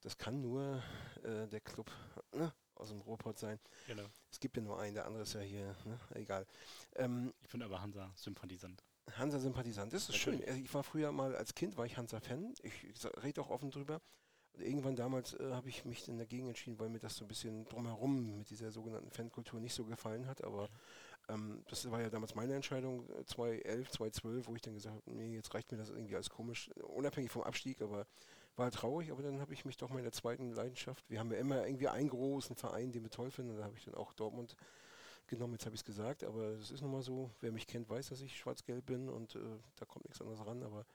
Das 0.00 0.16
kann 0.16 0.40
nur 0.40 0.82
äh, 1.22 1.46
der 1.48 1.60
Club 1.60 1.90
ne, 2.32 2.54
aus 2.78 2.88
dem 2.88 3.00
Ruhrpott 3.00 3.38
sein. 3.38 3.58
Genau. 3.86 4.04
Es 4.30 4.40
gibt 4.40 4.56
ja 4.56 4.62
nur 4.62 4.78
einen, 4.80 4.94
der 4.94 5.06
andere 5.06 5.22
ist 5.22 5.34
ja 5.34 5.40
hier, 5.40 5.74
ne? 5.84 5.98
egal. 6.14 6.46
Ähm, 6.96 7.32
ich 7.40 7.48
bin 7.48 7.62
aber 7.62 7.80
Hansa-Sympathisant. 7.80 8.84
Hansa-Sympathisant, 9.16 9.92
das 9.92 10.02
ist 10.02 10.08
Natürlich. 10.10 10.40
schön. 10.40 10.48
Also 10.48 10.60
ich 10.60 10.74
war 10.74 10.82
früher 10.82 11.12
mal 11.12 11.34
als 11.34 11.54
Kind, 11.54 11.76
war 11.76 11.86
ich 11.86 11.96
Hansa-Fan. 11.96 12.54
Ich, 12.62 12.84
ich 12.84 13.22
rede 13.22 13.40
auch 13.40 13.50
offen 13.50 13.70
drüber. 13.70 14.00
Und 14.52 14.62
irgendwann 14.62 14.96
damals 14.96 15.34
äh, 15.34 15.52
habe 15.52 15.68
ich 15.68 15.84
mich 15.84 16.04
dann 16.04 16.18
dagegen 16.18 16.48
entschieden, 16.48 16.78
weil 16.78 16.88
mir 16.88 16.98
das 16.98 17.16
so 17.16 17.24
ein 17.24 17.28
bisschen 17.28 17.64
drumherum 17.68 18.38
mit 18.38 18.50
dieser 18.50 18.70
sogenannten 18.70 19.10
Fankultur 19.10 19.60
nicht 19.60 19.74
so 19.74 19.84
gefallen 19.84 20.26
hat. 20.26 20.42
Aber 20.44 20.68
ähm, 21.28 21.62
das 21.68 21.90
war 21.90 22.00
ja 22.00 22.10
damals 22.10 22.34
meine 22.34 22.54
Entscheidung, 22.54 23.06
2011, 23.26 23.88
äh, 23.88 23.90
2012, 23.90 24.46
wo 24.46 24.54
ich 24.56 24.62
dann 24.62 24.74
gesagt 24.74 24.94
habe, 24.94 25.10
nee, 25.10 25.34
jetzt 25.34 25.54
reicht 25.54 25.70
mir 25.70 25.78
das 25.78 25.90
irgendwie 25.90 26.16
als 26.16 26.30
komisch, 26.30 26.70
unabhängig 26.82 27.30
vom 27.30 27.42
Abstieg, 27.42 27.80
aber 27.82 28.06
war 28.58 28.70
traurig, 28.70 29.10
aber 29.10 29.22
dann 29.22 29.40
habe 29.40 29.54
ich 29.54 29.64
mich 29.64 29.76
doch 29.76 29.90
meiner 29.90 30.12
zweiten 30.12 30.50
Leidenschaft, 30.50 31.08
wir 31.08 31.18
haben 31.20 31.32
ja 31.32 31.38
immer 31.38 31.66
irgendwie 31.66 31.88
einen 31.88 32.08
großen 32.08 32.56
Verein, 32.56 32.92
den 32.92 33.02
wir 33.02 33.10
toll 33.10 33.30
finden, 33.30 33.52
und 33.52 33.58
da 33.58 33.64
habe 33.64 33.76
ich 33.76 33.84
dann 33.84 33.94
auch 33.94 34.12
Dortmund 34.12 34.56
genommen, 35.26 35.54
jetzt 35.54 35.66
habe 35.66 35.74
ich 35.74 35.80
es 35.82 35.84
gesagt, 35.84 36.24
aber 36.24 36.48
es 36.52 36.70
ist 36.70 36.80
nun 36.80 36.92
mal 36.92 37.02
so, 37.02 37.30
wer 37.40 37.52
mich 37.52 37.66
kennt, 37.66 37.88
weiß, 37.88 38.08
dass 38.08 38.20
ich 38.20 38.36
schwarz-gelb 38.36 38.86
bin 38.86 39.08
und 39.08 39.34
äh, 39.36 39.58
da 39.76 39.84
kommt 39.84 40.06
nichts 40.06 40.20
anderes 40.20 40.44
ran, 40.44 40.62
aber 40.62 40.86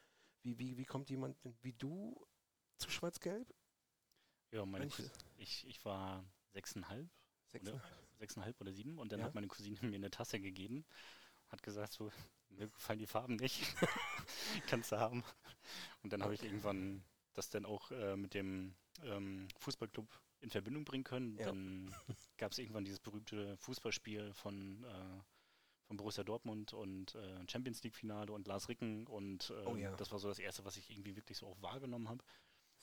wie, 0.41 0.57
wie, 0.59 0.77
wie 0.77 0.85
kommt 0.85 1.09
jemand 1.09 1.37
wie 1.61 1.73
du 1.73 2.19
zu 2.77 2.89
schwarz-gelb? 2.89 3.53
Ja, 4.51 4.65
meine 4.65 4.89
ich, 5.37 5.67
ich 5.67 5.85
war 5.85 6.23
sechseinhalb, 6.51 7.09
sechseinhalb. 7.47 7.83
Oder, 7.83 8.17
sechseinhalb 8.19 8.61
oder 8.61 8.73
sieben 8.73 8.99
und 8.99 9.11
dann 9.11 9.19
ja? 9.19 9.25
hat 9.25 9.35
meine 9.35 9.47
Cousine 9.47 9.77
mir 9.81 9.95
eine 9.95 10.11
Tasse 10.11 10.39
gegeben, 10.39 10.85
hat 11.49 11.63
gesagt, 11.63 11.93
so, 11.93 12.11
mir 12.49 12.67
gefallen 12.67 12.99
die 12.99 13.07
Farben 13.07 13.35
nicht, 13.35 13.63
kannst 14.67 14.91
du 14.91 14.99
haben. 14.99 15.23
Und 16.03 16.13
dann 16.13 16.23
habe 16.23 16.33
ich 16.33 16.43
irgendwann 16.43 17.03
das 17.33 17.49
dann 17.49 17.65
auch 17.65 17.91
äh, 17.91 18.15
mit 18.15 18.33
dem 18.33 18.75
ähm, 19.03 19.47
Fußballclub 19.59 20.07
in 20.41 20.49
Verbindung 20.49 20.85
bringen 20.85 21.03
können. 21.03 21.37
Ja. 21.37 21.45
Dann 21.45 21.93
gab 22.37 22.51
es 22.51 22.59
irgendwann 22.59 22.85
dieses 22.85 22.99
berühmte 22.99 23.57
Fußballspiel 23.57 24.33
von, 24.33 24.83
äh, 24.83 25.21
von 25.87 25.97
Borussia 25.97 26.23
Dortmund 26.23 26.73
und 26.73 27.15
äh, 27.15 27.39
Champions 27.49 27.83
League 27.83 27.95
Finale 27.95 28.31
und 28.31 28.47
Lars 28.47 28.69
Ricken 28.69 29.07
und 29.07 29.49
äh, 29.49 29.65
oh 29.65 29.75
ja. 29.75 29.95
das 29.95 30.11
war 30.11 30.19
so 30.19 30.27
das 30.27 30.39
erste, 30.39 30.65
was 30.65 30.77
ich 30.77 30.89
irgendwie 30.89 31.15
wirklich 31.15 31.37
so 31.37 31.47
auch 31.47 31.61
wahrgenommen 31.61 32.09
habe. 32.09 32.23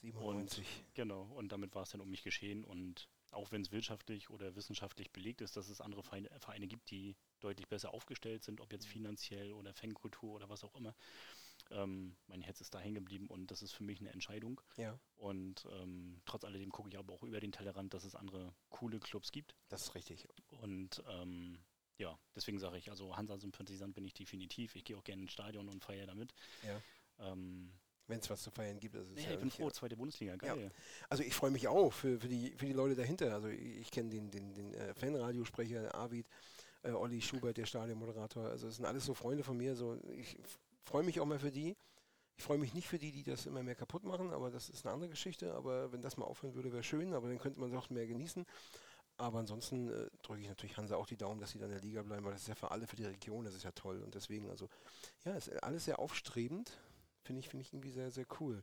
97. 0.03 0.59
Und, 0.67 0.95
genau, 0.95 1.25
und 1.37 1.53
damit 1.53 1.75
war 1.75 1.83
es 1.83 1.91
dann 1.91 2.01
um 2.01 2.09
mich 2.09 2.23
geschehen 2.23 2.65
und 2.65 3.09
auch 3.33 3.53
wenn 3.53 3.63
es 3.63 3.71
wirtschaftlich 3.71 4.31
oder 4.31 4.57
wissenschaftlich 4.57 5.13
belegt 5.13 5.41
ist, 5.41 5.57
dass 5.57 5.69
es 5.69 5.81
andere 5.81 6.03
Vereine, 6.03 6.31
Vereine 6.41 6.67
gibt, 6.67 6.91
die 6.91 7.17
deutlich 7.41 7.69
besser 7.69 7.95
aufgestellt 7.95 8.43
sind, 8.43 8.61
ob 8.61 8.73
jetzt 8.73 8.87
mhm. 8.87 8.93
finanziell 8.93 9.53
oder 9.53 9.73
Fankultur 9.75 10.33
oder 10.33 10.49
was 10.49 10.65
auch 10.65 10.75
immer, 10.75 10.95
ähm, 11.71 12.17
mein 12.27 12.43
Herz 12.43 12.61
ist 12.61 12.75
da 12.75 12.79
hängen 12.79 12.95
geblieben 12.95 13.27
und 13.27 13.51
das 13.51 13.63
ist 13.63 13.73
für 13.73 13.85
mich 13.85 14.01
eine 14.01 14.11
Entscheidung. 14.11 14.61
Ja. 14.77 14.99
Und 15.17 15.67
ähm, 15.73 16.21
trotz 16.25 16.45
alledem 16.45 16.71
gucke 16.71 16.89
ich 16.89 16.99
aber 16.99 17.15
auch 17.15 17.23
über 17.23 17.41
den 17.41 17.53
Tellerrand, 17.53 17.95
dass 17.95 18.05
es 18.05 18.15
andere 18.15 18.55
coole 18.69 18.99
Clubs 18.99 19.33
gibt. 19.33 19.57
Das 19.69 19.83
ist 19.83 19.95
richtig. 19.95 20.29
Und 20.61 21.03
ähm, 21.09 21.59
ja, 21.99 22.19
deswegen 22.35 22.59
sage 22.59 22.79
ich, 22.79 22.91
also 22.91 23.17
Hansa-Sympathisant 23.17 23.95
bin 23.95 24.05
ich 24.05 24.15
definitiv. 24.15 24.75
Ich 24.75 24.85
gehe 24.85 24.97
auch 24.97 25.05
gerne 25.05 25.23
ins 25.23 25.33
Stadion 25.33 25.69
und 25.69 25.85
feiere 25.85 26.07
damit. 26.07 26.35
Ja. 26.63 26.81
Ähm, 27.19 27.73
wenn 28.07 28.19
es 28.19 28.29
was 28.29 28.43
zu 28.43 28.51
feiern 28.51 28.81
gibt. 28.81 28.97
Also 28.97 29.15
ja, 29.15 29.31
ich 29.31 29.39
bin 29.39 29.51
froh, 29.51 29.71
zweite 29.71 29.97
Bundesliga, 29.97 30.35
geil. 30.37 30.65
Ja. 30.65 30.71
Also 31.09 31.23
ich 31.23 31.33
freue 31.33 31.53
mich 31.53 31.69
auch 31.69 31.93
für, 31.93 32.19
für, 32.19 32.29
die, 32.29 32.53
für 32.57 32.67
die 32.67 32.73
Leute 32.73 32.97
dahinter. 32.97 33.33
Also 33.33 33.49
ich, 33.49 33.79
ich 33.83 33.91
kenne 33.91 34.11
den, 34.11 34.31
den, 34.31 34.53
den 34.53 34.75
äh, 34.75 34.95
Fanradiosprecher 34.95 35.95
Arvid, 35.95 36.27
äh, 36.83 36.91
Olli 36.91 37.23
Schubert, 37.23 37.57
der 37.57 37.67
Stadionmoderator. 37.67 38.47
Also 38.47 38.67
es 38.67 38.77
sind 38.77 38.85
alles 38.85 39.05
so 39.05 39.15
Freunde 39.15 39.45
von 39.45 39.57
mir. 39.57 39.77
So 39.77 39.97
ich 40.09 40.37
freue 40.85 41.03
mich 41.03 41.21
auch 41.21 41.27
mal 41.27 41.39
für 41.39 41.51
die. 41.51 41.77
Ich 42.37 42.45
freue 42.45 42.59
mich 42.59 42.73
nicht 42.73 42.89
für 42.89 42.99
die, 42.99 43.13
die 43.13 43.23
das 43.23 43.47
immer 43.47 43.63
mehr 43.63 43.75
kaputt 43.75 44.05
machen, 44.05 44.33
aber 44.33 44.51
das 44.51 44.71
ist 44.71 44.87
eine 44.87 44.95
andere 44.95 45.11
Geschichte. 45.11 45.55
Aber 45.55 45.93
wenn 45.93 46.01
das 46.01 46.17
mal 46.17 46.25
aufhören 46.25 46.55
würde, 46.55 46.73
wäre 46.73 46.83
schön, 46.83 47.13
aber 47.13 47.29
dann 47.29 47.39
könnte 47.39 47.61
man 47.61 47.71
doch 47.71 47.91
mehr 47.91 48.07
genießen. 48.07 48.47
Aber 49.19 49.41
ansonsten 49.41 49.91
äh, 49.91 50.09
drücke 50.23 50.41
ich 50.41 50.49
natürlich 50.49 50.79
Hansa 50.79 50.97
auch 50.97 51.07
die 51.07 51.19
Daumen, 51.19 51.39
dass 51.41 51.51
sie 51.51 51.59
dann 51.59 51.69
in 51.69 51.77
der 51.77 51.83
Liga 51.83 52.03
bleiben, 52.03 52.25
weil 52.25 52.33
das 52.33 52.43
ist 52.43 52.49
ja 52.49 52.55
für 52.55 52.71
alle, 52.71 52.87
für 52.87 52.97
die 52.97 53.05
Region, 53.05 53.45
das 53.45 53.55
ist 53.55 53.65
ja 53.65 53.73
toll. 53.73 54.03
Und 54.03 54.15
deswegen, 54.15 54.49
also, 54.49 54.71
ja, 55.25 55.35
ist 55.35 55.51
alles 55.63 55.85
sehr 55.85 55.99
aufstrebend. 55.99 56.73
Finde 57.23 57.41
ich, 57.41 57.51
finde 57.51 57.63
ich 57.63 57.73
irgendwie 57.75 57.91
sehr, 57.91 58.11
sehr 58.11 58.25
cool. 58.41 58.63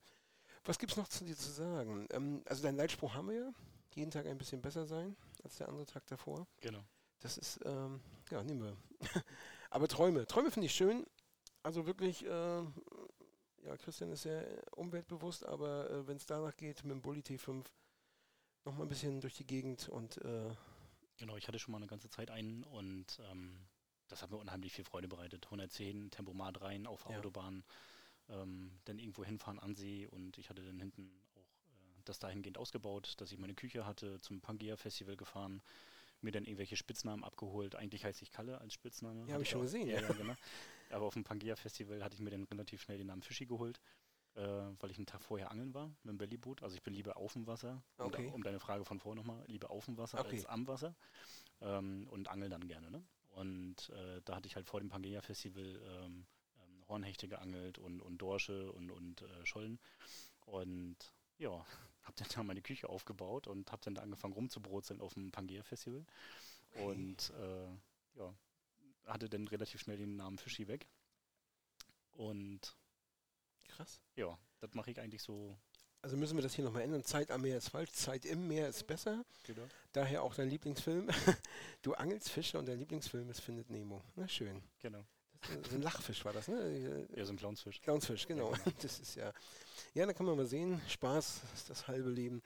Was 0.65 0.80
gibt 0.80 0.93
es 0.93 0.97
noch 0.97 1.08
zu 1.08 1.23
dir 1.23 1.38
zu 1.38 1.51
sagen? 1.51 2.08
Ähm, 2.12 2.41
also 2.45 2.63
dein 2.63 2.75
Leitspruch 2.75 3.13
haben 3.13 3.30
wir 3.30 3.36
ja. 3.36 3.53
Jeden 3.93 4.12
Tag 4.12 4.25
ein 4.25 4.38
bisschen 4.38 4.62
besser 4.62 4.86
sein 4.86 5.15
als 5.43 5.58
der 5.58 5.69
andere 5.69 5.86
Tag 5.86 6.06
davor. 6.08 6.47
Genau. 6.62 6.84
Das 7.19 7.38
ist, 7.38 7.60
ähm, 7.65 8.01
ja, 8.32 8.43
nehmen 8.43 8.63
wir. 8.63 8.77
Aber 9.69 9.88
Träume. 9.88 10.27
Träume 10.27 10.51
finde 10.51 10.65
ich 10.65 10.73
schön. 10.73 11.06
Also 11.63 11.86
wirklich, 11.86 12.26
äh, 12.26 12.63
ja, 13.63 13.78
Christian 13.78 14.12
ist 14.12 14.24
sehr 14.24 14.46
umweltbewusst, 14.76 15.46
aber 15.46 15.89
äh, 15.89 16.08
wenn 16.08 16.17
es 16.17 16.26
danach 16.26 16.56
geht, 16.56 16.84
mit 16.84 16.91
dem 16.91 17.02
Bulli 17.02 17.22
T5 17.22 17.65
nochmal 18.63 18.86
ein 18.86 18.89
bisschen 18.89 19.22
durch 19.22 19.36
die 19.36 19.46
Gegend 19.46 19.89
und. 19.89 20.17
Äh 20.17 20.50
genau, 21.17 21.36
ich 21.38 21.48
hatte 21.48 21.60
schon 21.60 21.72
mal 21.72 21.78
eine 21.78 21.88
ganze 21.88 22.10
Zeit 22.10 22.32
einen 22.32 22.63
und 22.63 23.20
ähm, 23.32 23.67
das 24.08 24.22
hat 24.22 24.32
mir 24.32 24.38
unheimlich 24.38 24.74
viel 24.74 24.86
Freude 24.86 25.08
bereitet. 25.08 25.46
110 25.46 26.12
Tempomat 26.12 26.62
rein 26.62 26.88
auf 26.88 27.06
ja. 27.10 27.17
Autobahn, 27.17 27.63
ähm, 28.30 28.80
dann 28.86 29.00
irgendwo 29.00 29.26
hinfahren 29.26 29.60
an 29.60 29.76
See 29.76 30.08
und 30.08 30.38
ich 30.38 30.50
hatte 30.50 30.63
dann 30.63 30.80
hinten 30.80 31.12
auch 31.36 31.52
äh, 31.67 32.02
das 32.06 32.20
dahingehend 32.20 32.58
ausgebaut, 32.58 33.15
dass 33.17 33.32
ich 33.32 33.39
meine 33.39 33.56
Küche 33.56 33.86
hatte, 33.86 34.22
zum 34.22 34.41
Pangea 34.41 34.78
Festival 34.78 35.17
gefahren 35.17 35.62
mir 36.22 36.32
dann 36.32 36.46
irgendwelche 36.46 36.76
Spitznamen 36.76 37.24
abgeholt. 37.24 37.76
Eigentlich 37.76 38.06
heiße 38.06 38.24
ich 38.24 38.32
Kalle 38.32 38.60
als 38.60 38.74
Spitzname. 38.74 39.26
Ja, 39.28 39.34
habe 39.34 39.43
ich 39.43 39.50
schon 39.50 39.62
gesehen. 39.62 39.88
Ja, 39.88 40.02
ja. 40.02 40.08
genau. 40.13 40.34
Aber 40.91 41.06
auf 41.06 41.13
dem 41.13 41.23
Pangea-Festival 41.23 42.04
hatte 42.04 42.15
ich 42.15 42.21
mir 42.21 42.30
dann 42.30 42.43
relativ 42.43 42.82
schnell 42.82 42.97
den 42.97 43.08
Namen 43.08 43.21
Fischi 43.21 43.45
geholt, 43.45 43.80
äh, 44.36 44.41
weil 44.41 44.91
ich 44.91 44.97
einen 44.97 45.06
Tag 45.06 45.21
vorher 45.21 45.52
angeln 45.52 45.73
war 45.73 45.88
mit 46.04 46.13
dem 46.13 46.17
Bellyboot. 46.17 46.63
Also 46.63 46.76
ich 46.76 46.84
bin 46.84 46.93
lieber 46.93 47.17
auf 47.17 47.34
dem 47.34 47.47
Wasser, 47.47 47.84
okay. 47.97 48.28
um, 48.28 48.36
um 48.36 48.43
deine 48.43 48.60
Frage 48.60 48.86
von 48.86 49.00
vorher 49.00 49.21
nochmal, 49.21 49.43
lieber 49.47 49.71
auf 49.71 49.86
dem 49.86 49.97
Wasser 49.97 50.19
okay. 50.19 50.36
als 50.36 50.45
am 50.45 50.67
Wasser 50.67 50.95
ähm, 51.62 52.08
und 52.10 52.30
angel 52.30 52.50
dann 52.50 52.67
gerne. 52.67 52.91
Ne? 52.91 53.04
Und 53.30 53.89
äh, 53.89 54.21
da 54.26 54.36
hatte 54.36 54.47
ich 54.47 54.56
halt 54.56 54.67
vor 54.67 54.80
dem 54.80 54.89
Pangea-Festival 54.89 55.63
ähm, 55.63 56.26
ähm, 56.60 56.88
Hornhechte 56.88 57.28
geangelt 57.28 57.78
und, 57.78 58.02
und 58.02 58.17
Dorsche 58.17 58.71
und, 58.71 58.91
und 58.91 59.21
äh, 59.21 59.45
Schollen. 59.45 59.80
Und 60.45 60.97
ja, 61.38 61.52
habe 62.04 62.15
dann 62.15 62.28
da 62.34 62.43
meine 62.43 62.62
Küche 62.62 62.89
aufgebaut 62.89 63.47
und 63.47 63.71
habe 63.71 63.82
dann 63.84 63.95
da 63.95 64.02
angefangen 64.02 64.34
rumzubrutzeln 64.34 65.02
auf 65.02 65.13
dem 65.13 65.32
Pangea-Festival. 65.32 66.06
Und 66.76 67.32
äh, 67.32 67.67
ja, 68.17 68.34
hatte 69.08 69.30
dann 69.30 69.48
relativ 69.48 69.82
schnell 69.82 69.98
den 69.98 70.15
Namen 70.15 70.38
Fischi 70.38 70.67
weg. 70.67 70.88
Und 72.12 72.76
krass. 73.67 74.02
Ja, 74.15 74.38
das 74.60 74.74
mache 74.74 74.91
ich 74.91 75.00
eigentlich 75.00 75.22
so. 75.22 75.58
Also 76.02 76.15
müssen 76.15 76.38
wir 76.38 76.43
das 76.43 76.54
hier 76.54 76.63
nochmal 76.63 76.84
ändern. 76.84 77.04
Zeit 77.04 77.32
am 77.32 77.41
Meer 77.41 77.58
ist 77.58 77.70
falsch, 77.70 77.91
Zeit 77.91 78.26
im 78.26 78.48
Meer 78.48 78.70
ist 78.70 78.86
besser. 78.88 79.26
Genau. 79.43 79.63
Daher 79.93 80.24
auch 80.24 80.36
dein 80.36 80.50
Lieblingsfilm. 80.50 81.10
du 81.82 81.93
angelst 81.93 82.30
Fische 82.30 82.58
und 82.60 82.67
dein 82.67 82.80
Lieblingsfilm 82.80 83.30
ist 83.30 83.41
Findet 83.41 83.70
Nemo. 83.70 84.04
Na 84.15 84.27
schön. 84.27 84.62
Genau. 84.79 85.04
So 85.69 85.75
ein 85.75 85.81
Lachfisch 85.81 86.25
war 86.25 86.34
das, 86.34 86.48
ne? 86.48 87.08
Ja, 87.15 87.25
so 87.25 87.34
ein 87.34 87.38
Clownsfisch. 87.38 87.81
Clownsfisch, 87.81 88.27
genau. 88.27 88.52
Ja, 88.52 88.58
genau. 88.58 88.77
Das 88.81 89.00
ist 89.00 89.15
ja. 89.15 89.34
Ja, 89.94 90.06
da 90.06 90.13
kann 90.13 90.25
man 90.25 90.36
mal 90.36 90.46
sehen. 90.46 90.81
Spaß 90.88 91.42
ist 91.54 91.69
das 91.69 91.88
halbe 91.88 92.10
Leben. 92.10 92.42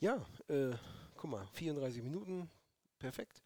Ja, 0.00 0.24
äh, 0.48 0.72
guck 1.16 1.30
mal, 1.30 1.46
34 1.54 2.02
Minuten. 2.02 2.50
Perfekt. 2.98 3.42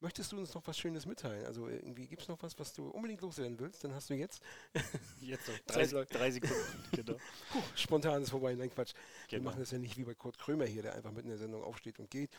Möchtest 0.00 0.30
du 0.30 0.38
uns 0.38 0.54
noch 0.54 0.64
was 0.66 0.78
Schönes 0.78 1.06
mitteilen? 1.06 1.44
Also 1.46 1.68
irgendwie 1.68 2.06
gibt 2.06 2.22
es 2.22 2.28
noch 2.28 2.40
was, 2.42 2.56
was 2.58 2.72
du 2.72 2.88
unbedingt 2.88 3.20
loswerden 3.20 3.58
willst? 3.58 3.82
Dann 3.82 3.92
hast 3.94 4.08
du 4.10 4.14
jetzt. 4.14 4.40
jetzt 5.20 5.48
noch 5.48 5.58
drei, 5.66 5.86
drei 5.86 6.30
Sekunden. 6.30 6.54
genau. 6.92 7.14
Puh, 7.50 7.62
spontan 7.74 8.22
ist 8.22 8.30
vorbei. 8.30 8.54
Nein, 8.54 8.70
Quatsch. 8.70 8.92
Genau. 9.28 9.42
Wir 9.42 9.50
machen 9.50 9.60
das 9.60 9.72
ja 9.72 9.78
nicht 9.78 9.96
wie 9.96 10.04
bei 10.04 10.14
Kurt 10.14 10.38
Krömer 10.38 10.66
hier, 10.66 10.82
der 10.82 10.94
einfach 10.94 11.10
mitten 11.10 11.26
in 11.26 11.30
der 11.32 11.38
Sendung 11.38 11.62
aufsteht 11.64 11.98
und 11.98 12.10
geht. 12.10 12.30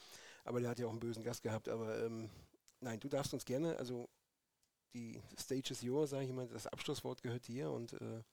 Aber 0.46 0.62
der 0.62 0.70
hat 0.70 0.80
ja 0.80 0.88
auch 0.88 0.92
einen 0.92 1.02
bösen 1.02 1.24
Gast 1.24 1.44
gehabt. 1.44 1.68
Aber 1.68 2.04
ähm, 2.04 2.30
nein, 2.80 3.00
du 3.00 3.10
darfst 3.10 3.34
uns 3.34 3.44
gerne, 3.44 3.78
also 3.78 4.10
die 4.94 5.22
Stage 5.38 5.72
is 5.72 5.82
yours, 5.82 6.12
sage 6.12 6.24
ich 6.24 6.30
immer, 6.30 6.48
das 6.48 6.66
Abschlusswort 6.66 7.22
gehört 7.22 7.48
dir 7.48 7.70
und 7.72 7.94
äh 7.94 8.24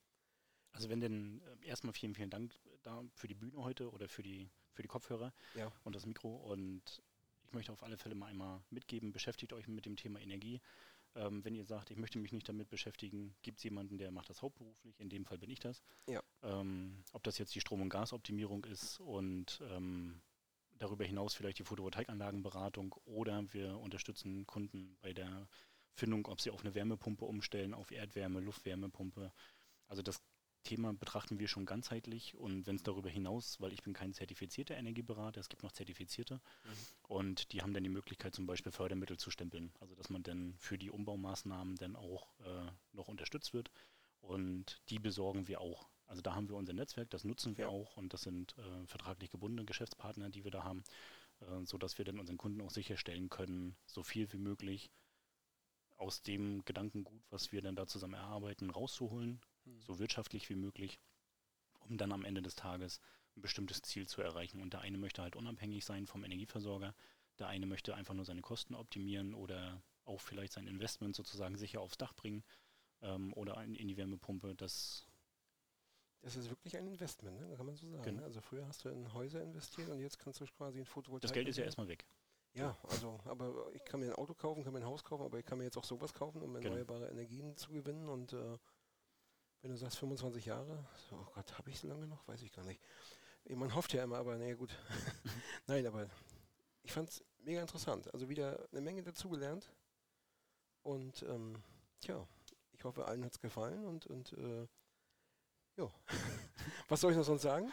also 0.77 0.91
wenn 0.91 1.01
denn 1.01 1.41
äh, 1.63 1.69
erstmal 1.69 1.95
vielen, 1.95 2.15
vielen 2.15 2.29
Dank 2.29 2.55
da 2.83 3.03
für 3.15 3.29
die 3.29 3.35
Bühne 3.35 3.57
heute 3.65 3.91
oder 3.91 4.09
für 4.09 4.23
die, 4.23 4.51
für 4.75 4.83
die 4.83 4.89
Kopfhörer 4.89 5.33
Ja. 5.55 5.73
und 5.85 5.97
das 5.97 6.05
Mikro. 6.05 6.37
Und 6.37 7.03
ich 7.47 7.53
möchte 7.53 7.73
auf 7.73 7.83
alle 7.83 7.97
Fälle 7.97 8.15
mal 8.15 8.27
einmal 8.27 8.61
mitgeben, 8.71 9.13
beschäftigt 9.13 9.53
euch 9.53 9.69
mit 9.69 9.87
dem 9.87 9.97
Thema 9.97 10.21
Energie. 10.21 10.61
Ähm, 11.15 11.45
wenn 11.45 11.55
ihr 11.55 11.65
sagt, 11.65 11.91
ich 11.91 11.97
möchte 11.97 12.19
mich 12.19 12.33
nicht 12.33 12.49
damit 12.49 12.69
beschäftigen, 12.69 13.35
gibt 13.43 13.59
es 13.59 13.65
jemanden, 13.65 13.99
der 13.99 14.11
macht 14.11 14.29
das 14.29 14.43
hauptberuflich. 14.43 14.99
In 15.01 15.09
dem 15.09 15.25
Fall 15.25 15.39
bin 15.39 15.51
ich 15.51 15.61
das. 15.61 15.83
Ja. 16.09 16.23
Ähm, 16.43 17.03
ob 17.13 17.23
das 17.23 17.39
jetzt 17.39 17.55
die 17.55 17.61
Strom- 17.61 17.81
und 17.81 17.89
Gasoptimierung 17.89 18.65
ist 18.65 19.01
und 19.01 19.63
ähm, 19.71 20.21
darüber 20.79 21.05
hinaus 21.05 21.35
vielleicht 21.35 21.59
die 21.59 21.65
Photovoltaikanlagenberatung 21.65 22.95
oder 23.05 23.51
wir 23.53 23.79
unterstützen 23.79 24.47
Kunden 24.47 24.99
bei 25.01 25.13
der 25.13 25.49
Findung, 25.95 26.27
ob 26.27 26.41
sie 26.41 26.51
auf 26.51 26.61
eine 26.61 26.75
Wärmepumpe 26.75 27.25
umstellen, 27.25 27.73
auf 27.73 27.91
Erdwärme, 27.91 28.41
Luftwärmepumpe. 28.41 29.33
Also 29.89 30.03
das 30.03 30.21
Thema 30.67 30.93
betrachten 30.93 31.39
wir 31.39 31.49
schon 31.49 31.65
ganzheitlich 31.67 32.35
und 32.37 32.67
wenn 32.67 32.77
es 32.77 32.83
darüber 32.83 33.09
hinaus, 33.09 33.61
weil 33.61 33.73
ich 33.73 33.83
bin 33.83 33.93
kein 33.95 34.13
zertifizierter 34.13 34.77
Energieberater, 34.77 35.41
es 35.41 35.49
gibt 35.49 35.63
noch 35.63 35.73
Zertifizierte 35.73 36.41
und 37.03 37.53
die 37.53 37.63
haben 37.63 37.73
dann 37.73 37.85
die 37.85 37.89
Möglichkeit 37.99 38.35
zum 38.35 38.47
Beispiel 38.47 38.73
Fördermittel 38.73 39.17
zu 39.17 39.31
stempeln, 39.31 39.73
also 39.81 39.95
dass 39.95 40.11
man 40.11 40.23
dann 40.23 40.55
für 40.59 40.77
die 40.79 40.91
Umbaumaßnahmen 40.91 41.77
dann 41.77 41.97
auch 41.97 42.29
äh, 42.41 42.71
noch 42.93 43.09
unterstützt 43.09 43.55
wird 43.55 43.71
und 44.21 44.81
die 44.91 44.99
besorgen 44.99 45.47
wir 45.49 45.61
auch. 45.61 45.89
Also 46.07 46.23
da 46.23 46.35
haben 46.35 46.49
wir 46.49 46.57
unser 46.57 46.73
Netzwerk, 46.73 47.11
das 47.11 47.25
nutzen 47.25 47.57
wir 47.57 47.65
Ja. 47.67 47.71
auch 47.71 47.97
und 47.97 48.13
das 48.13 48.23
sind 48.23 48.57
äh, 48.59 48.87
vertraglich 48.87 49.31
gebundene 49.31 49.65
Geschäftspartner, 49.65 50.31
die 50.31 50.45
wir 50.45 50.51
da 50.51 50.63
haben, 50.65 50.85
äh, 51.41 51.65
sodass 51.65 51.99
wir 51.99 52.05
dann 52.05 52.19
unseren 52.21 52.39
Kunden 52.39 52.61
auch 52.61 52.71
sicherstellen 52.71 53.29
können, 53.29 53.77
so 53.87 54.03
viel 54.03 54.33
wie 54.33 54.39
möglich 54.39 54.91
aus 55.97 56.23
dem 56.23 56.65
Gedankengut, 56.65 57.23
was 57.31 57.53
wir 57.53 57.63
dann 57.63 57.75
da 57.77 57.87
zusammen 57.87 58.15
erarbeiten, 58.15 58.71
rauszuholen. 58.71 59.41
So 59.87 59.99
wirtschaftlich 59.99 60.49
wie 60.51 60.55
möglich, 60.57 60.99
um 61.81 61.97
dann 61.99 62.13
am 62.13 62.25
Ende 62.25 62.43
des 62.43 62.55
Tages 62.57 63.01
ein 63.37 63.43
bestimmtes 63.43 63.83
Ziel 63.83 64.07
zu 64.09 64.23
erreichen. 64.23 64.61
Und 64.61 64.73
der 64.73 64.81
eine 64.81 64.99
möchte 64.99 65.23
halt 65.23 65.37
unabhängig 65.37 65.85
sein 65.85 66.07
vom 66.07 66.25
Energieversorger, 66.25 66.95
der 67.39 67.49
eine 67.49 67.67
möchte 67.67 67.95
einfach 67.95 68.15
nur 68.15 68.25
seine 68.25 68.41
Kosten 68.43 68.75
optimieren 68.75 69.35
oder 69.35 69.83
auch 70.05 70.21
vielleicht 70.21 70.53
sein 70.55 70.67
Investment 70.67 71.15
sozusagen 71.17 71.57
sicher 71.57 71.81
aufs 71.81 71.99
Dach 71.99 72.15
bringen 72.15 72.45
ähm, 73.03 73.33
oder 73.35 73.63
in, 73.63 73.75
in 73.75 73.89
die 73.89 73.97
Wärmepumpe. 73.97 74.55
Das 74.55 75.07
Das 76.23 76.37
ist 76.37 76.49
wirklich 76.49 76.77
ein 76.77 76.87
Investment, 76.87 77.39
ne? 77.41 77.57
kann 77.57 77.67
man 77.67 77.77
so 77.77 77.89
sagen. 77.91 78.03
Genau. 78.05 78.23
Also 78.25 78.41
früher 78.41 78.67
hast 78.67 78.85
du 78.85 78.89
in 78.89 79.13
Häuser 79.13 79.43
investiert 79.43 79.89
und 79.91 80.01
jetzt 80.01 80.19
kannst 80.19 80.41
du 80.41 80.47
quasi 80.47 80.79
in 80.79 80.87
Photovoltaik. 80.87 81.23
das 81.23 81.33
Geld 81.33 81.49
ist 81.49 81.59
ja 81.59 81.65
erstmal 81.65 81.89
weg. 81.89 82.07
Ja, 82.55 82.75
also, 82.85 83.21
aber 83.27 83.71
ich 83.75 83.85
kann 83.85 84.01
mir 84.01 84.07
ein 84.07 84.15
Auto 84.15 84.33
kaufen, 84.33 84.65
kann 84.65 84.73
mir 84.73 84.79
ein 84.79 84.87
Haus 84.87 85.05
kaufen, 85.05 85.25
aber 85.25 85.39
ich 85.39 85.45
kann 85.45 85.59
mir 85.59 85.65
jetzt 85.65 85.77
auch 85.77 85.85
sowas 85.85 86.15
kaufen, 86.15 86.41
um 86.41 86.55
Genau. 86.55 86.69
erneuerbare 86.69 87.09
Energien 87.11 87.55
zu 87.59 87.71
gewinnen. 87.71 88.09
Und 88.09 88.33
äh, 88.33 88.57
wenn 89.67 89.73
du 89.73 89.79
sagst 89.79 89.99
25 89.99 90.47
Jahre, 90.47 90.87
so, 91.11 91.17
oh 91.17 91.27
Gott, 91.35 91.59
habe 91.59 91.71
ich 91.71 91.81
so 91.81 91.89
lange 91.89 92.07
noch? 92.07 92.29
Weiß 92.29 92.41
ich 92.41 92.53
gar 92.53 92.65
nicht. 92.65 92.81
Man 93.49 93.75
hofft 93.75 93.93
ja 93.95 94.05
immer, 94.05 94.19
aber 94.19 94.37
naja, 94.37 94.55
gut. 94.55 94.71
Nein, 95.67 95.85
aber 95.85 96.09
ich 96.85 96.93
fand 96.93 97.11
es 97.11 97.25
mega 97.39 97.61
interessant. 97.61 98.15
Also 98.15 98.29
wieder 98.29 98.69
eine 98.71 98.81
Menge 98.81 99.03
dazugelernt. 99.03 99.69
Und 100.83 101.25
ähm, 101.25 101.65
ja, 102.05 102.29
ich 102.75 102.85
hoffe, 102.85 103.07
allen 103.07 103.25
hat 103.25 103.33
es 103.33 103.41
gefallen. 103.41 103.85
Und, 103.87 104.07
und 104.07 104.35
äh, 104.35 104.69
ja, 105.79 105.93
was 106.89 107.01
soll 107.01 107.11
ich 107.11 107.19
noch 107.19 107.25
sonst 107.25 107.43
sagen? 107.43 107.73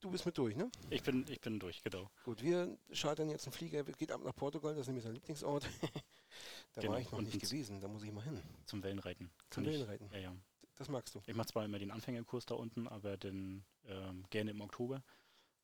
Du 0.00 0.10
bist 0.10 0.26
mit 0.26 0.36
durch, 0.36 0.56
ne? 0.56 0.68
Ich 0.90 1.04
bin, 1.04 1.24
ich 1.28 1.40
bin 1.40 1.60
durch, 1.60 1.80
genau. 1.84 2.10
Gut, 2.24 2.42
wir 2.42 2.76
chartern 2.92 3.30
jetzt 3.30 3.46
einen 3.46 3.52
Flieger, 3.52 3.84
geht 3.84 4.10
ab 4.10 4.20
nach 4.24 4.34
Portugal, 4.34 4.72
das 4.72 4.80
ist 4.80 4.86
nämlich 4.88 5.04
sein 5.04 5.14
Lieblingsort. 5.14 5.62
da 6.72 6.80
Genau, 6.80 6.94
war 6.94 7.00
ich 7.00 7.10
noch 7.12 7.18
und 7.18 7.24
nicht 7.24 7.40
gewesen, 7.40 7.80
da 7.80 7.86
muss 7.86 8.02
ich 8.02 8.10
mal 8.10 8.24
hin. 8.24 8.42
Zum 8.66 8.82
Wellenreiten. 8.82 9.30
Zum 9.50 9.64
Wellenreiten. 9.64 10.10
Ja, 10.10 10.18
ja. 10.18 10.36
Das 10.76 10.88
magst 10.88 11.14
du. 11.14 11.22
Ich 11.26 11.34
mache 11.34 11.48
zwar 11.48 11.64
immer 11.64 11.78
den 11.78 11.90
Anfängerkurs 11.90 12.46
da 12.46 12.54
unten, 12.54 12.88
aber 12.88 13.16
dann 13.16 13.64
ähm, 13.86 14.24
gerne 14.30 14.50
im 14.50 14.60
Oktober. 14.60 15.02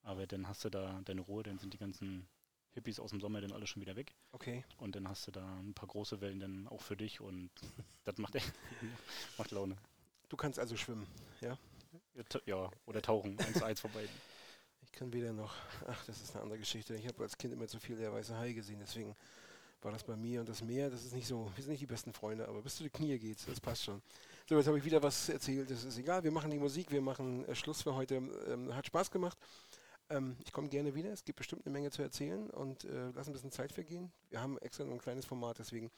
Aber 0.03 0.27
dann 0.27 0.47
hast 0.49 0.65
du 0.65 0.71
da 0.71 1.01
deine 1.05 1.21
Ruhe, 1.21 1.43
dann 1.43 1.59
sind 1.59 1.75
die 1.75 1.79
ganzen 1.79 2.29
Hippies 2.73 3.01
aus 3.01 3.11
dem 3.11 3.21
Sommer 3.21 3.41
dann 3.41 3.53
alle 3.53 3.67
schon 3.67 3.83
wieder 3.83 3.97
weg. 3.97 4.15
Okay. 4.33 4.65
Und 4.79 4.95
dann 4.97 5.09
hast 5.09 5.27
du 5.27 5.31
da 5.33 5.45
ein 5.61 5.75
paar 5.75 5.89
große 5.89 6.21
Wellen 6.21 6.41
dann 6.41 6.69
auch 6.69 6.81
für 6.81 6.97
dich 6.97 7.21
und 7.21 7.51
das 8.05 8.17
macht 8.19 8.35
echt 8.37 8.53
macht 9.39 9.51
Laune. 9.51 9.77
Du 10.29 10.37
kannst 10.37 10.59
also 10.59 10.77
schwimmen. 10.77 11.07
Ja, 11.41 11.59
ta- 12.29 12.41
Ja, 12.47 12.71
oder 12.87 13.03
tauchen, 13.03 13.39
eins 13.41 13.59
zu 13.59 13.65
eins 13.65 13.81
vorbei. 13.81 14.07
Ich 14.83 14.93
kann 14.93 15.13
weder 15.13 15.33
noch. 15.33 15.55
Ach, 15.89 16.05
das 16.07 16.21
ist 16.23 16.33
eine 16.35 16.43
andere 16.45 16.59
Geschichte. 16.61 16.95
Ich 16.95 17.07
habe 17.09 17.23
als 17.23 17.37
Kind 17.37 17.53
immer 17.53 17.67
zu 17.67 17.81
viel 17.81 17.97
der 17.97 18.13
weiße 18.13 18.37
Hai 18.39 18.53
gesehen, 18.53 18.79
deswegen 18.81 19.17
war 19.83 19.93
das 19.93 20.05
bei 20.05 20.17
mir 20.17 20.41
und 20.41 20.49
das 20.49 20.63
Meer, 20.63 20.91
das 20.91 21.05
ist 21.05 21.15
nicht 21.15 21.27
so, 21.27 21.51
wir 21.55 21.63
sind 21.63 21.73
nicht 21.73 21.83
die 21.83 21.87
besten 21.87 22.13
Freunde, 22.13 22.47
aber 22.49 22.63
bis 22.63 22.77
zu 22.77 22.83
die 22.83 22.91
Knie 22.91 23.19
geht's, 23.19 23.47
das 23.47 23.61
passt 23.61 23.85
schon. 23.85 24.03
So, 24.49 24.57
jetzt 24.57 24.67
habe 24.67 24.79
ich 24.79 24.85
wieder 24.85 25.03
was 25.03 25.29
erzählt, 25.29 25.71
das 25.71 25.85
ist 25.85 25.99
egal, 25.99 26.25
wir 26.25 26.31
machen 26.31 26.51
die 26.51 26.59
Musik, 26.59 26.91
wir 26.91 27.01
machen 27.01 27.47
äh, 27.47 27.55
Schluss 27.55 27.83
für 27.83 27.95
heute. 27.95 28.17
Ähm, 28.49 28.75
hat 28.75 28.87
Spaß 28.87 29.11
gemacht. 29.11 29.39
Ähm, 30.11 30.37
ich 30.45 30.53
komme 30.53 30.69
gerne 30.69 30.95
wieder, 30.95 31.11
es 31.13 31.25
gibt 31.25 31.39
bestimmt 31.39 31.65
eine 31.65 31.73
Menge 31.73 31.91
zu 31.91 32.03
erzählen 32.03 32.51
und 32.51 32.85
äh, 32.85 33.11
lass 33.15 33.29
ein 33.29 33.33
bisschen 33.33 33.53
Zeit 33.53 33.73
vergehen. 33.73 34.13
Wir 34.29 34.41
haben 34.41 34.59
extra 34.59 34.85
noch 34.85 34.93
ein 34.93 34.99
kleines 34.99 35.25
Format, 35.25 35.59
deswegen, 35.59 35.91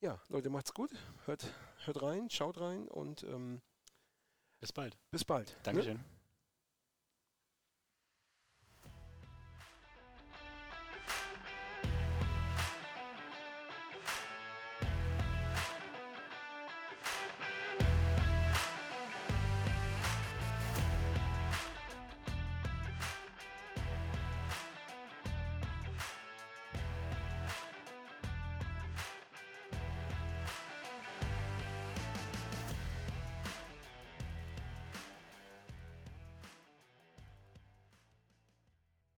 ja, 0.00 0.20
Leute, 0.28 0.50
macht's 0.50 0.74
gut, 0.74 0.90
hört, 1.24 1.46
hört 1.84 2.02
rein, 2.02 2.28
schaut 2.28 2.60
rein 2.60 2.86
und 2.88 3.22
ähm, 3.24 3.62
Bis 4.60 4.72
bald. 4.72 4.96
bis 5.10 5.24
bald. 5.24 5.48
Ne? 5.48 5.56
Dankeschön. 5.62 6.13